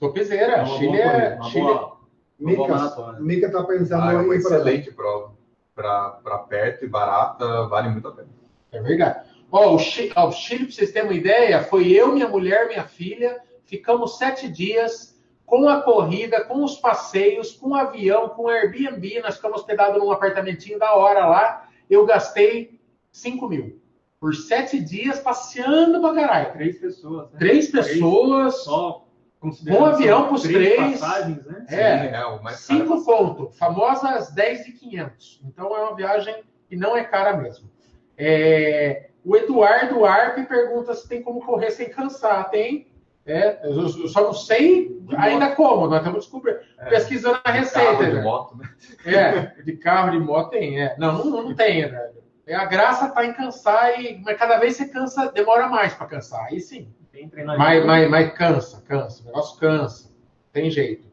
Topzera. 0.00 0.52
É 0.62 0.66
Chile 0.66 1.00
é. 1.00 1.38
Chile, 1.42 1.64
boa- 1.64 1.74
boa 1.78 1.98
Mica, 2.38 2.68
maratona. 2.68 3.20
Mica 3.20 3.46
está 3.46 3.62
pensando 3.64 4.02
Ah, 4.02 4.12
é 4.12 4.16
em 4.16 4.24
uma 4.24 4.34
excelente 4.34 4.90
prova. 4.92 5.32
Para 5.74 6.38
perto 6.48 6.84
e 6.84 6.88
barata, 6.88 7.66
vale 7.68 7.90
muito 7.90 8.08
a 8.08 8.12
pena. 8.12 8.28
É 8.72 8.80
verdade. 8.80 9.28
Ó, 9.52 9.74
o 9.74 9.78
Chile, 9.78 10.12
ó, 10.16 10.28
o 10.28 10.32
Chile, 10.32 10.64
pra 10.64 10.74
vocês 10.74 10.92
terem 10.92 11.08
uma 11.08 11.16
ideia, 11.16 11.62
foi 11.62 11.88
eu, 11.92 12.12
minha 12.12 12.28
mulher, 12.28 12.66
minha 12.68 12.84
filha, 12.84 13.40
ficamos 13.64 14.16
sete 14.18 14.48
dias 14.48 15.18
com 15.44 15.68
a 15.68 15.82
corrida, 15.82 16.44
com 16.44 16.62
os 16.62 16.76
passeios, 16.76 17.52
com 17.52 17.70
o 17.70 17.74
avião, 17.74 18.28
com 18.28 18.44
o 18.44 18.48
Airbnb, 18.48 19.20
nós 19.22 19.36
ficamos 19.36 19.60
hospedados 19.60 20.00
num 20.00 20.12
apartamentinho 20.12 20.78
da 20.78 20.94
hora 20.94 21.26
lá, 21.26 21.68
eu 21.88 22.06
gastei 22.06 22.78
5 23.10 23.48
mil. 23.48 23.80
Por 24.20 24.34
sete 24.34 24.78
dias 24.78 25.18
passeando 25.18 26.00
pra 26.00 26.14
caralho. 26.14 26.52
Três 26.52 26.78
pessoas, 26.78 27.30
né? 27.32 27.38
Três 27.38 27.68
pessoas, 27.70 28.62
Só 28.62 29.06
Com 29.40 29.84
avião 29.86 30.28
pros 30.28 30.42
são 30.42 30.52
três. 30.52 31.00
passagens, 31.00 31.44
né? 31.46 31.64
É. 31.68 31.98
Sim, 31.98 32.14
é 32.14 32.24
o 32.26 32.42
mais 32.42 32.66
caro. 32.66 32.80
cinco 32.80 33.04
pontos, 33.04 33.58
famosas 33.58 34.30
10 34.32 34.66
de 34.66 34.72
500. 34.72 35.40
Então 35.46 35.74
é 35.74 35.80
uma 35.80 35.96
viagem 35.96 36.42
que 36.68 36.76
não 36.76 36.94
é 36.94 37.04
cara 37.04 37.36
mesmo. 37.36 37.70
É, 38.18 39.08
o 39.24 39.34
Eduardo 39.34 40.04
Arpe 40.04 40.44
pergunta 40.44 40.94
se 40.94 41.08
tem 41.08 41.22
como 41.22 41.40
correr 41.40 41.70
sem 41.70 41.88
cansar. 41.88 42.50
Tem. 42.50 42.90
É, 43.24 43.60
eu 43.66 43.80
eu 43.80 44.08
só 44.08 44.22
não 44.22 44.32
sei 44.32 45.00
ainda 45.16 45.54
como, 45.54 45.86
nós 45.86 45.98
estamos 45.98 46.24
descobrindo, 46.24 46.60
pesquisando 46.88 47.38
a 47.44 47.50
receita. 47.50 47.92
Carro 47.92 48.04
de 48.04 48.12
né? 48.12 48.22
moto, 48.22 48.56
né? 48.56 48.70
É, 49.04 49.62
de 49.62 49.76
carro, 49.76 50.10
de 50.10 50.18
moto 50.18 50.50
tem, 50.50 50.82
é. 50.82 50.96
Não, 50.98 51.24
não, 51.24 51.42
não 51.44 51.54
tem, 51.54 51.90
né? 51.90 52.10
É, 52.46 52.54
A 52.56 52.64
graça 52.64 53.08
tá 53.10 53.24
em 53.24 53.32
cansar, 53.32 54.00
e, 54.00 54.20
mas 54.22 54.38
cada 54.38 54.58
vez 54.58 54.76
você 54.76 54.88
cansa, 54.88 55.30
demora 55.32 55.68
mais 55.68 55.94
para 55.94 56.06
cansar. 56.06 56.46
Aí 56.46 56.60
sim. 56.60 56.92
Tem 57.12 57.28
treinamento. 57.28 57.64
Mas, 57.64 57.86
mas, 57.86 58.10
mas 58.10 58.32
cansa, 58.34 58.82
cansa. 58.82 59.22
O 59.22 59.26
negócio 59.26 59.58
cansa. 59.58 60.10
Tem 60.52 60.70
jeito. 60.70 61.08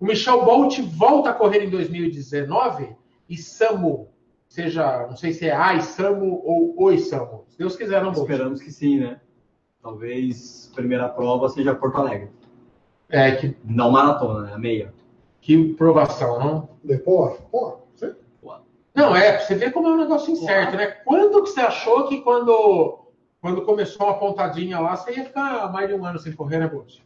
O 0.00 0.06
Michel 0.06 0.44
Bolt 0.44 0.78
volta 0.80 1.30
a 1.30 1.34
correr 1.34 1.64
em 1.64 1.70
2019 1.70 2.94
e 3.28 3.36
Samu, 3.36 4.08
seja, 4.48 5.06
não 5.06 5.16
sei 5.16 5.32
se 5.32 5.48
é 5.48 5.54
a 5.54 5.80
Samu 5.80 6.42
ou 6.44 6.74
Oi 6.82 6.98
Samu. 6.98 7.44
Se 7.48 7.58
Deus 7.58 7.76
quiser, 7.76 8.02
não 8.02 8.12
Bolt. 8.12 8.28
Esperamos 8.28 8.62
que 8.62 8.70
sim, 8.70 8.98
né? 8.98 9.20
Talvez 9.82 10.70
a 10.72 10.76
primeira 10.76 11.08
prova 11.08 11.48
seja 11.48 11.74
Porto 11.74 11.98
Alegre. 11.98 12.30
É, 13.08 13.32
que, 13.32 13.56
Não 13.64 13.90
maratona, 13.90 14.46
né? 14.46 14.54
A 14.54 14.58
meia. 14.58 14.92
que 15.40 15.74
provação, 15.74 16.38
não? 16.38 16.68
Depois, 16.82 17.38
pô, 17.50 17.78
você 17.94 18.16
Não, 18.94 19.14
é, 19.14 19.38
você 19.38 19.54
ver 19.54 19.72
como 19.72 19.88
é 19.88 19.90
um 19.92 19.98
negócio 19.98 20.32
incerto, 20.32 20.76
né? 20.76 20.86
Quando 20.86 21.42
que 21.42 21.50
você 21.50 21.60
achou 21.60 22.08
que 22.08 22.22
quando, 22.22 23.03
quando 23.44 23.60
começou 23.60 24.08
a 24.08 24.14
pontadinha 24.14 24.80
lá, 24.80 24.96
você 24.96 25.12
ia 25.18 25.22
ficar 25.26 25.70
mais 25.70 25.86
de 25.86 25.94
um 25.94 26.02
ano 26.02 26.18
sem 26.18 26.32
correr, 26.32 26.56
né, 26.60 26.66
Bolt? 26.66 27.00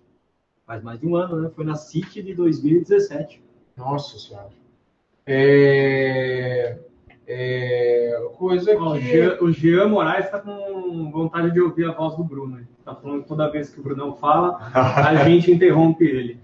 Faz 0.65 0.81
mais 0.85 1.01
de 1.01 1.05
um 1.05 1.17
ano, 1.17 1.41
né? 1.41 1.51
Foi 1.53 1.65
na 1.65 1.75
City 1.75 2.23
de 2.23 2.33
2017. 2.33 3.43
Nossa 3.77 4.17
Senhora. 4.17 4.47
É, 5.27 6.79
é, 7.27 8.31
coisa 8.37 8.73
Ó, 8.79 8.91
o, 8.91 8.95
que... 8.95 9.01
Jean, 9.01 9.37
o 9.41 9.51
Jean 9.51 9.89
Moraes 9.89 10.27
está 10.27 10.39
com 10.39 11.11
vontade 11.11 11.51
de 11.51 11.61
ouvir 11.61 11.87
a 11.87 11.93
voz 11.93 12.15
do 12.17 12.23
Bruno. 12.23 12.59
Ele 12.59 12.69
tá 12.85 12.95
falando 12.95 13.23
que 13.23 13.29
toda 13.29 13.51
vez 13.51 13.71
que 13.71 13.81
o 13.81 13.83
Brunão 13.83 14.15
fala, 14.15 14.71
a 14.73 15.17
gente 15.29 15.51
interrompe 15.51 16.05
ele. 16.05 16.41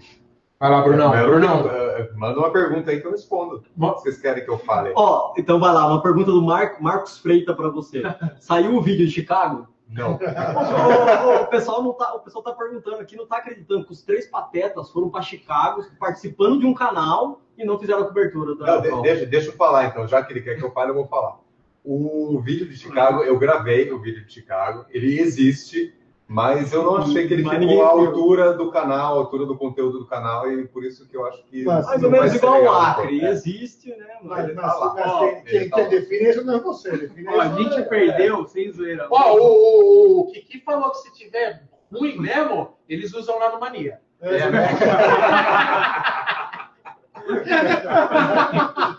Vai 0.59 0.71
lá, 0.73 0.83
Brunão. 0.83 1.15
Eu- 1.15 1.29
Brunão. 1.29 1.69
eh, 1.71 2.11
Manda 2.17 2.41
uma 2.41 2.51
pergunta 2.51 2.91
aí 2.91 3.01
que 3.01 3.07
eu 3.07 3.13
respondo. 3.13 3.63
O 3.79 3.93
que 3.93 4.01
vocês 4.01 4.21
querem 4.21 4.45
que 4.45 4.51
eu 4.51 4.59
fale? 4.59 4.93
Ó, 4.97 5.35
então 5.39 5.61
vai 5.61 5.73
lá, 5.73 5.87
uma 5.87 6.03
pergunta 6.03 6.33
do 6.33 6.43
Mar 6.43 6.79
Marcos 6.81 7.17
Freita 7.19 7.55
para 7.55 7.69
você. 7.69 8.03
Saiu 8.41 8.75
o 8.75 8.83
vídeo 8.83 9.07
de 9.07 9.13
Chicago? 9.13 9.69
Não. 9.89 10.14
Ô, 10.14 11.43
o 11.43 11.47
pessoal 11.47 11.82
não 11.82 11.93
tá, 11.93 12.14
o 12.14 12.20
pessoal 12.20 12.43
tá 12.43 12.53
perguntando 12.53 12.97
aqui, 12.97 13.16
não 13.16 13.26
tá 13.26 13.37
acreditando 13.39 13.85
que 13.85 13.93
os 13.93 14.03
três 14.03 14.26
patetas 14.26 14.91
foram 14.91 15.11
para 15.11 15.22
Chicago 15.22 15.85
participando 15.99 16.59
de 16.59 16.66
um 16.66 16.74
canal 16.74 17.41
e 17.57 17.64
não 17.64 17.78
fizeram 17.78 18.01
a 18.03 18.07
cobertura 18.07 18.57
da 18.57 18.80
Não, 18.80 18.82
de- 18.82 19.03
deixa, 19.03 19.26
deixa 19.26 19.49
eu 19.49 19.53
falar 19.53 19.87
então, 19.87 20.07
já 20.09 20.22
que 20.22 20.32
ele 20.32 20.41
quer 20.43 20.57
que 20.57 20.64
eu 20.64 20.72
fale, 20.72 20.91
eu 20.91 20.95
vou 20.95 21.07
falar. 21.07 21.39
O 21.85 22.41
vídeo 22.41 22.66
de 22.66 22.76
Chicago, 22.78 23.22
eu 23.22 23.39
gravei 23.39 23.93
o 23.93 24.01
vídeo 24.01 24.24
de 24.24 24.32
Chicago, 24.32 24.87
ele 24.89 25.20
existe, 25.20 25.95
mas 26.27 26.72
eu 26.72 26.83
não 26.83 26.97
achei 26.97 27.29
que 27.29 27.35
ele 27.35 27.43
Mas 27.43 27.59
ficou 27.59 27.85
à 27.87 27.95
viu. 27.95 28.07
altura 28.07 28.55
do 28.55 28.70
canal, 28.70 29.14
à 29.14 29.18
altura 29.18 29.45
do 29.47 29.57
conteúdo 29.57 29.99
do 30.01 30.07
canal, 30.07 30.51
e 30.51 30.66
por 30.66 30.83
isso 30.85 31.07
que 31.09 31.16
eu 31.16 31.27
acho 31.27 31.45
que. 31.45 31.64
Mas 31.64 31.85
Mais 31.87 32.03
ou 32.03 32.11
menos 32.11 32.35
igual 32.35 32.62
o 32.62 32.70
Acre. 32.70 33.20
É. 33.25 33.31
existe, 33.31 33.91
né? 33.91 34.07
Mas, 34.22 34.47
mas, 34.47 34.57
tá 34.57 34.75
lá. 34.79 34.95
mas 34.95 35.07
Ó, 35.07 35.18
quem, 35.20 35.43
quem, 35.45 35.68
tá 35.68 35.77
quem 35.77 35.85
lá. 35.85 35.91
define 35.91 36.29
isso 36.31 36.45
não 36.45 36.55
é 36.57 36.61
você. 36.61 36.97
Define 36.97 37.29
Ó, 37.29 37.41
a 37.41 37.49
gente 37.49 37.75
é- 37.75 37.83
perdeu, 37.83 38.47
sem 38.47 38.72
zoeira. 38.72 39.07
Ó, 39.11 39.37
o, 39.37 39.43
o, 39.43 40.20
o 40.20 40.27
Kiki 40.33 40.61
falou 40.64 40.91
que 40.93 40.99
se 40.99 41.12
tiver 41.12 41.62
ruim 41.93 42.18
mesmo, 42.18 42.75
eles 42.89 43.12
usam 43.14 43.39
lá 43.39 43.53
no 43.53 43.61
Mania. 43.61 44.01
É, 44.20 44.37
É, 44.39 44.51
né? 44.51 44.68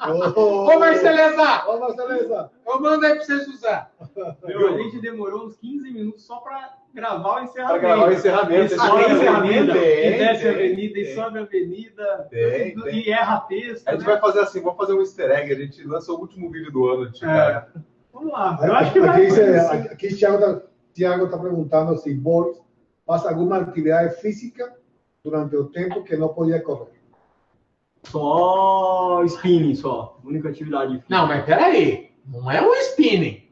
Ô, 0.07 0.65
Ô, 0.75 0.79
Marceleza, 0.79 1.63
Ô, 1.67 1.79
Marceleza. 1.79 2.51
eu 2.67 2.79
mando 2.81 3.05
aí 3.05 3.15
pra 3.15 3.23
vocês 3.25 3.47
usar. 3.47 3.91
Meu, 4.45 4.73
a 4.73 4.77
gente 4.77 4.99
demorou 4.99 5.45
uns 5.47 5.55
15 5.57 5.91
minutos 5.91 6.25
só 6.25 6.37
para 6.37 6.73
gravar 6.93 7.29
o 7.29 7.33
Para 7.33 7.43
encerramento. 7.43 7.81
gravar 7.81 8.07
o 8.07 8.13
encerramento. 8.13 8.73
E 8.73 8.77
sobe 8.77 8.87
a 8.87 9.37
avenida, 9.37 9.63
encerramento? 9.63 9.77
e 9.77 10.17
desce 10.17 10.47
a 10.47 10.53
tem, 10.53 10.65
avenida, 10.65 10.99
e 10.99 11.03
tem. 11.05 11.15
sobe 11.15 11.39
a 11.39 11.41
avenida, 11.41 12.27
Tem, 12.29 12.67
e, 12.69 12.81
tem. 12.83 12.99
e 12.99 13.11
erra 13.11 13.39
texto. 13.41 13.87
A 13.87 13.91
gente 13.91 14.01
né? 14.05 14.11
vai 14.11 14.19
fazer 14.21 14.39
assim, 14.39 14.61
vamos 14.61 14.77
fazer 14.77 14.93
um 14.93 14.99
easter 15.01 15.31
egg, 15.31 15.51
a 15.53 15.55
gente 15.55 15.83
lança 15.87 16.11
o 16.11 16.19
último 16.19 16.49
vídeo 16.51 16.71
do 16.71 16.87
ano 16.87 17.13
Chicago. 17.15 17.67
É. 17.75 17.79
Vamos 18.13 18.31
lá, 18.31 18.57
eu 18.63 18.73
acho 18.73 18.93
que 18.93 18.99
aqui, 18.99 19.07
vai 19.07 19.25
dice- 19.25 19.41
acontecer. 19.41 19.93
aqui 19.93 20.15
Thiago 20.15 20.35
está 20.37 20.61
Thiago 20.93 21.27
tá 21.29 21.37
perguntando 21.37 21.97
se 21.97 22.13
Boris 22.13 22.57
faz 23.05 23.25
alguma 23.25 23.57
atividade 23.57 24.15
física 24.21 24.73
durante 25.21 25.53
o 25.57 25.65
tempo 25.65 26.01
que 26.03 26.15
não 26.15 26.29
podia 26.29 26.61
correr. 26.61 26.94
Só 28.07 29.23
spinning, 29.25 29.75
só. 29.75 30.19
Única 30.23 30.49
atividade 30.49 30.93
física. 30.93 31.05
Não, 31.09 31.27
mas 31.27 31.45
peraí. 31.45 32.11
Não 32.25 32.49
é 32.49 32.61
um 32.61 32.73
spinning. 32.75 33.43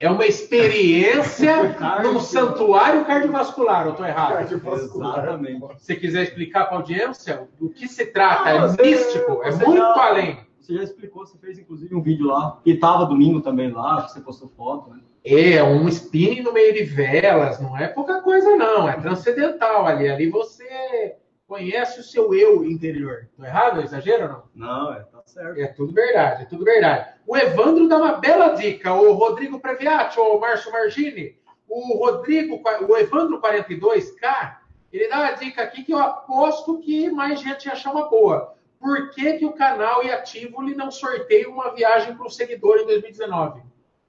É 0.00 0.08
uma 0.10 0.24
experiência 0.26 1.54
num 2.04 2.20
santuário 2.20 3.04
cardiovascular, 3.04 3.86
eu 3.86 3.94
tô 3.94 4.04
errado. 4.04 4.42
Exatamente. 4.42 5.60
Se 5.78 5.84
você 5.86 5.96
quiser 5.96 6.22
explicar 6.22 6.66
para 6.66 6.76
a 6.76 6.80
audiência 6.80 7.48
do 7.58 7.68
que 7.70 7.88
se 7.88 8.06
trata, 8.06 8.42
Ah, 8.44 8.50
é 8.50 8.60
você- 8.60 8.82
místico, 8.82 9.42
é 9.42 9.50
muito 9.52 9.76
já- 9.78 10.06
além. 10.08 10.38
Você 10.60 10.74
já 10.74 10.82
explicou, 10.84 11.26
você 11.26 11.38
fez 11.38 11.58
inclusive 11.58 11.94
um 11.94 12.02
vídeo 12.02 12.26
lá, 12.26 12.60
que 12.62 12.74
tava 12.76 13.06
domingo 13.06 13.40
também 13.40 13.70
lá, 13.72 14.02
que 14.02 14.12
você 14.12 14.20
postou 14.20 14.48
foto, 14.50 14.90
né? 14.90 15.00
É, 15.24 15.62
um 15.64 15.88
spinning 15.88 16.42
no 16.42 16.52
meio 16.52 16.72
de 16.74 16.84
velas, 16.84 17.58
não 17.60 17.76
é 17.76 17.88
pouca 17.88 18.20
coisa, 18.22 18.54
não. 18.54 18.88
É 18.88 18.92
transcendental 18.92 19.86
ali. 19.86 20.08
Ali 20.08 20.28
você 20.30 21.16
conhece 21.48 21.98
o 22.00 22.04
seu 22.04 22.34
eu 22.34 22.62
interior. 22.64 23.26
Tô 23.36 23.42
errado? 23.44 23.78
Eu 23.80 23.84
exagero 23.84 24.22
ou 24.24 24.28
não? 24.28 24.42
Não, 24.54 24.92
é, 24.92 25.00
tá 25.00 25.22
certo. 25.24 25.58
É 25.58 25.66
tudo 25.68 25.92
verdade, 25.94 26.42
é 26.42 26.44
tudo 26.44 26.62
verdade. 26.64 27.08
O 27.26 27.36
Evandro 27.36 27.88
dá 27.88 27.96
uma 27.96 28.12
bela 28.18 28.50
dica. 28.50 28.92
O 28.92 29.14
Rodrigo 29.14 29.58
Previati, 29.58 30.20
o 30.20 30.38
Márcio 30.38 30.70
Margini, 30.70 31.36
o 31.66 31.96
Rodrigo, 31.96 32.60
o 32.86 32.96
Evandro 32.96 33.40
42K, 33.40 34.56
ele 34.92 35.08
dá 35.08 35.20
uma 35.20 35.32
dica 35.32 35.62
aqui 35.62 35.82
que 35.82 35.92
eu 35.92 35.98
aposto 35.98 36.78
que 36.80 37.10
mais 37.10 37.40
gente 37.40 37.64
ia 37.66 37.72
achar 37.72 37.92
uma 37.92 38.08
boa. 38.08 38.54
Por 38.78 39.10
que, 39.10 39.32
que 39.38 39.46
o 39.46 39.52
canal 39.52 40.04
e 40.04 40.10
a 40.10 40.22
Tivoli 40.22 40.74
não 40.74 40.90
sorteia 40.90 41.48
uma 41.48 41.74
viagem 41.74 42.14
para 42.14 42.26
o 42.26 42.30
seguidor 42.30 42.76
em 42.78 42.86
2019? 42.86 43.62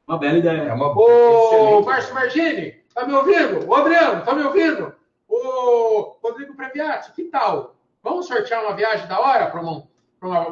Uma 0.07 0.17
bela 0.19 0.35
É 0.35 0.39
ideia. 0.39 0.73
uma 0.73 0.91
Ô, 0.91 0.93
boa. 0.93 1.81
Márcio 1.83 2.13
Margini, 2.13 2.71
tá 2.93 3.05
me 3.07 3.13
ouvindo? 3.13 3.67
Ô, 3.67 3.75
Adriano, 3.75 4.23
tá 4.25 4.35
me 4.35 4.43
ouvindo? 4.43 4.93
Ô, 5.29 6.17
Rodrigo 6.23 6.55
Previati, 6.55 7.11
que 7.11 7.25
tal? 7.25 7.75
Vamos 8.01 8.25
sortear 8.25 8.63
uma 8.63 8.75
viagem 8.75 9.07
da 9.07 9.19
hora 9.19 9.45
para 9.45 9.61
um, 9.61 9.87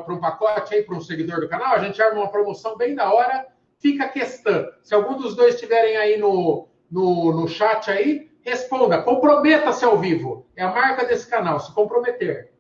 um 0.08 0.20
pacote 0.20 0.76
aí 0.76 0.84
para 0.84 0.96
um 0.96 1.02
seguidor 1.02 1.40
do 1.40 1.50
canal? 1.50 1.74
A 1.74 1.80
gente 1.80 2.00
arma 2.00 2.22
uma 2.22 2.30
promoção 2.30 2.78
bem 2.78 2.94
da 2.94 3.12
hora. 3.12 3.48
Fica 3.80 4.06
a 4.06 4.10
questão. 4.10 4.68
Se 4.84 4.94
algum 4.94 5.18
dos 5.18 5.36
dois 5.36 5.56
estiverem 5.56 5.98
aí 5.98 6.18
no, 6.18 6.68
no, 6.92 7.32
no 7.34 7.48
chat 7.48 7.90
aí, 7.90 8.30
responda. 8.42 9.02
Comprometa-se 9.02 9.84
ao 9.84 9.98
vivo. 9.98 10.46
É 10.56 10.64
a 10.64 10.72
marca 10.72 11.06
desse 11.06 11.28
canal, 11.28 11.60
se 11.60 11.74
comprometer. 11.74 12.54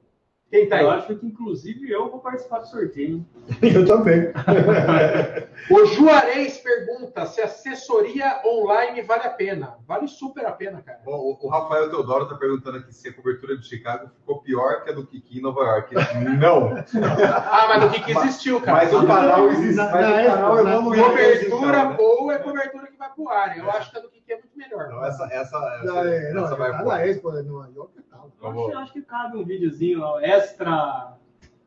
Quem 0.50 0.70
tá 0.70 0.82
Eu 0.82 0.89
aí? 0.91 0.98
acho 1.00 1.14
que 1.16 1.26
inclusive 1.26 1.91
eu 1.91 2.10
vou 2.10 2.20
participar 2.22 2.60
do 2.60 2.68
sorteio. 2.68 3.18
hein? 3.18 3.28
Eu 3.76 3.86
também. 3.86 4.32
O 5.70 5.86
Juarez 5.86 6.58
pergunta 6.60 7.26
se 7.26 7.41
assessoria 7.41 8.39
online 8.45 9.02
vale 9.02 9.24
a 9.24 9.30
pena. 9.30 9.76
Vale 9.86 10.08
super 10.08 10.45
a 10.45 10.52
pena, 10.52 10.82
cara. 10.82 11.00
O, 11.06 11.32
o- 11.34 11.38
o 11.41 11.50
Rafael 11.50 11.89
Teodoro 11.89 12.24
está 12.24 12.36
perguntando 12.36 12.78
aqui 12.78 12.93
se 12.93 13.10
a 13.10 13.14
cobertura 13.14 13.58
de 13.58 13.68
Chicago 13.68 14.10
ficou 14.20 14.39
pior 14.41 14.84
que 14.84 14.91
a 14.91 14.93
do 14.93 15.06
Kiki 15.06 15.39
em 15.39 15.41
Nova 15.41 15.62
York. 15.62 15.93
Não, 16.39 16.78
Ah, 16.78 17.66
mas 17.68 17.82
do 17.84 17.89
que, 17.89 18.02
que 18.04 18.12
existiu, 18.18 18.62
cara? 18.62 18.78
mas 18.78 18.93
o 18.93 19.06
canal 19.06 19.50
existe. 19.50 19.76
Mas 19.76 19.88
o 19.88 19.91
canal 19.91 20.58
época, 20.60 20.72
evoluiu. 20.72 21.04
Cobertura 21.04 21.84
né? 21.86 21.95
boa 21.98 22.34
é 22.34 22.38
cobertura 22.38 22.88
que 22.88 22.98
vai 22.98 23.10
pro 23.14 23.30
ar. 23.30 23.58
Eu 23.58 23.70
acho 23.72 23.91
que 23.91 23.98
a 23.98 24.02
do 24.02 24.10
Kiki 24.10 24.16
é 24.34 24.36
muito 24.36 24.57
melhor. 24.57 24.89
Não, 24.89 25.05
essa, 25.05 25.25
essa, 25.32 25.59
Não, 25.84 25.97
essa, 25.99 26.09
é, 26.09 26.34
não, 26.34 26.45
essa 26.45 26.55
vai 26.55 26.78
pôr. 26.78 26.88
na 26.88 27.05
Expo 27.05 27.30
e 27.39 28.01
tal. 28.03 28.25
Eu 28.25 28.32
Vamos. 28.41 28.69
acho, 28.69 28.78
acho 28.80 28.93
que 28.93 29.01
cabe 29.01 29.38
um 29.38 29.43
videozinho 29.45 30.01
ó, 30.01 30.19
extra. 30.19 31.13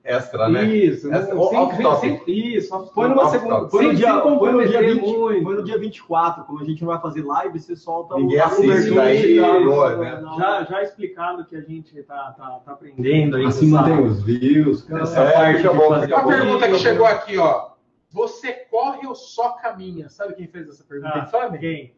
Extra, 0.02 0.48
né? 0.48 0.64
Isso, 0.64 1.12
Essa- 1.12 1.34
não- 1.34 1.42
o- 1.42 1.48
sem- 1.50 1.82
topic. 1.82 2.00
sem- 2.00 2.22
isso. 2.26 2.86
Foi 2.94 3.06
numa 3.08 3.28
segunda. 3.28 3.68
Foi 3.68 3.84
no 3.84 3.94
dia, 3.94 4.06
foi 4.08 4.16
no 4.22 4.24
dia, 4.24 4.30
comprometer 4.40 4.94
20, 4.94 5.02
muito. 5.18 5.42
foi 5.44 5.54
no 5.56 5.62
dia 5.62 5.78
24, 5.78 6.44
como 6.44 6.58
a 6.58 6.64
gente 6.64 6.80
não 6.80 6.88
vai 6.88 7.00
fazer 7.02 7.22
live, 7.22 7.58
você 7.58 7.76
solta 7.76 8.14
Ninguém 8.16 8.40
a 8.40 8.46
assiste, 8.46 8.94
daí 8.94 9.38
boa, 9.62 9.96
né? 9.96 10.22
Já, 10.38 10.64
já 10.64 10.82
explicado 10.82 11.44
que 11.44 11.54
a 11.54 11.60
gente 11.60 12.02
tá, 12.04 12.34
tá, 12.34 12.60
tá 12.64 12.72
aprendendo 12.72 13.36
aí. 13.36 13.44
Assim 13.44 13.68
mantém 13.68 14.00
os 14.02 14.22
views. 14.22 14.90
Essa 14.90 15.20
É, 15.20 15.32
parte 15.32 15.62
de 15.62 15.68
bom, 15.68 15.88
fazer 15.90 16.06
fica 16.06 16.16
Uma 16.16 16.22
bom. 16.24 16.28
pergunta 16.30 16.68
que 16.68 16.78
chegou 16.78 17.06
aqui, 17.06 17.36
ó. 17.36 17.70
Você 18.08 18.52
corre 18.70 19.06
ou 19.06 19.14
só 19.14 19.50
caminha? 19.50 20.08
Sabe 20.08 20.34
quem 20.34 20.46
fez 20.48 20.66
essa 20.66 20.82
pergunta 20.82 21.28
Ah? 21.30 21.58
Quem? 21.58 21.94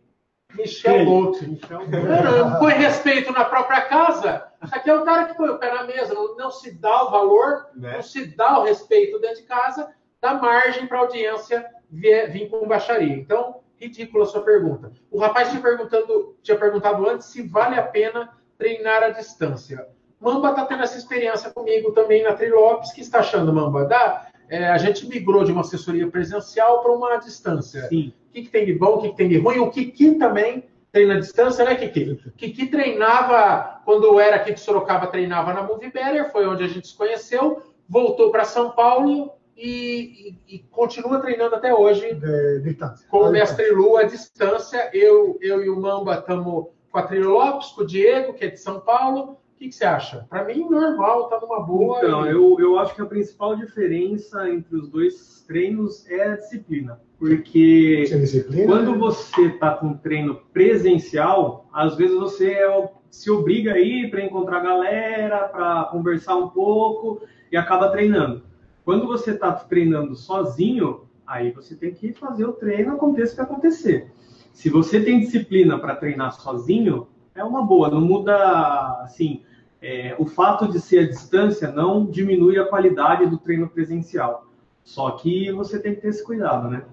Michel? 0.54 1.04
Bolt. 1.04 1.40
Michel 1.42 1.80
Não, 1.88 2.48
não 2.48 2.58
põe 2.58 2.74
respeito 2.74 3.32
na 3.32 3.44
própria 3.44 3.82
casa. 3.82 4.46
Aqui 4.60 4.90
é 4.90 4.94
o 4.94 5.04
cara 5.04 5.26
que 5.26 5.36
põe 5.36 5.48
o 5.48 5.58
pé 5.58 5.72
na 5.72 5.84
mesa, 5.84 6.14
não, 6.14 6.36
não 6.36 6.50
se 6.50 6.72
dá 6.72 7.04
o 7.04 7.10
valor, 7.10 7.66
Né? 7.74 7.94
não 7.94 8.02
se 8.02 8.26
dá 8.36 8.58
o 8.58 8.64
respeito 8.64 9.18
dentro 9.18 9.36
de 9.38 9.42
casa, 9.42 9.88
dá 10.20 10.34
margem 10.34 10.86
para 10.86 10.98
a 10.98 11.00
audiência 11.02 11.64
vir, 11.90 12.30
vir 12.30 12.48
com 12.48 12.66
baixaria. 12.66 13.16
Então, 13.16 13.60
ridícula 13.76 14.24
a 14.24 14.26
sua 14.26 14.42
pergunta. 14.42 14.92
O 15.10 15.18
rapaz 15.18 15.48
tinha, 15.50 15.60
perguntando, 15.60 16.36
tinha 16.42 16.56
perguntado 16.56 17.08
antes 17.08 17.26
se 17.26 17.42
vale 17.42 17.76
a 17.76 17.82
pena 17.82 18.30
treinar 18.56 19.02
à 19.02 19.08
distância. 19.08 19.88
Mamba 20.20 20.50
está 20.50 20.64
tendo 20.66 20.84
essa 20.84 20.96
experiência 20.96 21.50
comigo 21.50 21.90
também 21.90 22.22
na 22.22 22.32
Trilopes. 22.32 22.92
Que 22.92 23.00
está 23.00 23.18
achando, 23.18 23.52
Mamba? 23.52 23.84
Dá? 23.86 24.28
É, 24.48 24.68
a 24.68 24.78
gente 24.78 25.08
migrou 25.08 25.42
de 25.42 25.50
uma 25.50 25.62
assessoria 25.62 26.06
presencial 26.08 26.80
para 26.80 26.92
uma 26.92 27.16
distância. 27.16 27.88
Sim. 27.88 28.12
O 28.32 28.34
que, 28.34 28.42
que 28.44 28.48
tem 28.50 28.64
de 28.64 28.72
bom, 28.72 28.94
o 28.94 29.02
que, 29.02 29.10
que 29.10 29.16
tem 29.16 29.28
de 29.28 29.36
ruim? 29.36 29.58
O 29.58 29.70
Kiki 29.70 30.14
também 30.14 30.64
treina 30.90 31.16
à 31.16 31.20
distância, 31.20 31.64
né, 31.66 31.74
Kiki? 31.74 32.18
Kiki 32.34 32.66
treinava, 32.68 33.82
quando 33.84 34.18
era 34.18 34.36
aqui 34.36 34.54
de 34.54 34.60
Sorocaba, 34.60 35.06
treinava 35.06 35.52
na 35.52 35.62
Movie 35.62 35.90
Better, 35.92 36.32
foi 36.32 36.46
onde 36.46 36.64
a 36.64 36.68
gente 36.68 36.88
se 36.88 36.96
conheceu, 36.96 37.62
voltou 37.86 38.30
para 38.30 38.44
São 38.44 38.70
Paulo 38.70 39.32
e, 39.54 40.34
e- 40.48 40.54
e 40.54 40.58
continua 40.70 41.20
treinando 41.20 41.56
até 41.56 41.74
hoje 41.74 42.14
De 42.14 42.60
distância. 42.62 43.06
com 43.10 43.18
o 43.18 43.30
Mestre 43.30 43.70
Lu 43.70 43.98
à 43.98 44.04
distância. 44.04 44.88
Eu, 44.94 45.36
eu 45.42 45.62
e 45.62 45.68
o 45.68 45.78
Mamba 45.78 46.14
estamos 46.14 46.68
com 46.90 46.98
a 46.98 47.02
Trilho 47.02 47.30
Lopes, 47.30 47.68
com 47.68 47.82
o 47.82 47.86
Diego, 47.86 48.32
que 48.32 48.46
é 48.46 48.48
de 48.48 48.58
São 48.58 48.80
Paulo. 48.80 49.36
O 49.62 49.64
que, 49.64 49.68
que 49.68 49.76
você 49.76 49.84
acha? 49.84 50.26
Para 50.28 50.42
mim, 50.44 50.68
normal, 50.68 51.28
tá 51.28 51.38
numa 51.40 51.60
boa. 51.60 51.98
Então, 51.98 52.26
e- 52.26 52.30
eu, 52.30 52.56
eu 52.58 52.78
acho 52.80 52.96
que 52.96 53.00
a 53.00 53.06
principal 53.06 53.54
diferença 53.54 54.50
entre 54.50 54.74
os 54.76 54.88
dois 54.88 55.44
treinos 55.46 56.04
é 56.10 56.30
a 56.30 56.36
disciplina. 56.36 57.00
Porque 57.16 58.02
disciplina. 58.02 58.66
quando 58.66 58.98
você 58.98 59.42
está 59.42 59.70
com 59.76 59.86
um 59.86 59.96
treino 59.96 60.34
presencial, 60.52 61.68
às 61.72 61.96
vezes 61.96 62.18
você 62.18 62.54
é- 62.54 62.90
se 63.08 63.30
obriga 63.30 63.74
a 63.74 63.78
ir 63.78 64.10
para 64.10 64.24
encontrar 64.24 64.64
galera, 64.64 65.46
para 65.46 65.84
conversar 65.92 66.34
um 66.34 66.48
pouco 66.48 67.22
e 67.52 67.56
acaba 67.56 67.88
treinando. 67.90 68.42
Quando 68.84 69.06
você 69.06 69.30
está 69.30 69.52
treinando 69.52 70.16
sozinho, 70.16 71.02
aí 71.24 71.52
você 71.52 71.76
tem 71.76 71.94
que 71.94 72.12
fazer 72.12 72.46
o 72.46 72.52
treino 72.52 72.94
aconteça 72.94 73.34
o 73.34 73.36
que 73.36 73.42
acontecer. 73.42 74.10
Se 74.52 74.68
você 74.68 75.00
tem 75.00 75.20
disciplina 75.20 75.78
para 75.78 75.94
treinar 75.94 76.32
sozinho, 76.32 77.06
é 77.34 77.44
uma 77.44 77.64
boa, 77.64 77.88
não 77.88 78.00
muda 78.00 79.02
assim. 79.04 79.42
É, 79.82 80.14
o 80.18 80.24
fato 80.24 80.68
de 80.70 80.80
ser 80.80 81.00
à 81.00 81.06
distância 81.08 81.70
não 81.70 82.06
diminui 82.06 82.58
a 82.58 82.64
qualidade 82.66 83.26
do 83.26 83.36
treino 83.38 83.68
presencial. 83.68 84.46
Só 84.84 85.10
que 85.12 85.50
você 85.52 85.78
tem 85.78 85.94
que 85.94 86.00
ter 86.00 86.08
esse 86.08 86.24
cuidado, 86.24 86.68
né? 86.68 86.84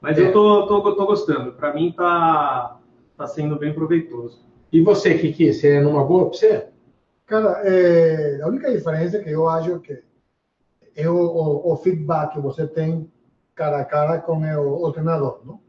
Mas 0.00 0.18
É. 0.18 0.28
eu 0.28 0.32
tô, 0.32 0.66
tô, 0.66 0.94
tô 0.94 1.06
gostando. 1.06 1.52
Para 1.52 1.74
mim 1.74 1.92
tá, 1.92 2.78
tá 3.16 3.26
sendo 3.26 3.58
bem 3.58 3.72
proveitoso. 3.74 4.44
E 4.72 4.80
você, 4.80 5.18
Kiki, 5.18 5.52
você 5.52 5.76
é 5.76 5.80
numa 5.80 6.04
boa 6.04 6.28
para 6.30 6.38
você? 6.38 6.68
Cara, 7.26 7.60
é, 7.64 8.40
a 8.42 8.46
única 8.48 8.70
diferença 8.70 9.16
é 9.18 9.22
que 9.22 9.30
eu 9.30 9.48
acho 9.48 9.78
que 9.80 10.02
é 10.96 11.08
o, 11.08 11.14
o, 11.16 11.72
o 11.72 11.76
feedback 11.76 12.32
que 12.34 12.40
você 12.40 12.66
tem 12.66 13.10
cara 13.54 13.80
a 13.80 13.84
cara 13.84 14.18
com 14.20 14.38
o, 14.40 14.84
o 14.86 14.92
treinador, 14.92 15.40
não? 15.44 15.60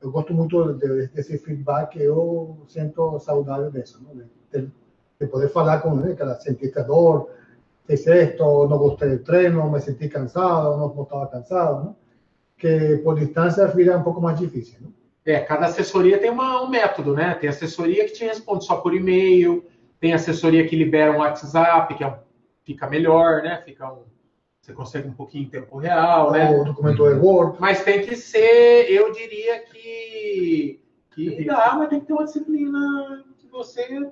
Eu 0.00 0.10
gosto 0.10 0.34
muito 0.34 0.74
de- 0.74 1.06
desse 1.08 1.38
feedback, 1.38 1.96
eu 1.98 2.62
sinto 2.66 3.18
saudade 3.20 3.70
disso, 3.72 4.02
não? 4.02 4.14
De, 4.16 4.24
de- 4.52 4.72
de 5.24 5.30
poder 5.30 5.48
falar 5.48 5.80
com 5.80 5.98
ele, 6.00 6.14
cara, 6.14 6.34
sentiste 6.40 6.82
dor, 6.82 7.30
fiz 7.86 8.06
esto, 8.06 8.66
não 8.68 8.78
gostei 8.78 9.10
do 9.10 9.24
treino, 9.24 9.70
me 9.70 9.80
senti 9.80 10.08
cansado, 10.08 10.76
não 10.76 11.02
estava 11.02 11.26
cansado, 11.28 11.84
não? 11.84 11.96
Que 12.56 12.98
por 12.98 13.18
distância 13.18 13.66
vira 13.68 13.96
um 13.96 14.02
pouco 14.02 14.20
mais 14.20 14.38
difícil, 14.38 14.78
não? 14.80 14.92
É, 15.24 15.38
cada 15.40 15.66
assessoria 15.66 16.18
tem 16.18 16.30
uma- 16.30 16.62
um 16.62 16.68
método, 16.68 17.14
né? 17.14 17.34
Tem 17.34 17.48
assessoria 17.48 18.04
que 18.04 18.12
te 18.12 18.24
responde 18.24 18.64
só 18.64 18.76
por 18.76 18.92
e-mail, 18.94 19.64
tem 20.00 20.12
assessoria 20.12 20.66
que 20.66 20.74
libera 20.74 21.12
um 21.12 21.18
WhatsApp, 21.18 21.94
que 21.94 22.02
é 22.02 22.08
um- 22.08 22.16
fica 22.64 22.88
melhor, 22.88 23.42
né? 23.42 23.62
Fica 23.64 23.92
um- 23.92 24.02
você 24.60 24.72
consegue 24.72 25.08
um 25.08 25.12
pouquinho 25.12 25.44
em 25.44 25.48
tempo 25.48 25.76
real, 25.76 26.32
né? 26.32 26.50
O 26.60 26.64
documento 26.64 27.04
de 27.08 27.20
Word, 27.20 27.56
Mas 27.60 27.84
tem 27.84 28.02
que 28.02 28.16
ser, 28.16 28.90
eu 28.90 29.12
diria 29.12 29.60
que, 29.60 30.80
que 31.10 31.44
dá, 31.44 31.74
mas 31.76 31.88
tem 31.88 32.00
que 32.00 32.06
ter 32.06 32.12
uma 32.12 32.24
disciplina 32.24 33.24
que 33.38 33.46
você 33.48 34.10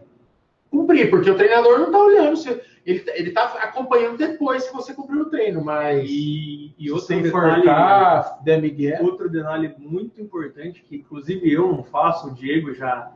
cumprir, 0.70 1.10
porque 1.10 1.30
o 1.30 1.36
treinador 1.36 1.78
não 1.78 1.86
está 1.86 1.98
olhando, 1.98 2.36
se, 2.36 2.60
ele, 2.86 3.02
ele 3.14 3.28
está 3.28 3.44
acompanhando 3.62 4.16
depois 4.16 4.64
se 4.64 4.72
você 4.72 4.94
cumpriu 4.94 5.22
o 5.22 5.30
treino, 5.30 5.62
mas 5.62 6.08
E, 6.08 6.72
e 6.78 6.90
outro 6.90 7.06
você 7.06 7.20
detalhe, 7.20 7.58
enforcar, 7.58 8.42
der 8.42 8.62
Miguel, 8.62 9.04
outro 9.04 9.28
detalhe 9.28 9.74
muito 9.78 10.20
importante, 10.20 10.82
que 10.82 10.96
inclusive 10.96 11.52
eu 11.52 11.70
não 11.70 11.82
faço, 11.82 12.28
o 12.28 12.34
Diego 12.34 12.72
já, 12.72 13.12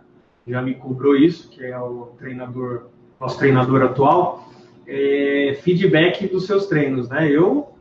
já 0.46 0.61
me 0.61 0.74
cobrou 0.74 1.16
isso, 1.16 1.48
que 1.48 1.64
é 1.64 1.78
o 1.78 2.12
treinador, 2.18 2.88
nosso 3.20 3.38
treinador 3.38 3.82
atual, 3.82 4.48
é 4.86 5.57
feedback 5.62 6.26
dos 6.28 6.46
seus 6.46 6.66
treinos, 6.66 7.09
né? 7.09 7.30
Eu 7.30 7.72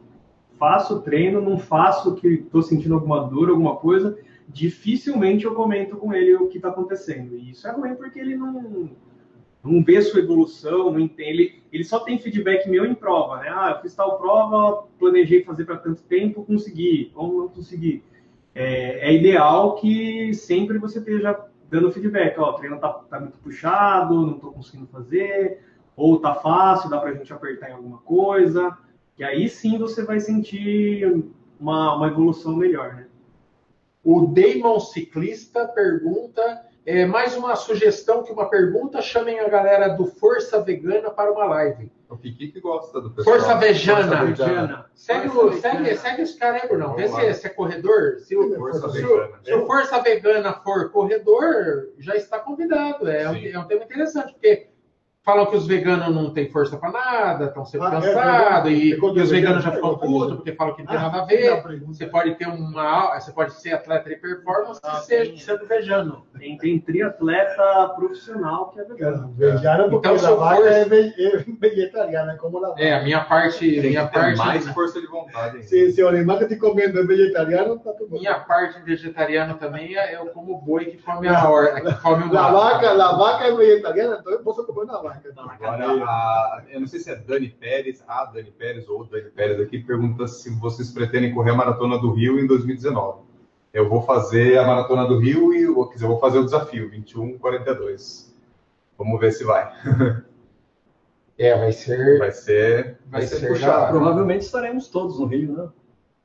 faço 0.58 1.02
treino, 1.02 1.42
não 1.42 1.58
faço 1.58 2.16
que 2.16 2.28
estou 2.28 2.62
sentindo 2.62 2.94
alguma 2.94 3.28
dor, 3.28 3.50
alguma 3.50 3.76
coisa, 3.76 4.18
dificilmente 4.48 5.44
eu 5.44 5.54
comento 5.54 5.98
com 5.98 6.14
ele 6.14 6.36
o 6.36 6.48
que 6.48 6.58
está 6.58 6.70
acontecendo. 6.70 7.36
E 7.36 7.52
isso 7.52 7.68
é 7.68 7.72
ruim 7.72 7.96
porque 7.96 8.20
ele 8.20 8.38
não, 8.38 8.90
não 9.64 9.82
vê 9.82 10.02
sua 10.02 10.20
evolução, 10.20 10.92
não 10.92 11.00
entende. 11.00 11.64
Ele, 11.72 11.84
só 11.84 12.00
tem 12.00 12.20
feedback 12.20 12.70
meu 12.70 12.86
em 12.86 12.94
prova, 12.94 13.38
né? 13.40 13.48
Ah, 13.50 13.74
eu 13.76 13.82
fiz 13.82 13.96
tal 13.96 14.18
prova, 14.18 14.88
planejei 15.00 15.44
fazer 15.44 15.64
para 15.64 15.78
tanto 15.78 16.04
tempo, 16.04 16.44
consegui, 16.44 17.12
ou 17.16 17.34
não 17.34 17.48
consegui. 17.48 18.04
É, 18.54 19.10
é 19.10 19.14
ideal 19.14 19.76
que 19.76 20.34
sempre 20.34 20.78
você 20.78 21.00
esteja 21.00 21.40
dando 21.70 21.92
feedback. 21.92 22.38
Ó, 22.38 22.50
o 22.50 22.54
treino 22.54 22.78
tá, 22.78 22.90
tá 22.90 23.20
muito 23.20 23.38
puxado, 23.40 24.14
não 24.14 24.36
estou 24.36 24.52
conseguindo 24.52 24.88
fazer, 24.88 25.62
ou 25.96 26.20
tá 26.20 26.36
fácil, 26.36 26.90
dá 26.90 27.00
para 27.00 27.12
a 27.12 27.14
gente 27.14 27.32
apertar 27.32 27.70
em 27.70 27.74
alguma 27.74 28.00
coisa. 28.00 28.78
E 29.18 29.24
aí 29.24 29.48
sim 29.48 29.78
você 29.78 30.04
vai 30.04 30.20
sentir 30.20 31.24
uma, 31.58 31.96
uma 31.96 32.08
evolução 32.08 32.56
melhor, 32.58 32.96
né? 32.96 33.08
O 34.04 34.28
Damon 34.28 34.82
Ciclista 34.82 35.66
pergunta, 35.66 36.66
é, 36.86 37.06
mais 37.06 37.36
uma 37.36 37.56
sugestão 37.56 38.24
que 38.24 38.32
uma 38.32 38.50
pergunta, 38.50 39.02
chamem 39.02 39.40
a 39.40 39.48
galera 39.48 39.90
do 39.90 40.06
Força 40.06 40.62
Vegana 40.62 41.10
para 41.10 41.32
uma 41.32 41.46
live. 41.46 41.92
O 42.10 42.18
que 42.18 42.60
gosta 42.60 43.02
do 43.02 43.10
pessoal. 43.10 43.38
Força 43.38 43.56
Vegana. 43.56 44.18
Força 44.18 44.46
Vegana. 44.46 44.86
Segue, 44.94 45.30
Força 45.30 45.58
o, 45.58 45.62
segue, 45.62 45.78
Vegana. 45.78 45.98
segue 45.98 46.22
os 46.22 46.36
caras 46.36 46.62
aí, 46.62 46.68
Brunão. 46.68 46.96
Vê 46.96 47.08
se, 47.08 47.34
se 47.34 47.48
é 47.48 47.50
corredor. 47.50 48.20
Se 48.20 48.38
o, 48.38 48.56
Força 48.56 48.90
se, 48.90 49.02
Vegana. 49.02 49.40
se 49.44 49.54
o 49.54 49.66
Força 49.66 50.02
Vegana 50.02 50.54
for 50.54 50.92
corredor, 50.92 51.90
já 51.98 52.16
está 52.16 52.38
convidado. 52.38 53.10
É, 53.10 53.28
um, 53.30 53.36
é 53.36 53.58
um 53.58 53.66
tema 53.66 53.84
interessante, 53.84 54.34
porque 54.34 54.68
falam 55.24 55.46
que 55.46 55.56
os 55.56 55.66
veganos 55.66 56.14
não 56.14 56.34
têm 56.34 56.50
força 56.52 56.76
para 56.78 56.92
nada, 56.92 57.46
estão 57.46 57.64
sempre 57.66 57.88
Ah, 57.88 57.90
é, 57.90 57.94
cansados, 58.02 58.72
é, 58.72 58.74
e, 58.74 58.92
é, 58.92 58.96
é, 58.96 58.98
e 58.98 59.22
os 59.22 59.32
é, 59.32 59.36
veganos 59.36 59.60
é, 59.60 59.62
já 59.62 59.72
é, 59.72 59.76
ficam 59.76 59.92
é, 59.94 59.98
putos, 59.98 60.36
porque 60.36 60.52
falam 60.54 60.76
que 60.76 60.84
não 60.84 60.90
tem 60.92 61.00
nada 61.00 61.18
a 61.18 61.22
Ah, 61.22 61.26
ver. 61.26 61.64
Você 61.88 62.06
pode 62.08 62.36
ter 62.36 62.48
uma. 62.48 63.20
Você 63.20 63.32
pode 63.32 63.54
ser 63.54 63.74
atleta 63.74 64.10
de 64.10 64.16
performance 64.18 64.80
Ah, 64.84 64.96
sim. 64.98 65.38
sendo 65.38 65.66
vegano. 65.66 66.26
Tem, 66.38 66.58
tem 66.58 66.78
triatleta 66.80 67.90
profissional 67.96 68.70
que 68.70 68.80
é 68.80 68.84
vegano. 68.84 69.34
Vegano 69.38 69.90
porque 69.90 70.08
Então, 70.10 70.34
a 70.34 70.36
vaca 70.36 70.70
é, 70.70 70.86
ve- 70.86 71.14
é 71.18 71.38
vegetariana, 71.60 72.36
como 72.38 72.60
vaca. 72.60 72.82
É, 72.82 72.94
a 72.94 73.04
minha 73.04 73.24
parte. 73.24 73.60
Tem 73.60 73.92
minha 73.92 74.08
parte 74.08 74.38
mais 74.38 74.68
força 74.70 75.00
de 75.00 75.08
vontade. 75.08 75.64
Se, 75.64 75.92
se 75.94 76.04
o 76.04 76.10
animal 76.10 76.38
que 76.40 76.48
te 76.48 76.56
comendo 76.58 77.00
é 77.00 77.04
vegetariano, 77.04 77.80
tá 77.80 77.94
tudo 77.94 78.12
bem. 78.12 78.20
Minha 78.22 78.40
parte 78.42 78.82
vegetariana 78.82 79.54
também 79.54 79.96
é 79.98 80.16
eu 80.16 80.26
como 80.28 80.58
boi 80.60 80.86
que 80.86 81.02
come 81.02 81.28
a 81.30 81.50
horta, 81.50 81.80
que 81.82 81.94
come 82.02 82.24
o 82.26 82.34
La 82.34 82.52
vaca, 82.52 82.92
la 82.92 83.14
vaca 83.16 83.46
é 83.46 83.56
vegetariana, 83.56 84.18
então 84.20 84.34
eu 84.34 84.40
posso 84.44 84.66
comer 84.66 84.84
uma 84.84 85.02
vaca. 85.02 85.13
Agora, 85.38 85.86
a- 86.06 86.64
eu 86.70 86.80
não 86.80 86.88
sei 86.88 87.00
se 87.00 87.10
é 87.12 87.16
Dani 87.16 87.50
Pérez, 87.50 88.04
a 88.08 88.26
Dani 88.26 88.52
Pérez 88.52 88.88
ou 88.88 89.06
Dani 89.06 89.30
Pérez 89.32 89.60
aqui, 89.60 89.80
pergunta 89.80 90.28
se 90.28 90.50
vocês 90.60 90.92
pretendem 90.92 91.34
correr 91.34 91.52
a 91.52 91.56
Maratona 91.56 91.98
do 92.00 92.12
Rio 92.12 92.40
em 92.40 92.48
2019. 92.48 93.22
Eu 93.74 93.90
vou 93.90 94.02
fazer 94.04 94.58
a 94.58 94.66
Maratona 94.68 95.06
do 95.08 95.18
Rio 95.20 95.54
e 95.54 95.64
eu, 95.64 95.86
quer 95.88 95.96
dizer, 95.96 96.06
eu 96.06 96.10
vou 96.10 96.20
fazer 96.20 96.38
o 96.40 96.46
desafio, 96.46 96.90
21-42. 96.92 98.32
Vamos 98.98 99.20
ver 99.20 99.32
se 99.32 99.44
vai. 99.44 99.72
É, 101.38 101.58
vai 101.58 101.72
ser. 101.72 102.20
Vai 102.20 102.32
ser, 102.32 102.84
Vai 103.08 103.22
vai 103.22 103.22
ser, 103.24 103.38
ser 103.38 103.48
puxado. 103.48 103.92
Provavelmente 103.92 104.42
estaremos 104.42 104.88
todos 104.88 105.20
no 105.20 105.26
Rio, 105.26 105.54
né? 105.58 105.70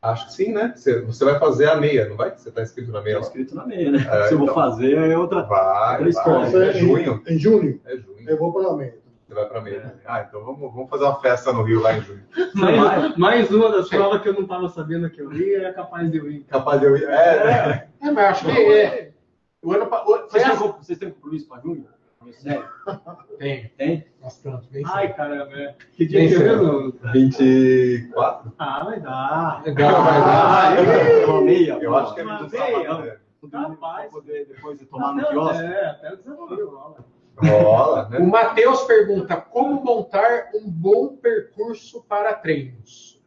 Acho 0.01 0.26
que 0.26 0.32
sim, 0.32 0.53
né? 0.53 0.72
Você, 0.76 1.01
você 1.03 1.24
vai 1.24 1.38
fazer 1.40 1.68
a 1.68 1.76
meia, 1.76 2.09
não 2.09 2.16
vai? 2.16 2.30
Você 2.30 2.51
está 2.51 2.62
inscrito 2.62 2.92
na 2.92 3.01
meia 3.03 3.16
Tá 3.16 3.20
lá? 3.20 3.26
escrito 3.26 3.55
na 3.55 3.66
meia, 3.66 3.90
né? 3.90 3.99
É, 4.09 4.28
Se 4.28 4.34
eu 4.34 4.38
vou 4.38 4.44
então. 4.49 4.55
fazer, 4.55 4.96
é 4.96 5.18
outra. 5.18 5.42
Vai, 5.42 5.92
Outra 5.94 6.09
história. 6.09 6.51
vai. 6.51 6.68
É 6.68 6.72
junho. 6.72 7.22
Em, 7.26 7.34
em 7.34 7.38
junho, 7.38 7.80
É 7.84 7.96
junho. 7.96 8.16
eu 8.28 8.36
vou 8.38 8.53
para 8.53 8.68
a 8.70 8.76
meia. 8.76 8.96
Você 9.26 9.34
vai 9.34 9.46
pra 9.46 9.61
meia. 9.61 9.94
Ah, 10.07 10.24
então 10.26 10.44
vamos, 10.44 10.72
vamos 10.72 10.88
fazer 10.88 11.05
uma 11.05 11.20
festa 11.20 11.53
no 11.53 11.62
Rio 11.62 11.80
lá 11.82 11.94
em 11.99 12.01
junho. 12.01 12.22
Mais, 12.55 13.16
mais 13.16 13.51
uma 13.51 13.70
das 13.70 13.88
provas 13.88 14.22
que 14.22 14.28
eu 14.28 14.32
não 14.34 14.42
estava 14.42 14.68
sabendo 14.68 15.11
que 15.11 15.20
eu 15.20 15.32
ia 15.32 15.66
é 15.68 15.72
capaz 15.72 16.11
de 16.11 16.16
eu 16.18 16.30
ir. 16.30 16.44
Capaz 16.44 16.80
de 16.80 16.86
eu 16.86 16.96
ir. 16.96 17.03
É, 17.05 17.44
né? 17.44 17.88
É, 18.01 18.11
mas 18.11 18.16
eu 18.24 18.30
acho 18.30 18.44
que 18.46 18.51
é. 18.53 19.11
O 19.61 19.72
ano 19.72 19.84
o- 19.84 20.18
Vocês 20.28 20.44
têm, 20.44 20.53
assim. 20.53 20.59
com- 20.62 20.72
vocês 20.80 20.99
têm 20.99 21.11
compromisso 21.11 21.49
para 21.49 21.61
junho? 21.61 21.84
Sério? 22.33 22.64
Tem, 23.39 23.71
Tem? 23.79 24.05
bastante. 24.21 24.69
Bem 24.71 24.83
Ai, 24.87 25.14
caramba. 25.14 25.53
é. 25.53 25.75
Que 25.93 26.07
dia 26.07 26.19
Bem 26.21 26.29
que 26.29 26.35
é 26.35 26.39
cedo. 26.39 26.93
mesmo? 27.03 27.12
24? 27.12 28.53
Ah, 28.59 28.85
vai 28.85 29.01
dar. 29.01 29.62
Legal, 29.64 30.03
vai 30.05 30.21
dar. 30.21 30.77
Ah, 30.77 31.27
Uma 31.31 31.41
meia? 31.43 31.79
Eu 31.81 31.97
acho 31.97 32.14
que 32.14 32.21
é 32.21 32.25
Uma 32.25 32.43
20 32.43 32.53
meia. 32.53 32.89
sábado. 32.91 33.12
Rapaz, 33.53 34.12
poder 34.12 34.47
depois 34.47 34.79
de 34.79 34.87
tomar 34.87 35.14
no 35.14 35.25
quiosque. 35.27 35.62
É, 35.64 35.87
até 35.87 36.12
o 36.12 36.16
19 36.16 36.62
rola. 37.41 38.09
Né? 38.11 38.19
O 38.19 38.27
Matheus 38.27 38.83
pergunta 38.83 39.37
como 39.37 39.83
montar 39.85 40.51
um 40.55 40.69
bom 40.69 41.16
percurso 41.16 42.05
para 42.09 42.35
treinos. 42.35 43.23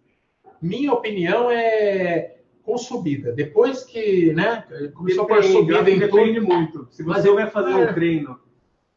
Minha 0.62 0.92
opinião 0.94 1.50
é 1.50 2.36
com 2.62 2.78
subida. 2.78 3.32
Depois 3.32 3.84
que, 3.84 4.34
né, 4.34 4.66
começou 4.94 5.26
por 5.26 5.38
Depende, 5.38 5.54
subida 5.58 5.90
em 5.90 5.98
depende 6.00 6.40
tudo. 6.42 6.48
muito. 6.54 6.88
Se 6.92 7.04
Mas 7.04 7.24
você 7.24 7.30
eu- 7.30 7.36
vai 7.36 7.48
fazer 7.50 7.72
é. 7.72 7.76
um 7.90 7.94
treino 7.94 8.40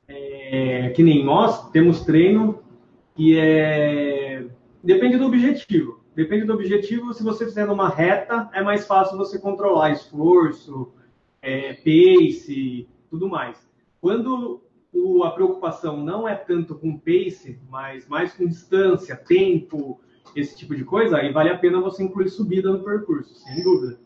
é, 0.08 0.90
que 0.90 1.02
nem 1.02 1.24
nós, 1.24 1.70
temos 1.70 2.04
treino 2.04 2.60
que 3.14 3.38
é. 3.38 4.46
Depende 4.82 5.16
do 5.16 5.26
objetivo. 5.26 6.00
Depende 6.14 6.44
do 6.44 6.52
objetivo. 6.52 7.12
Se 7.14 7.22
você 7.22 7.44
fizer 7.44 7.66
numa 7.66 7.88
reta, 7.88 8.48
é 8.52 8.62
mais 8.62 8.86
fácil 8.86 9.16
você 9.16 9.38
controlar 9.38 9.90
esforço, 9.90 10.92
é, 11.42 11.72
pace, 11.74 12.88
tudo 13.10 13.28
mais. 13.28 13.56
Quando 14.00 14.62
o- 14.92 15.24
a 15.24 15.30
preocupação 15.30 15.96
não 15.96 16.28
é 16.28 16.34
tanto 16.34 16.74
com 16.76 16.98
pace, 16.98 17.58
mas 17.68 18.06
mais 18.06 18.32
com 18.34 18.46
distância, 18.46 19.16
tempo, 19.16 20.00
esse 20.36 20.56
tipo 20.56 20.74
de 20.76 20.84
coisa, 20.84 21.16
aí 21.16 21.32
vale 21.32 21.50
a 21.50 21.58
pena 21.58 21.80
você 21.80 22.02
incluir 22.02 22.28
subida 22.28 22.70
no 22.70 22.84
percurso, 22.84 23.34
sem 23.34 23.62
dúvida. 23.62 23.98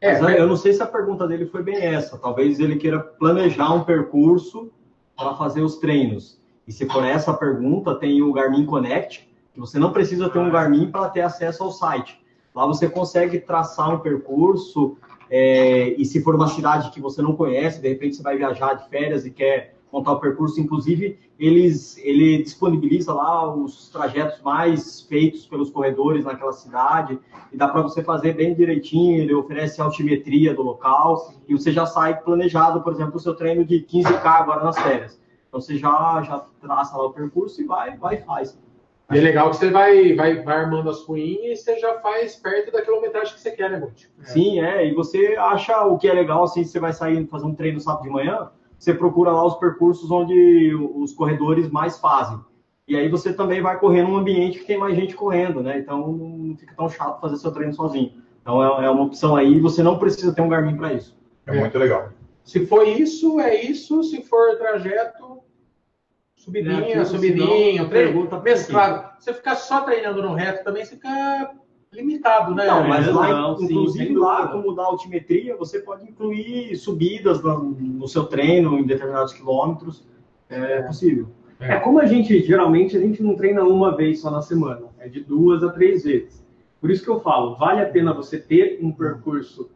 É, 0.00 0.20
Mas 0.20 0.38
eu 0.38 0.46
não 0.46 0.56
sei 0.56 0.72
se 0.72 0.82
a 0.82 0.86
pergunta 0.86 1.26
dele 1.26 1.46
foi 1.46 1.60
bem 1.62 1.76
essa. 1.76 2.16
Talvez 2.18 2.60
ele 2.60 2.76
queira 2.76 3.00
planejar 3.00 3.74
um 3.74 3.82
percurso 3.82 4.70
para 5.18 5.34
fazer 5.34 5.62
os 5.62 5.76
treinos. 5.78 6.38
E 6.66 6.72
se 6.72 6.86
for 6.86 7.04
essa 7.04 7.34
pergunta, 7.34 7.96
tem 7.96 8.22
o 8.22 8.32
Garmin 8.32 8.64
Connect, 8.64 9.28
que 9.52 9.58
você 9.58 9.76
não 9.76 9.92
precisa 9.92 10.30
ter 10.30 10.38
um 10.38 10.48
Garmin 10.48 10.92
para 10.92 11.08
ter 11.08 11.22
acesso 11.22 11.64
ao 11.64 11.72
site. 11.72 12.24
Lá 12.54 12.64
você 12.64 12.88
consegue 12.88 13.40
traçar 13.40 13.92
um 13.92 13.98
percurso, 13.98 14.96
é, 15.28 15.94
e 16.00 16.04
se 16.04 16.22
for 16.22 16.36
uma 16.36 16.46
cidade 16.46 16.90
que 16.90 17.00
você 17.00 17.20
não 17.20 17.34
conhece, 17.34 17.80
de 17.80 17.88
repente 17.88 18.16
você 18.16 18.22
vai 18.22 18.36
viajar 18.36 18.74
de 18.74 18.88
férias 18.88 19.26
e 19.26 19.30
quer 19.30 19.74
montar 19.92 20.12
o 20.12 20.20
percurso, 20.20 20.60
inclusive 20.60 21.18
eles, 21.38 21.96
ele 21.98 22.42
disponibiliza 22.42 23.12
lá 23.12 23.54
os 23.54 23.88
trajetos 23.88 24.40
mais 24.42 25.02
feitos 25.02 25.46
pelos 25.46 25.70
corredores 25.70 26.24
naquela 26.24 26.52
cidade, 26.52 27.18
e 27.52 27.56
dá 27.56 27.68
para 27.68 27.82
você 27.82 28.02
fazer 28.02 28.34
bem 28.34 28.54
direitinho, 28.54 29.22
ele 29.22 29.34
oferece 29.34 29.80
altimetria 29.80 30.54
do 30.54 30.62
local, 30.62 31.32
e 31.48 31.54
você 31.54 31.72
já 31.72 31.86
sai 31.86 32.20
planejado, 32.20 32.82
por 32.82 32.92
exemplo, 32.92 33.16
o 33.16 33.20
seu 33.20 33.34
treino 33.34 33.64
de 33.64 33.80
15K 33.80 34.24
agora 34.24 34.64
nas 34.64 34.78
férias. 34.78 35.20
Então 35.48 35.60
você 35.60 35.76
já, 35.76 36.22
já 36.22 36.44
traça 36.60 36.96
lá 36.96 37.06
o 37.06 37.12
percurso 37.12 37.62
e 37.62 37.64
vai, 37.64 37.96
vai 37.96 38.16
e 38.16 38.22
faz. 38.22 38.58
E 39.10 39.16
é 39.16 39.20
legal 39.22 39.48
que 39.50 39.56
você 39.56 39.70
vai, 39.70 40.14
vai, 40.14 40.42
vai 40.42 40.56
armando 40.58 40.90
as 40.90 41.02
ruínas 41.02 41.60
e 41.60 41.62
você 41.62 41.78
já 41.78 41.98
faz 42.00 42.36
perto 42.36 42.70
da 42.70 42.82
quilometragem 42.82 43.32
que 43.32 43.40
você 43.40 43.52
quer, 43.52 43.70
né, 43.70 43.80
Monte? 43.80 44.10
Sim, 44.22 44.60
é, 44.60 44.86
e 44.86 44.94
você 44.94 45.34
acha 45.38 45.80
o 45.86 45.96
que 45.96 46.06
é 46.06 46.12
legal, 46.12 46.44
assim, 46.44 46.62
você 46.62 46.78
vai 46.78 46.92
sair 46.92 47.26
fazer 47.28 47.46
um 47.46 47.54
treino 47.54 47.80
sábado 47.80 48.02
de 48.02 48.10
manhã, 48.10 48.50
você 48.78 48.94
procura 48.94 49.32
lá 49.32 49.44
os 49.44 49.56
percursos 49.56 50.10
onde 50.10 50.74
os 50.74 51.12
corredores 51.12 51.68
mais 51.68 51.98
fazem. 51.98 52.38
E 52.86 52.96
aí 52.96 53.08
você 53.08 53.32
também 53.32 53.60
vai 53.60 53.78
correr 53.78 54.02
num 54.02 54.16
ambiente 54.16 54.60
que 54.60 54.64
tem 54.64 54.78
mais 54.78 54.94
gente 54.96 55.14
correndo, 55.14 55.62
né? 55.62 55.78
Então 55.78 56.10
não 56.12 56.56
fica 56.56 56.74
tão 56.74 56.88
chato 56.88 57.20
fazer 57.20 57.36
seu 57.36 57.52
treino 57.52 57.74
sozinho. 57.74 58.12
Então 58.40 58.62
é, 58.62 58.86
é 58.86 58.90
uma 58.90 59.04
opção 59.04 59.36
aí, 59.36 59.60
você 59.60 59.82
não 59.82 59.98
precisa 59.98 60.32
ter 60.32 60.40
um 60.40 60.48
Garmin 60.48 60.76
para 60.76 60.94
isso. 60.94 61.18
É 61.46 61.52
muito 61.52 61.76
legal. 61.76 62.10
Se 62.44 62.64
for 62.66 62.86
isso, 62.86 63.38
é 63.40 63.62
isso. 63.62 64.02
Se 64.04 64.22
for 64.22 64.56
trajeto, 64.56 65.40
subidinha, 66.34 66.96
É, 66.96 67.04
subidinho, 67.04 67.72
senão, 67.72 67.88
treino. 67.88 68.30
Se 69.18 69.26
você 69.26 69.34
ficar 69.34 69.56
só 69.56 69.82
treinando 69.82 70.22
no 70.22 70.32
reto 70.32 70.64
também, 70.64 70.84
você 70.84 70.94
fica 70.96 71.52
limitado, 71.92 72.54
né? 72.54 72.66
Não, 72.66 72.86
mas 72.86 73.06
lá, 73.12 73.32
Não, 73.32 73.56
sim, 73.56 73.64
inclusive 73.64 74.06
sem 74.06 74.16
lá, 74.16 74.42
dúvida. 74.42 74.62
como 74.62 74.74
dá 74.74 74.84
altimetria, 74.84 75.56
você 75.56 75.80
pode 75.80 76.04
incluir 76.04 76.76
subidas 76.76 77.42
no, 77.42 77.70
no 77.70 78.08
seu 78.08 78.24
treino 78.24 78.78
em 78.78 78.84
determinados 78.84 79.32
quilômetros. 79.32 80.06
É 80.48 80.82
possível. 80.82 81.28
É 81.60 81.76
como 81.76 81.98
a 81.98 82.06
gente, 82.06 82.40
geralmente, 82.42 82.96
a 82.96 83.00
gente 83.00 83.22
não 83.22 83.34
treina 83.34 83.64
uma 83.64 83.96
vez 83.96 84.20
só 84.20 84.30
na 84.30 84.40
semana, 84.40 84.86
é 84.98 85.08
de 85.08 85.20
duas 85.20 85.62
a 85.64 85.70
três 85.70 86.04
vezes. 86.04 86.46
Por 86.80 86.90
isso 86.90 87.02
que 87.02 87.10
eu 87.10 87.20
falo, 87.20 87.56
vale 87.56 87.80
a 87.80 87.86
pena 87.86 88.14
você 88.14 88.38
ter 88.38 88.78
um 88.80 88.92
percurso 88.92 89.68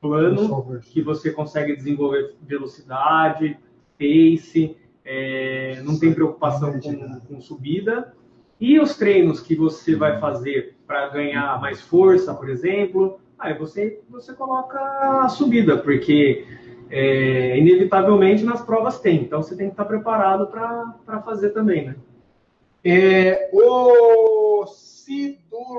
plano, 0.00 0.80
que 0.80 1.02
você 1.02 1.30
consegue 1.30 1.76
desenvolver 1.76 2.34
velocidade, 2.40 3.58
pace, 3.98 4.76
é, 5.04 5.82
não 5.84 5.98
tem 5.98 6.14
preocupação 6.14 6.80
com, 6.80 7.20
com 7.20 7.40
subida. 7.40 8.14
E 8.60 8.80
os 8.80 8.96
treinos 8.96 9.40
que 9.40 9.54
você 9.54 9.94
vai 9.94 10.18
fazer 10.18 10.76
para 10.86 11.08
ganhar 11.08 11.60
mais 11.60 11.80
força, 11.80 12.34
por 12.34 12.48
exemplo, 12.48 13.20
aí 13.38 13.52
você, 13.54 14.00
você 14.08 14.32
coloca 14.32 14.78
a 15.22 15.28
subida, 15.28 15.76
porque 15.78 16.46
é, 16.88 17.58
inevitavelmente 17.58 18.44
nas 18.44 18.62
provas 18.62 18.98
tem. 18.98 19.22
Então 19.22 19.42
você 19.42 19.54
tem 19.56 19.66
que 19.66 19.72
estar 19.72 19.84
preparado 19.84 20.46
para 20.46 21.20
fazer 21.22 21.50
também, 21.50 21.86
né? 21.86 21.96
É, 22.84 23.50
o 23.52 24.64
Sidulovics, 24.66 25.76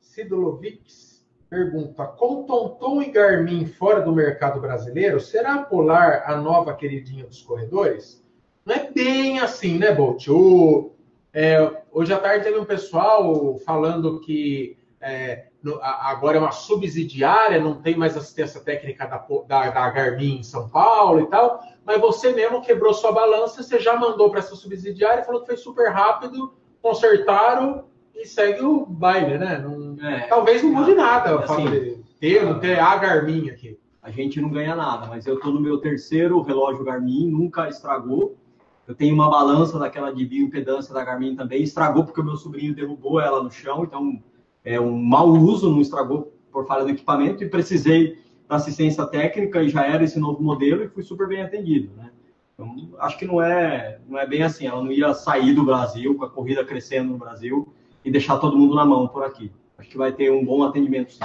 Sidulovics 0.00 1.08
pergunta: 1.48 2.04
com 2.06 2.44
Tonton 2.44 3.02
e 3.02 3.10
Garmin 3.10 3.66
fora 3.66 4.00
do 4.00 4.12
mercado 4.12 4.60
brasileiro, 4.60 5.20
será 5.20 5.62
Polar 5.62 6.24
a 6.26 6.36
nova 6.36 6.74
queridinha 6.74 7.24
dos 7.26 7.42
corredores? 7.42 8.26
Não 8.64 8.74
é 8.74 8.90
bem 8.90 9.38
assim, 9.40 9.78
né, 9.78 9.92
Bolt? 9.94 10.28
O, 10.28 10.92
é, 11.32 11.82
hoje 11.92 12.12
à 12.12 12.18
tarde 12.18 12.44
teve 12.44 12.58
um 12.58 12.64
pessoal 12.64 13.56
falando 13.64 14.20
que 14.20 14.76
é, 15.00 15.46
no- 15.62 15.80
a- 15.80 16.10
agora 16.10 16.36
é 16.36 16.40
uma 16.40 16.50
subsidiária, 16.50 17.60
não 17.60 17.80
tem 17.80 17.96
mais 17.96 18.16
assistência 18.16 18.60
técnica 18.60 19.06
da, 19.06 19.24
da- 19.46 19.70
da 19.70 19.90
Garmin 19.90 20.38
em 20.40 20.42
São 20.42 20.68
Paulo 20.68 21.20
e 21.20 21.26
tal, 21.26 21.60
mas 21.84 22.00
você 22.00 22.32
mesmo 22.32 22.60
quebrou 22.62 22.92
sua 22.92 23.12
balança, 23.12 23.62
você 23.62 23.78
já 23.78 23.96
mandou 23.96 24.28
para 24.30 24.40
essa 24.40 24.56
subsidiária, 24.56 25.24
falou 25.24 25.40
que 25.42 25.46
foi 25.46 25.56
super 25.56 25.88
rápido, 25.90 26.52
consertaram 26.82 27.84
e 28.14 28.26
segue 28.26 28.62
o 28.64 28.84
baile, 28.84 29.38
né? 29.38 29.58
Não- 29.58 29.96
É. 30.04 30.20
talvez 30.26 30.62
não 30.62 30.70
mude 30.72 30.94
nada 30.94 31.36
o 31.36 31.42
fato 31.46 31.52
Assim, 31.62 32.02
ter, 32.20 32.44
não 32.44 32.58
ter 32.58 32.78
a 32.78 32.96
Garmin 32.96 33.48
aqui. 33.50 33.78
A 34.02 34.10
gente 34.10 34.40
não 34.40 34.48
ganha 34.50 34.74
nada, 34.74 35.06
mas 35.06 35.26
eu 35.26 35.34
estou 35.36 35.52
no 35.52 35.60
meu 35.60 35.78
terceiro 35.78 36.40
relógio 36.42 36.82
Garmin, 36.84 37.28
nunca 37.30 37.68
estragou. 37.68 38.36
Eu 38.88 38.94
tenho 38.94 39.14
uma 39.14 39.28
balança 39.28 39.78
daquela 39.78 40.10
de 40.10 40.24
bioimpedância 40.24 40.94
da 40.94 41.04
Garmin 41.04 41.36
também, 41.36 41.62
estragou 41.62 42.04
porque 42.04 42.22
o 42.22 42.24
meu 42.24 42.36
sobrinho 42.36 42.74
derrubou 42.74 43.20
ela 43.20 43.42
no 43.42 43.50
chão, 43.50 43.84
então 43.84 44.22
é 44.64 44.80
um 44.80 44.96
mau 44.96 45.28
uso, 45.28 45.70
não 45.70 45.82
estragou 45.82 46.32
por 46.50 46.66
falha 46.66 46.84
do 46.84 46.90
equipamento 46.90 47.44
e 47.44 47.50
precisei 47.50 48.18
da 48.48 48.56
assistência 48.56 49.04
técnica 49.04 49.62
e 49.62 49.68
já 49.68 49.84
era 49.84 50.02
esse 50.02 50.18
novo 50.18 50.42
modelo 50.42 50.82
e 50.82 50.88
fui 50.88 51.02
super 51.02 51.28
bem 51.28 51.42
atendido, 51.42 51.94
né? 51.94 52.10
Então, 52.54 52.88
acho 53.00 53.18
que 53.18 53.26
não 53.26 53.42
é, 53.42 54.00
não 54.08 54.18
é 54.18 54.26
bem 54.26 54.42
assim, 54.42 54.66
ela 54.66 54.82
não 54.82 54.90
ia 54.90 55.12
sair 55.12 55.52
do 55.52 55.66
Brasil 55.66 56.16
com 56.16 56.24
a 56.24 56.30
corrida 56.30 56.64
crescendo 56.64 57.12
no 57.12 57.18
Brasil 57.18 57.68
e 58.02 58.10
deixar 58.10 58.38
todo 58.38 58.56
mundo 58.56 58.74
na 58.74 58.86
mão 58.86 59.06
por 59.06 59.22
aqui. 59.22 59.52
Acho 59.76 59.90
que 59.90 59.98
vai 59.98 60.12
ter 60.12 60.32
um 60.32 60.44
bom 60.44 60.64
atendimento 60.64 61.12
sim. 61.12 61.20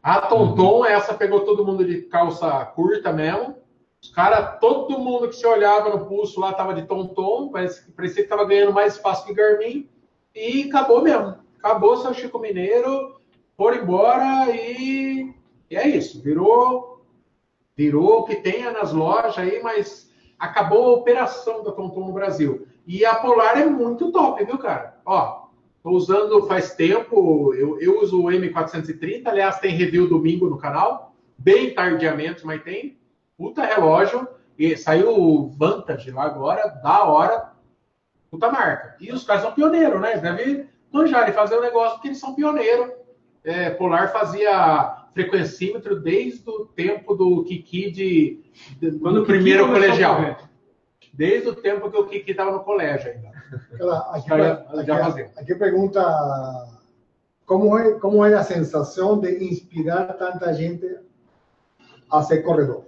A 0.00 0.20
Tonton, 0.20 0.86
essa 0.86 1.14
pegou 1.14 1.40
todo 1.40 1.66
mundo 1.66 1.84
de 1.84 2.02
calça 2.02 2.64
curta 2.64 3.12
mesmo. 3.12 3.56
Os 4.02 4.10
caras, 4.10 4.58
todo 4.58 4.98
mundo 4.98 5.28
que 5.28 5.36
se 5.36 5.46
olhava 5.46 5.90
no 5.90 6.06
pulso 6.06 6.40
lá 6.40 6.52
tava 6.52 6.74
de 6.74 6.82
Tonton, 6.82 7.50
parecia, 7.50 7.84
parecia 7.94 8.22
que 8.24 8.28
tava 8.28 8.44
ganhando 8.44 8.72
mais 8.72 8.94
espaço 8.94 9.24
que 9.24 9.32
Garmin. 9.32 9.88
E 10.34 10.64
acabou 10.68 11.02
mesmo. 11.02 11.36
Acabou 11.58 11.96
seu 11.98 12.12
Chico 12.12 12.40
Mineiro, 12.40 13.14
foram 13.56 13.76
embora 13.78 14.50
e, 14.50 15.32
e 15.70 15.76
é 15.76 15.86
isso. 15.86 16.20
Virou, 16.20 17.04
virou 17.76 18.20
o 18.20 18.24
que 18.24 18.36
tem 18.36 18.64
nas 18.72 18.92
lojas 18.92 19.38
aí, 19.38 19.62
mas 19.62 20.10
acabou 20.36 20.86
a 20.86 20.98
operação 20.98 21.62
da 21.62 21.70
Tonton 21.70 22.06
no 22.06 22.12
Brasil. 22.12 22.66
E 22.84 23.04
a 23.04 23.14
Polar 23.14 23.56
é 23.56 23.66
muito 23.66 24.10
top, 24.10 24.44
viu, 24.44 24.58
cara? 24.58 25.00
Ó, 25.06 25.46
tô 25.80 25.90
usando 25.90 26.44
faz 26.48 26.74
tempo, 26.74 27.54
eu, 27.54 27.80
eu 27.80 28.00
uso 28.00 28.20
o 28.20 28.26
M430, 28.26 29.28
aliás, 29.28 29.60
tem 29.60 29.76
review 29.76 30.08
domingo 30.08 30.50
no 30.50 30.58
canal, 30.58 31.14
bem 31.38 31.72
tardiamente, 31.72 32.44
mas 32.44 32.60
tem. 32.64 33.00
Puta 33.36 33.64
relógio, 33.64 34.26
e 34.58 34.76
saiu 34.76 35.10
o 35.18 35.48
Vantage 35.48 36.10
lá 36.10 36.24
agora, 36.24 36.68
da 36.82 37.04
hora, 37.04 37.52
puta 38.30 38.50
marca. 38.50 38.96
E 39.00 39.10
os 39.12 39.24
caras 39.24 39.42
são 39.42 39.52
pioneiros, 39.52 40.00
né? 40.00 40.16
Deve 40.18 40.68
manjar 40.92 41.28
e 41.28 41.32
fazer 41.32 41.56
o 41.56 41.60
negócio 41.62 41.94
porque 41.94 42.08
eles 42.08 42.18
são 42.20 42.34
pioneiros. 42.34 42.90
É, 43.44 43.70
Polar 43.70 44.12
fazia 44.12 45.06
frequencímetro 45.12 46.00
desde 46.00 46.48
o 46.48 46.66
tempo 46.66 47.14
do 47.14 47.42
Kiki 47.44 47.90
de, 47.90 48.44
de 48.78 48.98
Quando 49.00 49.16
do 49.16 49.22
o 49.22 49.26
primeiro 49.26 49.66
colegial. 49.66 50.20
Desde 51.12 51.48
o 51.48 51.54
tempo 51.54 51.90
que 51.90 51.96
o 51.98 52.06
Kiki 52.06 52.30
estava 52.30 52.52
no 52.52 52.60
colégio 52.60 53.10
ainda. 53.10 53.28
Aqui, 54.12 54.28
Já- 54.28 54.82
já 54.84 55.06
aqui- 55.08 55.20
aqui 55.36 55.54
pergunta 55.56 56.02
como 57.44 57.76
é, 57.76 57.98
como 57.98 58.24
é 58.24 58.32
a 58.34 58.42
sensação 58.44 59.18
de 59.18 59.44
inspirar 59.44 60.12
tanta 60.14 60.52
gente 60.54 60.86
a 62.10 62.22
ser 62.22 62.42
corredor. 62.42 62.86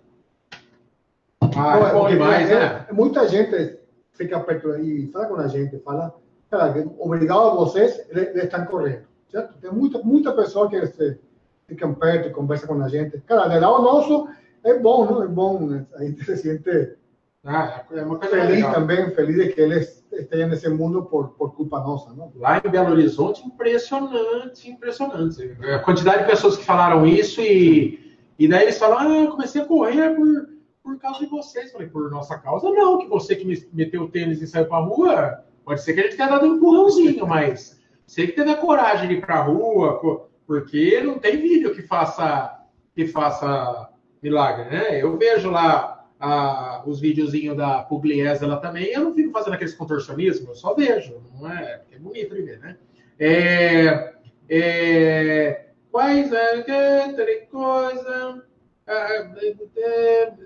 Ah, 1.56 1.78
é 1.78 1.92
bom 1.92 2.08
demais, 2.08 2.50
é- 2.50 2.54
né? 2.58 2.86
Muita 2.92 3.28
gente 3.28 3.78
fica 4.12 4.40
perto 4.40 4.70
aí, 4.72 5.08
fala 5.12 5.26
com 5.26 5.36
a 5.36 5.48
gente, 5.48 5.78
fala, 5.80 6.14
cara, 6.50 6.86
obrigado 6.98 7.40
a 7.48 7.54
vocês, 7.54 8.04
eles, 8.10 8.34
estão 8.44 8.64
correndo, 8.66 9.02
certo? 9.30 9.54
Tem 9.58 9.70
muita, 9.72 9.98
muita 9.98 10.32
pessoa 10.32 10.68
que 10.68 10.86
se, 10.86 11.18
ficam 11.66 11.94
perto, 11.94 12.30
conversam 12.32 12.68
com 12.68 12.82
a 12.82 12.88
gente. 12.88 13.18
Cara, 13.22 13.48
de 13.48 13.58
lado 13.58 13.82
nosso 13.82 14.28
é 14.62 14.78
bom, 14.78 15.04
não? 15.04 15.22
É 15.22 15.28
bom, 15.28 15.60
né? 15.60 15.86
a 15.94 16.04
gente 16.04 16.24
se 16.24 16.36
sente 16.36 16.96
Ah, 17.44 17.82
é 17.92 18.02
uma 18.02 18.18
coisa 18.18 18.36
feliz 18.36 18.56
legal. 18.56 18.72
também, 18.74 19.10
feliz 19.10 19.36
de 19.36 19.52
que 19.52 19.60
eles 19.60 20.04
estejam 20.12 20.48
nesse 20.48 20.68
mundo 20.68 21.04
por, 21.04 21.30
por 21.30 21.54
culpa 21.54 21.80
nossa, 21.80 22.12
não? 22.12 22.32
Lá 22.36 22.62
em 22.64 22.70
Belo 22.70 22.92
Horizonte, 22.92 23.44
impressionante, 23.46 24.70
impressionante. 24.70 25.56
A 25.62 25.78
quantidade 25.80 26.22
de 26.22 26.30
pessoas 26.30 26.56
que 26.56 26.64
falaram 26.64 27.06
isso 27.06 27.40
e, 27.40 28.16
e 28.38 28.48
daí 28.48 28.62
eles 28.62 28.78
falam, 28.78 29.24
ah, 29.24 29.30
comecei 29.30 29.60
a 29.60 29.66
correr 29.66 30.14
por, 30.14 30.53
por 30.84 30.98
causa 30.98 31.18
de 31.20 31.26
vocês. 31.26 31.72
Falei, 31.72 31.88
por 31.88 32.10
nossa 32.10 32.38
causa 32.38 32.70
não, 32.70 32.98
que 32.98 33.08
você 33.08 33.34
que 33.34 33.46
me 33.46 33.56
meteu 33.72 34.02
o 34.02 34.08
tênis 34.10 34.42
e 34.42 34.46
saiu 34.46 34.66
pra 34.66 34.78
rua, 34.78 35.42
pode 35.64 35.80
ser 35.82 35.94
que 35.94 36.00
a 36.00 36.02
gente 36.04 36.16
tenha 36.16 36.28
dado 36.28 36.46
um 36.46 36.56
empurrãozinho, 36.56 37.26
mas 37.26 37.80
você 38.06 38.26
que 38.26 38.32
teve 38.32 38.50
a 38.50 38.56
coragem 38.56 39.08
de 39.08 39.14
ir 39.14 39.20
pra 39.22 39.40
rua, 39.42 40.28
porque 40.46 41.00
não 41.00 41.18
tem 41.18 41.38
vídeo 41.38 41.74
que 41.74 41.80
faça, 41.82 42.60
que 42.94 43.06
faça 43.06 43.88
milagre, 44.22 44.68
né? 44.68 45.02
Eu 45.02 45.16
vejo 45.16 45.50
lá 45.50 46.06
a- 46.20 46.82
os 46.86 47.00
videozinhos 47.00 47.56
da 47.56 47.82
Pugliese 47.82 48.44
lá 48.44 48.58
também, 48.58 48.92
eu 48.92 49.04
não 49.04 49.14
fico 49.14 49.30
fazendo 49.32 49.54
aqueles 49.54 49.74
contorcionismos, 49.74 50.48
eu 50.50 50.54
só 50.54 50.74
vejo, 50.74 51.16
não 51.40 51.50
é? 51.50 51.82
É 51.90 51.98
bonito 51.98 52.34
de 52.34 52.42
ver, 52.42 52.58
né? 52.60 52.76
É, 53.18 54.14
é, 54.48 55.66
quais 55.90 56.30
é 56.32 56.62
que 56.62 57.46
coisa? 57.50 58.44
É, 58.86 59.54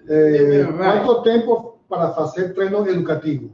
Eh, 0.08 0.64
quanto 0.76 1.22
tempo 1.22 1.78
para 1.88 2.12
fazer 2.12 2.54
treino 2.54 2.88
educativo? 2.88 3.50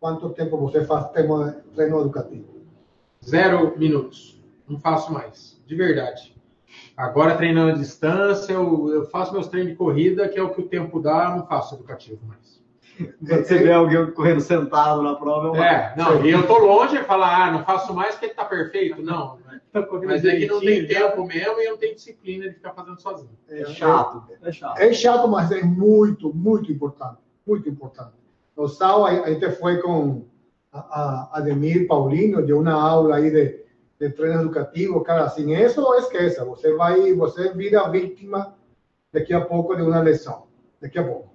Quanto 0.00 0.30
tempo 0.30 0.56
você 0.58 0.84
faz 0.84 1.10
treino 1.10 2.00
educativo? 2.00 2.58
Zero 3.24 3.78
minutos. 3.78 4.40
Não 4.68 4.78
faço 4.78 5.12
mais, 5.12 5.60
de 5.66 5.74
verdade. 5.74 6.36
Agora 6.96 7.36
treinando 7.36 7.72
à 7.72 7.74
distância, 7.74 8.52
eu, 8.52 8.90
eu 8.92 9.06
faço 9.06 9.32
meus 9.32 9.48
treinos 9.48 9.72
de 9.72 9.76
corrida, 9.78 10.28
que 10.28 10.38
é 10.38 10.42
o 10.42 10.50
que 10.50 10.60
o 10.60 10.68
tempo 10.68 11.00
dá, 11.00 11.34
não 11.34 11.46
faço 11.46 11.74
educativo 11.74 12.20
mais. 12.26 12.57
Quando 13.04 13.44
você 13.44 13.58
vê 13.58 13.72
alguém 13.72 14.10
correndo 14.12 14.40
sentado 14.40 15.02
na 15.02 15.14
prova, 15.14 15.48
é 15.48 15.50
uma... 15.50 15.66
É, 15.66 15.94
não, 15.96 16.24
e 16.24 16.30
eu 16.30 16.46
tô 16.46 16.58
longe 16.58 16.98
de 16.98 17.04
falar, 17.04 17.46
ah, 17.46 17.52
não 17.52 17.64
faço 17.64 17.94
mais 17.94 18.12
porque 18.12 18.26
ele 18.26 18.34
tá 18.34 18.44
perfeito. 18.44 19.02
Não, 19.02 19.38
Tá 19.72 19.86
mas 20.04 20.24
é 20.24 20.36
que 20.36 20.46
não 20.46 20.60
tem 20.60 20.82
direitinho, 20.84 21.10
tempo 21.10 21.26
mesmo 21.26 21.60
e 21.60 21.64
eu 21.64 21.70
não 21.72 21.78
tenho 21.78 21.94
disciplina 21.94 22.48
de 22.48 22.54
ficar 22.54 22.72
fazendo 22.72 23.00
sozinho. 23.00 23.30
É 23.48 23.64
chato, 23.66 24.24
é 24.42 24.52
chato. 24.52 24.78
É 24.78 24.92
chato, 24.92 25.28
mas 25.28 25.52
é 25.52 25.62
muito, 25.62 26.32
muito 26.34 26.72
importante. 26.72 27.18
Muito 27.46 27.68
importante. 27.68 28.12
No 28.56 28.66
sábado, 28.66 29.24
a 29.24 29.30
gente 29.30 29.50
foi 29.52 29.80
com 29.82 30.24
a, 30.72 30.78
a 30.78 31.38
Ademir 31.38 31.86
Paulino, 31.86 32.44
de 32.44 32.52
uma 32.52 32.72
aula 32.72 33.16
aí 33.16 33.30
de, 33.30 33.64
de 34.00 34.10
treino 34.10 34.40
educativo. 34.40 35.02
Cara, 35.02 35.28
sem 35.28 35.52
isso, 35.52 35.94
esqueça. 35.96 36.44
Você 36.46 36.74
vai, 36.74 37.12
você 37.12 37.52
vira 37.52 37.88
vítima 37.88 38.54
daqui 39.12 39.34
a 39.34 39.40
pouco 39.40 39.76
de 39.76 39.82
uma 39.82 40.00
lesão. 40.00 40.46
Daqui 40.80 40.98
a 40.98 41.04
pouco. 41.04 41.30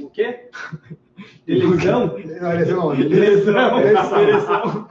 O 0.00 0.10
quê? 0.10 0.48
Não, 1.46 1.70
lesão, 1.70 2.06
não. 2.06 2.18
Eleição. 2.18 2.94
Eleição. 2.94 3.80
Eleição. 3.80 4.86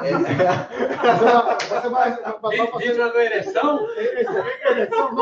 Você 1.69 1.89
vai, 1.89 2.21
vai 2.21 2.67
fazer 2.67 2.87
Vídeo 2.87 3.13
na 3.13 3.23
ereção? 3.23 3.79
não. 3.79 3.95
Eleição, 4.69 5.13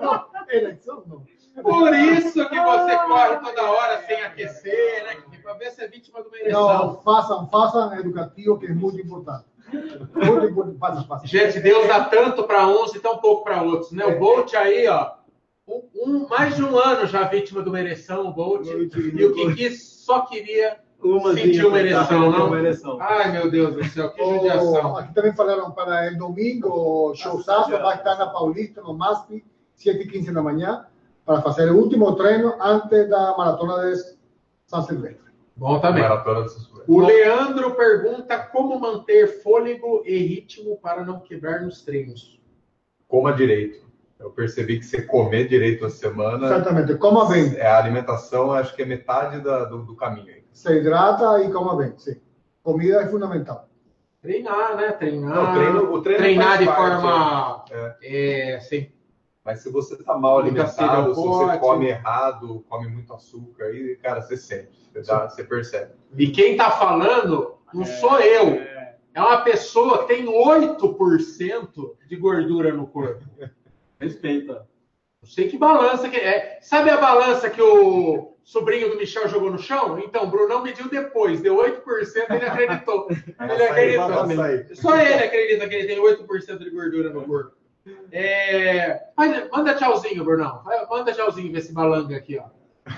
não. 0.00 0.24
Eleição, 0.50 1.04
não. 1.06 1.38
Por 1.62 1.92
isso 1.94 2.48
que 2.48 2.60
você 2.60 2.96
corre 2.98 3.36
toda 3.38 3.70
hora 3.70 4.02
sem 4.06 4.22
aquecer, 4.22 5.04
né? 5.04 5.16
Pra 5.42 5.54
ver 5.54 5.70
se 5.72 5.82
é 5.82 5.88
vítima 5.88 6.22
de 6.22 6.28
uma 6.28 6.38
ereção. 6.38 6.68
Não, 6.68 7.02
façam, 7.02 7.48
façam 7.48 7.98
educativo, 7.98 8.58
que 8.58 8.66
é 8.66 8.74
muito 8.74 9.00
importante. 9.00 9.44
Muito 9.72 10.46
importante. 10.46 10.78
Façam, 10.78 11.04
façam. 11.06 11.26
Gente, 11.26 11.60
Deus 11.60 11.88
dá 11.88 12.04
tanto 12.04 12.44
para 12.44 12.66
uns 12.66 12.94
e 12.94 13.00
tão 13.00 13.18
pouco 13.18 13.44
para 13.44 13.62
outros, 13.62 13.90
né? 13.92 14.04
O 14.04 14.18
Bolt 14.18 14.54
aí, 14.54 14.86
ó, 14.86 15.12
um, 15.94 16.26
mais 16.28 16.56
de 16.56 16.64
um 16.64 16.76
ano 16.78 17.06
já 17.06 17.24
vítima 17.24 17.62
de 17.62 17.68
uma 17.68 17.80
ereção, 17.80 18.28
o 18.28 18.32
Bolt. 18.32 18.66
E 18.66 19.24
o 19.24 19.34
Kiki 19.34 19.70
só 19.70 20.22
queria 20.22 20.78
Umazinha 21.02 21.46
sentir 21.46 21.60
uma 21.60 21.70
pra 21.70 21.80
ereção, 21.80 22.30
não? 22.30 22.46
Uma 22.46 22.58
ereção. 22.58 22.98
Ai, 23.00 23.32
meu 23.32 23.50
Deus 23.50 23.74
do 23.74 23.84
céu, 23.84 24.10
que 24.10 24.20
Oh, 24.22 24.34
judiação. 24.34 24.96
aqui 24.96 25.14
também 25.14 25.34
falaram 25.34 25.70
para 25.70 26.12
o 26.12 26.18
domingo, 26.18 26.68
o 26.68 27.14
showzaço 27.14 27.70
vai 27.70 27.96
estar 27.96 28.16
na 28.16 28.26
Paulista, 28.26 28.80
no 28.82 28.94
MASP, 28.94 29.44
7 29.74 30.00
e 30.00 30.08
15 30.08 30.32
da 30.32 30.42
manhã, 30.42 30.86
para 31.24 31.42
fazer 31.42 31.70
o 31.70 31.76
último 31.76 32.16
treino 32.16 32.54
antes 32.60 33.08
da 33.08 33.36
maratona 33.36 33.90
de 33.90 34.02
São 34.66 34.82
Silvestre. 34.82 35.28
Bom 35.54 35.78
também. 35.80 36.02
Maratona 36.02 36.48
Sussurro. 36.48 36.84
O 36.86 37.00
Leandro 37.00 37.74
pergunta 37.74 38.38
como 38.38 38.78
manter 38.80 39.42
fôlego 39.42 40.02
e 40.06 40.16
ritmo 40.16 40.78
para 40.78 41.04
não 41.04 41.20
quebrar 41.20 41.60
nos 41.60 41.82
treinos. 41.82 42.40
Coma 43.06 43.32
direito. 43.32 43.87
Eu 44.18 44.30
percebi 44.30 44.78
que 44.78 44.84
você 44.84 45.02
comer 45.02 45.46
direito 45.48 45.84
na 45.84 45.90
semana, 45.90 46.46
Exatamente, 46.46 46.94
coma 46.96 47.28
bem, 47.28 47.54
é, 47.56 47.66
a 47.66 47.78
alimentação 47.78 48.50
acho 48.52 48.74
que 48.74 48.82
é 48.82 48.84
metade 48.84 49.40
da- 49.40 49.64
do, 49.64 49.84
do 49.84 49.94
caminho. 49.94 50.28
aí. 50.34 50.44
se 50.52 50.72
hidrata 50.76 51.40
e 51.42 51.50
coma 51.52 51.76
bem, 51.76 51.94
sim. 51.96 52.20
Comida 52.62 53.02
é 53.02 53.06
fundamental. 53.06 53.68
Treinar, 54.20 54.76
né? 54.76 54.90
Treinar. 54.92 55.34
Não, 55.34 55.50
o 55.50 55.54
treino- 55.54 55.92
o 55.92 56.02
treino 56.02 56.22
treinar 56.22 56.58
de 56.58 56.64
parte, 56.66 57.00
forma. 57.00 57.64
É, 58.02 58.58
sem 58.60 58.92
Mas 59.44 59.60
se 59.60 59.70
você 59.70 59.96
tá 60.02 60.18
mal 60.18 60.42
Muita 60.42 60.48
alimentado, 60.62 61.14
se 61.14 61.20
você 61.20 61.58
come 61.58 61.86
errado, 61.86 62.64
come 62.68 62.88
muito 62.88 63.14
açúcar, 63.14 63.66
aí, 63.66 63.96
cara, 64.02 64.20
você 64.20 64.36
sente, 64.36 64.90
você, 64.92 65.00
dá- 65.02 65.28
você 65.28 65.44
percebe. 65.44 65.92
E 66.16 66.26
quem 66.30 66.56
tá 66.56 66.70
falando 66.72 67.54
não 67.72 67.84
sou 67.84 68.18
eu. 68.20 68.60
É 69.14 69.20
uma 69.22 69.40
pessoa 69.42 69.98
que 70.06 70.14
tem 70.14 70.26
8% 70.26 71.96
de 72.08 72.16
gordura 72.16 72.72
no 72.72 72.86
corpo. 72.86 73.24
Respeita. 74.00 74.66
Não 75.22 75.28
sei 75.28 75.48
que 75.48 75.58
balança 75.58 76.08
que 76.08 76.16
é. 76.16 76.58
Sabe 76.62 76.90
a 76.90 76.96
balança 76.96 77.50
que 77.50 77.60
o 77.60 78.36
sobrinho 78.44 78.90
do 78.90 78.96
Michel 78.96 79.28
jogou 79.28 79.50
no 79.50 79.58
chão? 79.58 79.98
Então, 79.98 80.24
o 80.24 80.30
Brunão 80.30 80.62
mediu 80.62 80.88
depois, 80.88 81.40
deu 81.40 81.56
8%, 81.56 82.30
ele 82.30 82.46
acreditou. 82.46 83.08
Ele 83.10 83.64
acreditou. 83.64 84.76
Só 84.76 84.96
ele 84.96 85.24
acredita 85.24 85.68
que 85.68 85.74
ele 85.74 85.86
tem 85.86 85.98
8% 85.98 86.58
de 86.58 86.70
gordura 86.70 87.10
no 87.10 87.22
corpo. 87.22 87.56
É, 88.12 89.00
manda 89.50 89.74
tchauzinho, 89.74 90.24
Brunão. 90.24 90.62
Manda 90.88 91.12
tchauzinho 91.12 91.52
ver 91.52 91.58
esse 91.58 91.72
balanga 91.72 92.16
aqui, 92.16 92.38
ó. 92.38 92.44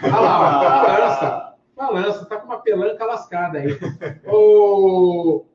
Olha 0.03 0.20
lá, 0.20 0.40
ó, 0.40 0.86
balança. 0.86 1.55
Balança, 1.76 2.26
tá 2.26 2.36
com 2.36 2.46
uma 2.46 2.61
pelanca 2.61 3.05
lascada 3.05 3.59
aí. 3.59 3.78
O... 4.26 5.46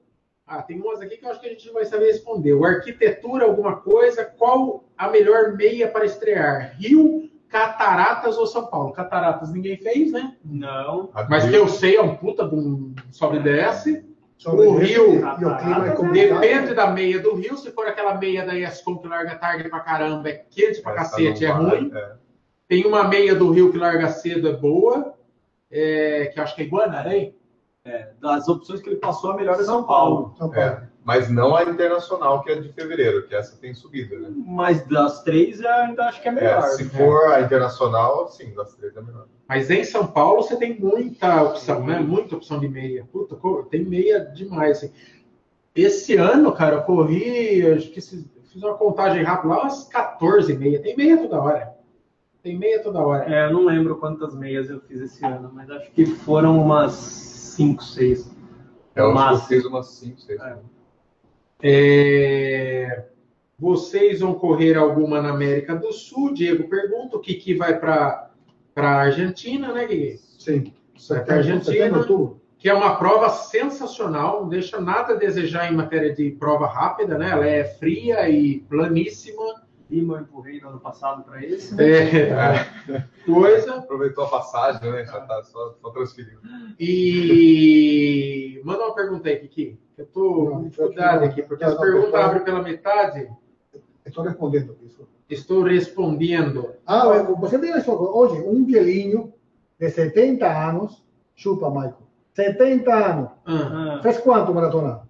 Ah, 0.47 0.61
tem 0.61 0.79
umas 0.79 1.01
aqui 1.01 1.17
que 1.17 1.25
eu 1.25 1.31
acho 1.31 1.39
que 1.41 1.47
a 1.47 1.49
gente 1.49 1.65
não 1.65 1.73
vai 1.73 1.85
saber 1.85 2.05
responder. 2.05 2.53
O 2.53 2.63
arquitetura, 2.65 3.45
alguma 3.45 3.77
coisa, 3.77 4.23
qual 4.23 4.83
a 4.95 5.07
melhor 5.09 5.53
meia 5.53 5.87
para 5.87 6.05
estrear? 6.05 6.75
Rio, 6.79 7.29
Cataratas 7.49 8.37
ou 8.37 8.45
São 8.45 8.67
Paulo? 8.67 8.91
Cataratas 8.91 9.51
ninguém 9.51 9.77
fez, 9.77 10.11
né? 10.11 10.35
Não. 10.43 11.09
Mas 11.29 11.49
que 11.49 11.55
eu 11.55 11.67
sei, 11.67 11.95
é 11.95 12.01
um 12.01 12.15
puta 12.15 12.47
de 12.47 12.53
um 12.53 12.93
sobe 13.11 13.37
e 13.37 13.43
desce. 13.43 14.05
Sobre 14.37 14.67
O 14.67 14.75
Rio, 14.77 15.15
e 15.15 15.45
o 15.45 15.57
clima 15.57 15.87
é 15.87 15.91
complicado. 15.91 16.41
Depende 16.41 16.73
da 16.73 16.87
meia 16.91 17.19
do 17.19 17.33
Rio. 17.35 17.57
Se 17.57 17.71
for 17.71 17.87
aquela 17.87 18.15
meia 18.15 18.45
da 18.45 18.55
ESCOM 18.55 18.97
que 18.97 19.07
larga 19.07 19.35
tarde 19.35 19.69
pra 19.69 19.79
caramba, 19.79 20.29
é 20.29 20.33
quente 20.33 20.81
pra 20.81 20.91
Essa 20.91 21.11
cacete, 21.11 21.45
é 21.45 21.49
ruim. 21.49 21.89
é. 21.95 22.11
Tem 22.67 22.85
uma 22.85 23.07
meia 23.07 23.33
do 23.33 23.49
Rio 23.51 23.71
que 23.71 23.77
larga 23.77 24.09
cedo, 24.09 24.49
é 24.49 24.53
boa. 24.53 25.15
É, 25.71 26.29
que 26.33 26.39
eu 26.39 26.43
acho 26.43 26.55
que 26.55 26.63
é 26.63 26.65
Guanarém. 26.65 27.34
É, 27.85 28.09
das 28.19 28.47
opções 28.47 28.81
que 28.81 28.89
ele 28.89 28.95
passou, 28.95 29.31
a 29.31 29.35
melhor 29.35 29.59
é 29.59 29.63
São 29.63 29.83
Paulo. 29.83 30.33
São 30.37 30.49
Paulo. 30.49 30.59
É. 30.59 30.89
Mas 31.03 31.29
não 31.29 31.55
a 31.55 31.63
internacional, 31.63 32.41
que 32.41 32.49
é 32.49 32.55
de 32.59 32.69
fevereiro, 32.73 33.27
que 33.27 33.35
essa 33.35 33.55
tem 33.57 33.75
subida, 33.75 34.17
né? 34.17 34.29
Mas 34.35 34.83
das 34.87 35.21
três, 35.21 35.61
eu 35.61 35.69
ainda 35.69 36.05
acho 36.05 36.19
que 36.19 36.27
é 36.27 36.31
É, 36.31 36.33
melhor. 36.33 36.61
se 36.63 36.83
for 36.89 37.31
a 37.31 37.41
internacional, 37.41 38.27
sim, 38.27 38.51
das 38.55 38.73
três 38.73 38.97
é 38.97 39.01
melhor. 39.03 39.27
Mas 39.47 39.69
em 39.69 39.83
São 39.83 40.07
Paulo 40.07 40.41
você 40.41 40.55
tem 40.55 40.79
muita 40.79 41.43
opção, 41.43 41.85
né? 41.85 41.99
Muita 41.99 42.35
opção 42.35 42.59
de 42.59 42.67
meia. 42.67 43.07
Puta, 43.13 43.37
tem 43.69 43.85
meia 43.85 44.19
demais. 44.19 44.77
assim. 44.77 44.91
Esse 45.75 46.15
ano, 46.15 46.51
cara, 46.53 46.77
eu 46.77 46.81
corri, 46.83 47.71
acho 47.71 47.91
que 47.91 48.01
se- 48.01 48.27
fiz 48.51 48.63
uma 48.63 48.73
contagem 48.73 49.21
rápida 49.21 49.53
lá, 49.53 49.61
umas 49.61 49.83
14 49.83 50.55
meia. 50.57 50.81
Tem 50.81 50.97
meia 50.97 51.17
toda 51.19 51.39
hora. 51.39 51.75
Tem 52.41 52.57
meia 52.57 52.81
toda 52.81 52.99
hora. 52.99 53.31
É, 53.31 53.45
eu 53.45 53.53
não 53.53 53.65
lembro 53.65 53.97
quantas 53.97 54.33
meias 54.33 54.71
eu 54.71 54.79
fiz 54.81 55.01
esse 55.01 55.23
ano, 55.23 55.51
mas 55.53 55.69
acho 55.69 55.91
que 55.91 56.05
foram 56.07 56.59
umas 56.59 57.34
5, 57.55 57.83
6. 57.83 58.19
Eu 58.27 58.27
acho 58.27 58.35
que 58.93 58.99
eu 58.99 59.13
Máximo. 59.13 59.47
fiz 59.47 59.65
umas 59.65 59.87
5, 59.87 60.21
6. 60.21 60.39
É. 60.41 60.57
É, 61.63 63.05
Vocês 63.57 64.19
vão 64.19 64.33
correr 64.35 64.75
alguma 64.75 65.21
na 65.21 65.29
América 65.29 65.75
do 65.75 65.91
Sul? 65.93 66.33
Diego 66.33 66.67
pergunta. 66.69 67.17
O 67.17 67.19
Kiki 67.21 67.53
vai 67.55 67.79
para 67.79 68.29
a 68.75 68.87
Argentina, 68.87 69.71
né, 69.73 69.85
Kiki? 69.87 70.19
Sim. 70.39 70.73
Vai 71.09 71.23
pra 71.23 71.35
Argentina. 71.35 71.73
Setembro. 72.01 72.41
Que 72.57 72.69
é 72.69 72.73
uma 72.73 72.95
prova 72.95 73.29
sensacional, 73.29 74.41
não 74.41 74.49
deixa 74.49 74.79
nada 74.81 75.13
a 75.13 75.17
desejar 75.17 75.71
em 75.71 75.75
matéria 75.75 76.13
de 76.13 76.31
prova 76.31 76.67
rápida, 76.67 77.17
né? 77.17 77.29
Ela 77.29 77.45
é 77.45 77.63
fria 77.63 78.27
e 78.27 78.59
planíssima. 78.61 79.64
Lima 79.89 80.15
eu 80.17 80.21
empurrei 80.21 80.59
no 80.59 80.69
ano 80.69 80.79
passado 80.79 81.23
para 81.23 81.43
esse. 81.45 81.79
É, 81.81 82.65
coisa. 83.25 83.75
Aproveitou 83.75 84.23
a 84.25 84.29
passagem, 84.29 84.91
né? 84.91 85.05
Já 85.05 85.21
tá 85.21 85.43
só, 85.43 85.75
só 85.81 85.89
transferindo. 85.91 86.39
E 86.79 88.61
manda 88.63 88.83
uma 88.85 88.95
pergunta 88.95 89.29
aí, 89.29 89.37
Kiki. 89.37 89.79
Eu 89.97 90.05
tô 90.07 90.47
com 90.51 90.63
dificuldade 90.63 91.25
aqui, 91.25 91.41
porque 91.43 91.63
as 91.63 91.77
perguntas 91.77 92.13
abrem 92.15 92.43
pela 92.43 92.61
metade. 92.61 93.29
Estou 94.05 94.23
respondendo 94.23 94.75
isso. 94.83 95.07
Estou 95.29 95.63
respondendo. 95.63 96.73
Ah, 96.85 97.23
você 97.39 97.57
tem 97.57 97.75
isso 97.77 97.91
hoje, 97.91 98.41
um 98.41 98.65
velhinho 98.65 99.33
de 99.79 99.89
70 99.89 100.45
anos, 100.47 101.03
chupa, 101.35 101.69
Michael. 101.69 101.97
70 102.33 102.93
anos. 102.93 103.29
Ah, 103.45 103.97
Ah, 103.97 103.99
Fez 104.03 104.17
quanto 104.19 104.53
maratona? 104.53 105.01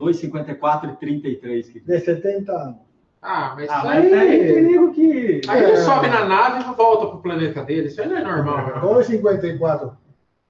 2,54 0.00 0.94
e 0.94 0.96
33. 0.96 1.68
Que... 1.68 1.80
De 1.80 2.00
70 2.00 2.52
anos. 2.52 2.91
Ah, 3.22 3.52
mas 3.56 3.70
Ah, 3.70 3.76
isso 3.76 3.86
mas 3.86 4.12
aí 4.12 4.14
aí... 4.14 4.52
perigo 4.52 4.92
que. 4.92 5.40
Aí 5.48 5.62
ele 5.62 5.72
É. 5.72 5.76
sobe 5.76 6.08
na 6.08 6.24
nave 6.24 6.60
e 6.68 6.74
volta 6.74 7.06
pro 7.06 7.18
planeta 7.22 7.62
dele. 7.62 7.86
Isso 7.86 8.00
aí 8.02 8.08
não 8.08 8.16
é 8.16 8.24
normal. 8.24 8.80
2,54 8.82 9.92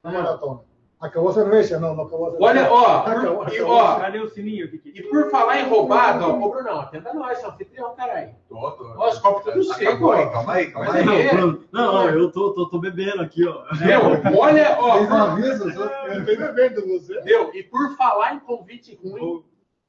na 0.03 0.11
Ah. 0.11 0.13
maratona. 0.13 0.61
Acabou 0.99 1.31
a 1.31 1.35
cerveja? 1.35 1.81
Não, 1.81 1.97
não 1.97 2.05
acabou 2.05 2.29
a 2.29 2.31
cerveja. 2.31 2.49
Olha, 2.49 2.73
ó, 2.73 2.97
Acabou, 2.99 3.39
por- 3.45 3.53
e, 3.53 3.57
acabou. 3.57 3.75
ó, 3.77 3.99
Cadê 3.99 4.19
o 4.21 4.29
sininho? 4.31 4.69
Que, 4.71 4.81
e 4.89 5.03
por 5.03 5.31
falar 5.33 5.59
em 5.61 5.69
roubado, 5.69 6.25
ó, 6.25 6.39
ô 6.47 6.49
Brunão, 6.49 6.81
atenda 6.81 7.13
nós, 7.13 7.39
seu 7.39 7.51
anfitrião, 7.51 7.93
caralho. 7.97 8.31
Tô, 8.49 8.71
tô. 8.71 8.95
Ó, 8.97 9.09
os 9.09 9.19
copos 9.19 9.43
tudo 9.53 9.65
seco, 9.65 10.07
ó. 10.07 10.27
calma 10.31 10.53
aí, 10.53 10.71
calma 10.71 10.95
aí. 10.95 11.27
é- 11.27 11.35
Não, 11.35 11.47
não, 11.73 11.93
não, 11.93 12.09
eu 12.11 12.31
tô, 12.31 12.53
tô, 12.55 12.67
tô 12.69 12.79
bebendo 12.79 13.21
aqui, 13.21 13.45
ó. 13.47 13.65
Meu, 13.85 14.39
olha, 14.41 14.77
ó, 14.79 15.05
por- 15.05 15.13
aviso, 15.13 15.65
eu 15.69 15.71
estou 15.71 16.25
bebendo 16.37 16.87
você. 16.87 17.21
Deu. 17.23 17.51
E 17.53 17.65
por 17.65 17.97
falar 17.97 18.35
em 18.35 18.39
convite 18.39 18.97
ruim, 19.05 19.43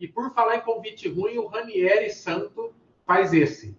e 0.04 0.08
por 0.10 0.34
falar 0.34 0.58
em 0.58 0.62
convite 0.62 1.08
ruim, 1.08 1.38
o 1.38 1.48
Ranieri 1.48 2.10
Santo 2.10 2.74
faz 3.06 3.34
esse. 3.34 3.78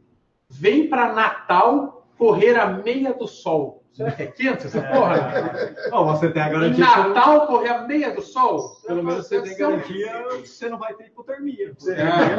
Vem 0.49 0.89
para 0.89 1.13
Natal 1.13 2.07
correr 2.17 2.59
a 2.59 2.67
meia 2.67 3.13
do 3.13 3.27
sol. 3.29 3.83
Será 3.93 4.11
que 4.11 4.23
é 4.23 4.27
quente 4.27 4.67
essa 4.67 4.81
porra? 4.83 5.77
Ó, 5.93 6.05
você 6.05 6.31
tem 6.31 6.43
a 6.43 6.49
Em 6.49 6.53
garantia. 6.53 6.85
que- 6.87 6.97
Natal 7.09 7.47
correr 7.47 7.69
a 7.69 7.83
meia 7.87 8.15
do 8.15 8.23
sol? 8.23 8.81
Pelo 8.87 9.05
menos 9.05 9.27
você 9.29 9.41
tem 9.43 9.55
São- 9.55 9.71
garantia 9.73 10.25
que 10.41 10.49
você 10.49 10.69
não 10.71 10.79
vai 10.79 10.95
ter 10.95 11.09
hipotermia. 11.09 11.77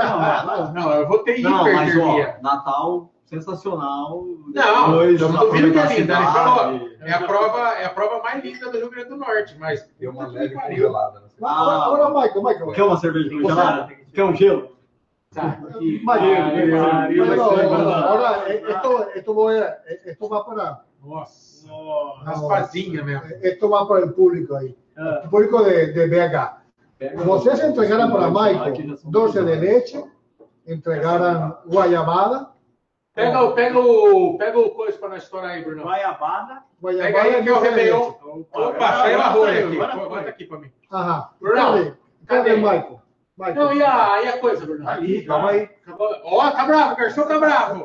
Ah, 0.02 0.44
não, 0.74 0.74
não, 0.74 0.92
eu 0.94 1.08
vou 1.08 1.20
ter 1.20 1.40
Não, 1.42 1.64
mas 1.72 1.90
hipertermia. 1.94 2.36
ó, 2.40 2.42
Natal 2.42 3.12
sensacional. 3.26 4.24
Não, 4.54 4.92
depois 4.92 5.22
eu 5.22 5.28
uma 5.28 5.40
não 5.40 5.46
duvido 5.48 5.72
que 5.72 5.78
é 5.80 5.82
linda. 5.82 5.94
Ele 5.94 6.02
cidade. 6.02 6.34
falou, 6.34 6.90
é 7.02 7.12
a 7.14 7.22
prova, 7.28 7.60
é 7.74 7.86
a 7.86 7.90
prova 7.90 8.24
mais 8.24 8.44
linda 8.44 8.72
do 8.72 8.78
Rio 8.78 8.90
Grande 8.90 9.10
do 9.10 9.18
Norte, 9.18 9.58
mas 9.60 9.90
Deu 10.00 10.12
uma 10.12 10.28
leve 10.28 10.54
congelada. 10.56 11.20
né? 11.20 11.26
Agora, 11.42 11.86
agora, 11.86 12.10
Michael, 12.28 12.44
Michael. 12.44 12.72
Quer 12.72 12.84
uma 12.84 12.98
cerveja 12.98 13.30
congelada? 13.30 13.94
Quer 14.14 14.24
um 14.24 14.36
gelo? 14.36 14.76
Tá, 15.34 15.60
ser- 17.50 17.64
no, 17.70 17.78
no, 17.84 17.94
ahora 17.94 18.44
eh, 18.50 18.64
esto, 19.16 19.34
voy 19.34 19.60
a- 19.60 19.78
esto 20.06 20.30
va 20.30 20.44
para 20.46 20.82
Nossa, 21.04 21.68
Nossa. 21.68 22.24
raspadinha 22.24 23.04
mesmo. 23.04 23.24
esto 23.42 23.70
va 23.70 23.86
para 23.86 24.06
el 24.06 24.14
público 24.14 24.56
ahí, 24.56 24.78
Ah, 24.98 25.20
el 25.24 25.30
público 25.30 25.62
de, 25.62 25.88
de 25.88 26.08
BH. 26.08 26.62
pega 26.98 27.24
Vocês 27.26 27.60
entregaram 27.60 28.10
para 28.12 28.30
Michael 28.30 28.96
doce 29.04 29.44
de 29.44 29.56
leche, 29.58 30.02
entregaram 30.66 31.58
guayabada, 31.68 32.52
Pega, 33.16 33.42
o- 33.42 33.54
pega 33.54 33.80
o, 33.80 34.38
pega 34.38 34.60
o 34.60 34.70
coisa 34.72 34.98
para 35.00 35.10
nós 35.10 35.24
estourar 35.24 35.52
aí, 35.52 35.64
Bruno. 35.64 35.84
Guaiabada. 35.84 36.64
Pega 36.82 37.22
aí 37.22 37.40
e 37.40 37.44
que 37.44 37.50
é 37.50 37.52
o 37.52 37.56
doce 37.56 37.62
de 37.62 37.70
Réveillon. 37.70 38.06
leche. 38.08 38.46
Opa, 38.54 38.94
saiu 38.94 39.22
a 39.22 39.28
rolha 39.30 39.66
aqui. 39.68 39.78
Bota 39.78 40.30
aqui 40.30 40.46
para 40.46 40.58
mim. 40.60 40.72
Ajá. 40.92 41.30
Bruno, 41.40 41.56
Cadê? 41.56 41.84
Cadê 42.28 42.50
cadê? 42.50 42.56
Michael? 42.58 43.02
Michael. 43.38 43.56
Não, 43.56 43.74
e 43.74 43.84
a, 43.84 44.22
e 44.24 44.28
a 44.28 44.38
coisa, 44.40 44.66
Bruno? 44.66 44.90
Ali, 44.90 45.26
Calma 45.26 45.52
aí. 45.52 45.70
Ó, 46.24 46.52
tá 46.52 46.66
bravo, 46.66 46.96
garçom 46.98 47.28
tá 47.28 47.40
bravo. 47.40 47.84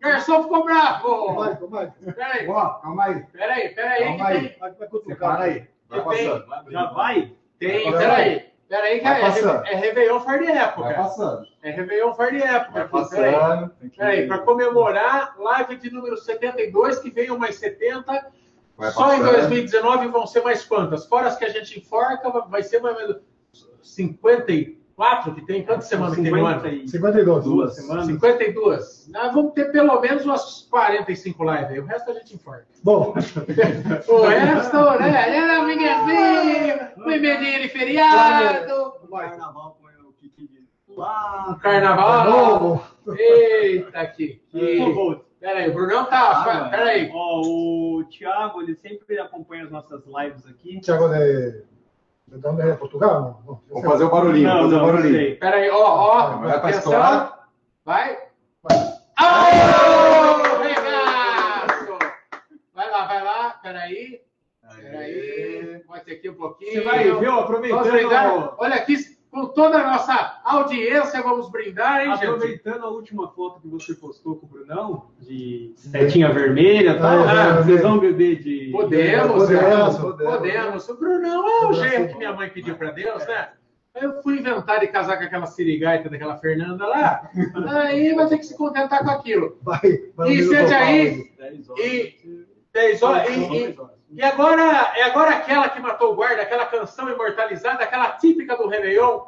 Garçom 0.00 0.42
ficou 0.42 0.64
bravo. 0.64 1.30
Michael, 1.40 1.68
Michael. 1.70 1.92
Peraí, 2.14 2.48
Ó, 2.48 2.68
calma 2.74 3.04
aí. 3.04 3.22
peraí, 3.32 3.68
peraí. 3.70 4.04
Calma 4.04 4.16
que 4.16 4.22
aí. 4.32 4.48
tem- 4.50 4.58
Vai, 4.58 4.72
vai 4.72 4.88
cutucar. 4.88 5.16
Separa 5.16 5.44
aí. 5.44 5.68
Já 6.70 6.84
vai? 6.92 7.32
Tem, 7.58 7.90
Vai, 7.90 7.98
peraí. 7.98 8.46
Peraí, 8.68 8.98
que 8.98 9.04
Vai 9.04 9.18
é, 9.18 9.20
passando. 9.20 9.66
é 9.66 9.74
Réveillon 9.76 10.20
fora 10.20 10.38
de 10.38 10.44
Vai 10.46 10.56
época. 10.58 10.94
passando. 10.94 11.46
É 11.62 11.70
Réveillon 11.70 12.14
fora 12.14 12.30
de 12.32 12.42
época. 12.42 12.72
Vai 12.72 12.82
aqui, 12.82 13.10
Peraí. 13.10 13.32
passando. 13.34 13.72
Peraí, 13.96 14.26
para 14.26 14.38
comemorar, 14.38 15.34
live 15.38 15.76
de 15.76 15.90
número 15.92 16.16
72, 16.16 16.98
que 16.98 17.10
veio 17.10 17.38
mais 17.38 17.56
70. 17.56 18.32
Vai 18.76 18.90
Só 18.90 19.14
em 19.14 19.18
passando. 19.20 19.36
2019 19.36 20.08
vão 20.08 20.26
ser 20.26 20.42
mais 20.42 20.64
quantas? 20.64 21.06
Fora 21.06 21.28
as 21.28 21.36
que 21.36 21.44
a 21.44 21.48
gente 21.48 21.78
enforca, 21.78 22.28
vai 22.48 22.62
ser 22.62 22.80
mais 22.80 22.96
ou 22.96 23.02
menos 23.02 23.22
54 24.96 25.34
que 25.34 25.42
tem. 25.42 25.62
Quantas 25.62 25.88
semanas 25.88 26.14
que 26.16 26.22
tem 26.22 26.32
no 26.32 26.46
ano? 26.46 26.88
52. 26.88 27.44
Duas 27.44 27.74
semanas. 27.76 28.06
52. 28.06 29.08
Nós 29.12 29.34
vamos 29.34 29.52
ter 29.52 29.70
pelo 29.70 30.00
menos 30.00 30.24
umas 30.24 30.62
45 30.70 31.44
lives 31.44 31.70
aí. 31.70 31.78
O 31.78 31.84
resto 31.84 32.10
a 32.10 32.14
gente 32.14 32.34
enforca. 32.34 32.66
Bom, 32.82 33.14
O 34.08 34.26
resto, 34.26 34.98
né? 34.98 35.36
Era 35.36 35.64
foi 36.94 37.18
medinho 37.18 37.62
de 37.62 37.68
feriado. 37.68 38.94
O 39.02 39.08
carnaval 39.08 39.78
põe 39.80 39.92
o 40.02 40.12
Kiki 40.12 40.48
de 40.48 40.66
lá. 40.96 41.58
Carnaval. 41.62 42.82
Eita, 43.18 44.06
Que... 44.06 44.40
Peraí, 45.38 45.70
o 45.70 45.74
Brunão 45.74 46.06
tá. 46.06 46.18
água. 46.18 46.70
Peraí. 46.70 47.10
Ó, 47.12 47.42
o 47.42 48.04
Thiago, 48.04 48.62
ele 48.62 48.74
sempre 48.74 49.18
acompanha 49.18 49.64
as 49.64 49.70
nossas 49.70 50.02
lives 50.06 50.46
aqui. 50.46 50.80
Thiago 50.80 51.04
onde 51.04 51.62
é? 52.32 52.72
De 52.72 52.78
Portugal? 52.78 53.42
Não, 53.46 53.52
não. 53.52 53.60
Vamos 53.70 53.90
fazer 53.90 54.04
o 54.04 54.10
barulhinho. 54.10 54.48
Não, 54.48 54.56
vamos 54.56 54.72
fazer 54.72 54.76
não, 54.76 54.82
o 54.82 54.86
não 54.86 54.92
barulhinho. 54.94 55.16
sei. 55.16 55.34
Peraí, 55.36 55.70
ó, 55.70 55.76
ó. 55.76 56.36
Vai 56.38 56.48
pra 56.48 56.56
atenção. 56.56 56.78
estourar? 56.78 57.48
Vai. 57.84 58.18
Vai. 58.62 58.76
Aô, 59.16 60.62
regaço! 60.62 61.98
Vai 62.74 62.90
lá, 62.90 63.06
vai 63.06 63.22
lá. 63.22 63.50
Peraí. 63.62 64.20
Peraí. 64.76 65.82
Bota 65.86 66.10
aqui 66.10 66.28
um 66.30 66.34
pouquinho. 66.34 66.72
Você 66.72 66.80
vai, 66.80 67.04
viu? 67.04 67.32
Aproveitando. 67.32 68.54
Olha 68.58 68.74
aqui, 68.74 68.96
com 69.36 69.48
toda 69.48 69.76
a 69.78 69.86
nossa 69.90 70.40
audiência, 70.44 71.22
vamos 71.22 71.50
brindar, 71.50 72.00
hein, 72.00 72.12
gente? 72.14 72.24
aproveitando 72.24 72.84
a 72.84 72.88
última 72.88 73.28
foto 73.28 73.60
que 73.60 73.68
você 73.68 73.94
postou 73.94 74.36
com 74.36 74.46
o 74.46 74.48
Brunão, 74.48 75.10
de 75.20 75.74
setinha 75.76 76.32
vermelha 76.32 76.92
e 76.92 76.98
tal, 76.98 77.18
Ah, 77.18 77.30
ah, 77.30 77.58
é, 77.58 77.62
vocês 77.62 77.80
é. 77.80 77.82
vão 77.82 77.98
beber 77.98 78.42
de. 78.42 78.70
Podemos, 78.72 79.44
Podemos, 79.44 79.98
podemos. 79.98 80.32
podemos. 80.34 80.88
O 80.88 80.96
Brunão 80.96 81.46
é 81.46 81.66
o 81.66 81.72
jeito 81.74 82.08
que 82.12 82.16
minha 82.16 82.32
mãe 82.32 82.48
pediu 82.48 82.76
para 82.76 82.90
Deus, 82.92 83.26
né? 83.26 83.50
Eu 84.00 84.22
fui 84.22 84.38
inventar 84.38 84.80
de 84.80 84.86
casar 84.86 85.18
com 85.18 85.24
aquela 85.24 85.44
sirigaita 85.46 86.08
daquela 86.08 86.38
Fernanda 86.38 86.86
lá, 86.86 87.28
aí 87.84 88.14
vai 88.14 88.26
ter 88.28 88.38
que 88.38 88.46
se 88.46 88.56
contentar 88.56 89.04
com 89.04 89.10
aquilo. 89.10 89.58
Vai, 89.62 89.80
vai 90.16 90.32
E 90.32 90.42
sente 90.44 90.72
aí, 90.72 91.24
para 91.36 91.50
10 91.50 91.68
horas. 91.68 91.84
E- 91.84 92.46
Dez 92.72 93.02
horas, 93.02 93.28
e, 93.28 93.40
e- 93.54 93.76
e 94.10 94.22
agora, 94.22 94.92
é 94.96 95.02
agora 95.02 95.30
aquela 95.30 95.68
que 95.68 95.80
matou 95.80 96.12
o 96.12 96.14
guarda, 96.14 96.42
aquela 96.42 96.66
canção 96.66 97.10
imortalizada, 97.10 97.82
aquela 97.82 98.12
típica 98.12 98.56
do 98.56 98.68
Réveillon. 98.68 99.20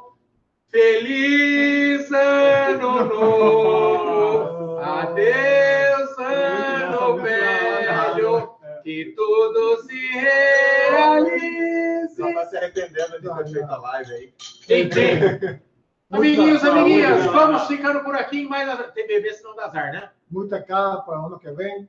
Feliz 0.70 2.10
ano 2.12 3.04
novo, 3.04 4.78
adeus 4.78 6.18
ano 6.18 7.16
velho, 7.22 8.50
que 8.84 9.14
tudo 9.16 9.82
se 9.82 9.98
realize. 10.18 12.14
Só 12.14 12.32
tá 12.34 12.46
se 12.46 12.56
arrependendo 12.56 13.20
de 13.20 13.28
ter 13.28 13.46
feito 13.52 13.70
a 13.70 13.78
live 13.78 14.12
aí. 14.12 14.34
Enfim, 14.68 15.60
amiguinhos, 16.10 16.64
amiguinhas, 16.64 17.24
vamos 17.26 17.66
ficando 17.66 18.04
por 18.04 18.14
aqui 18.14 18.42
em 18.42 18.48
mais... 18.48 18.68
Tem 18.92 19.06
bebê, 19.06 19.32
senão 19.32 19.56
dá 19.56 19.66
azar, 19.66 19.92
né? 19.92 20.10
Muita 20.30 20.64
o 20.68 21.12
ano 21.12 21.38
que 21.38 21.50
vem. 21.52 21.88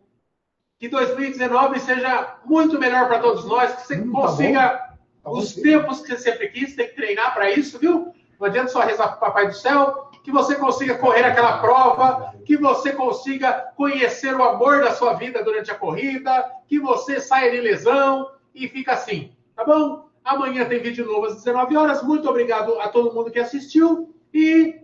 Que 0.79 0.87
2019 0.87 1.79
seja 1.79 2.35
muito 2.45 2.79
melhor 2.79 3.07
para 3.07 3.19
todos 3.19 3.45
nós, 3.45 3.73
que 3.75 3.81
você 3.87 3.95
Hum, 3.95 4.11
tá 4.11 4.21
consiga 4.21 4.69
Tá 4.69 5.29
bom, 5.29 5.37
os 5.37 5.49
sim. 5.49 5.61
tempos 5.61 5.99
que 6.01 6.07
você 6.07 6.17
sempre 6.17 6.47
quis, 6.47 6.75
tem 6.75 6.87
que 6.87 6.95
treinar 6.95 7.33
para 7.33 7.51
isso, 7.51 7.77
viu? 7.77 8.13
Não 8.39 8.47
adianta 8.47 8.69
só 8.69 8.79
rezar 8.79 9.09
para 9.09 9.17
o 9.17 9.19
Papai 9.19 9.47
do 9.47 9.53
Céu, 9.53 10.09
que 10.23 10.31
você 10.31 10.55
consiga 10.55 10.97
correr 10.97 11.23
aquela 11.23 11.57
prova, 11.57 12.33
que 12.45 12.55
você 12.55 12.93
consiga 12.93 13.51
conhecer 13.75 14.33
o 14.33 14.41
amor 14.43 14.81
da 14.81 14.93
sua 14.93 15.13
vida 15.13 15.43
durante 15.43 15.69
a 15.69 15.75
corrida, 15.75 16.49
que 16.67 16.79
você 16.79 17.19
saia 17.19 17.51
de 17.51 17.59
lesão 17.59 18.31
e 18.55 18.69
fica 18.69 18.93
assim, 18.93 19.33
tá 19.57 19.65
bom? 19.65 20.07
Amanhã 20.23 20.63
tem 20.65 20.79
vídeo 20.79 21.05
novo 21.05 21.25
às 21.25 21.35
19 21.35 21.75
horas. 21.75 22.01
Muito 22.03 22.29
obrigado 22.29 22.79
a 22.79 22.87
todo 22.87 23.13
mundo 23.13 23.29
que 23.31 23.39
assistiu 23.39 24.15
e 24.33 24.79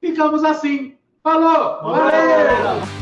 ficamos 0.00 0.44
assim. 0.44 0.96
Falou! 1.24 1.82
Valeu! 1.82 2.99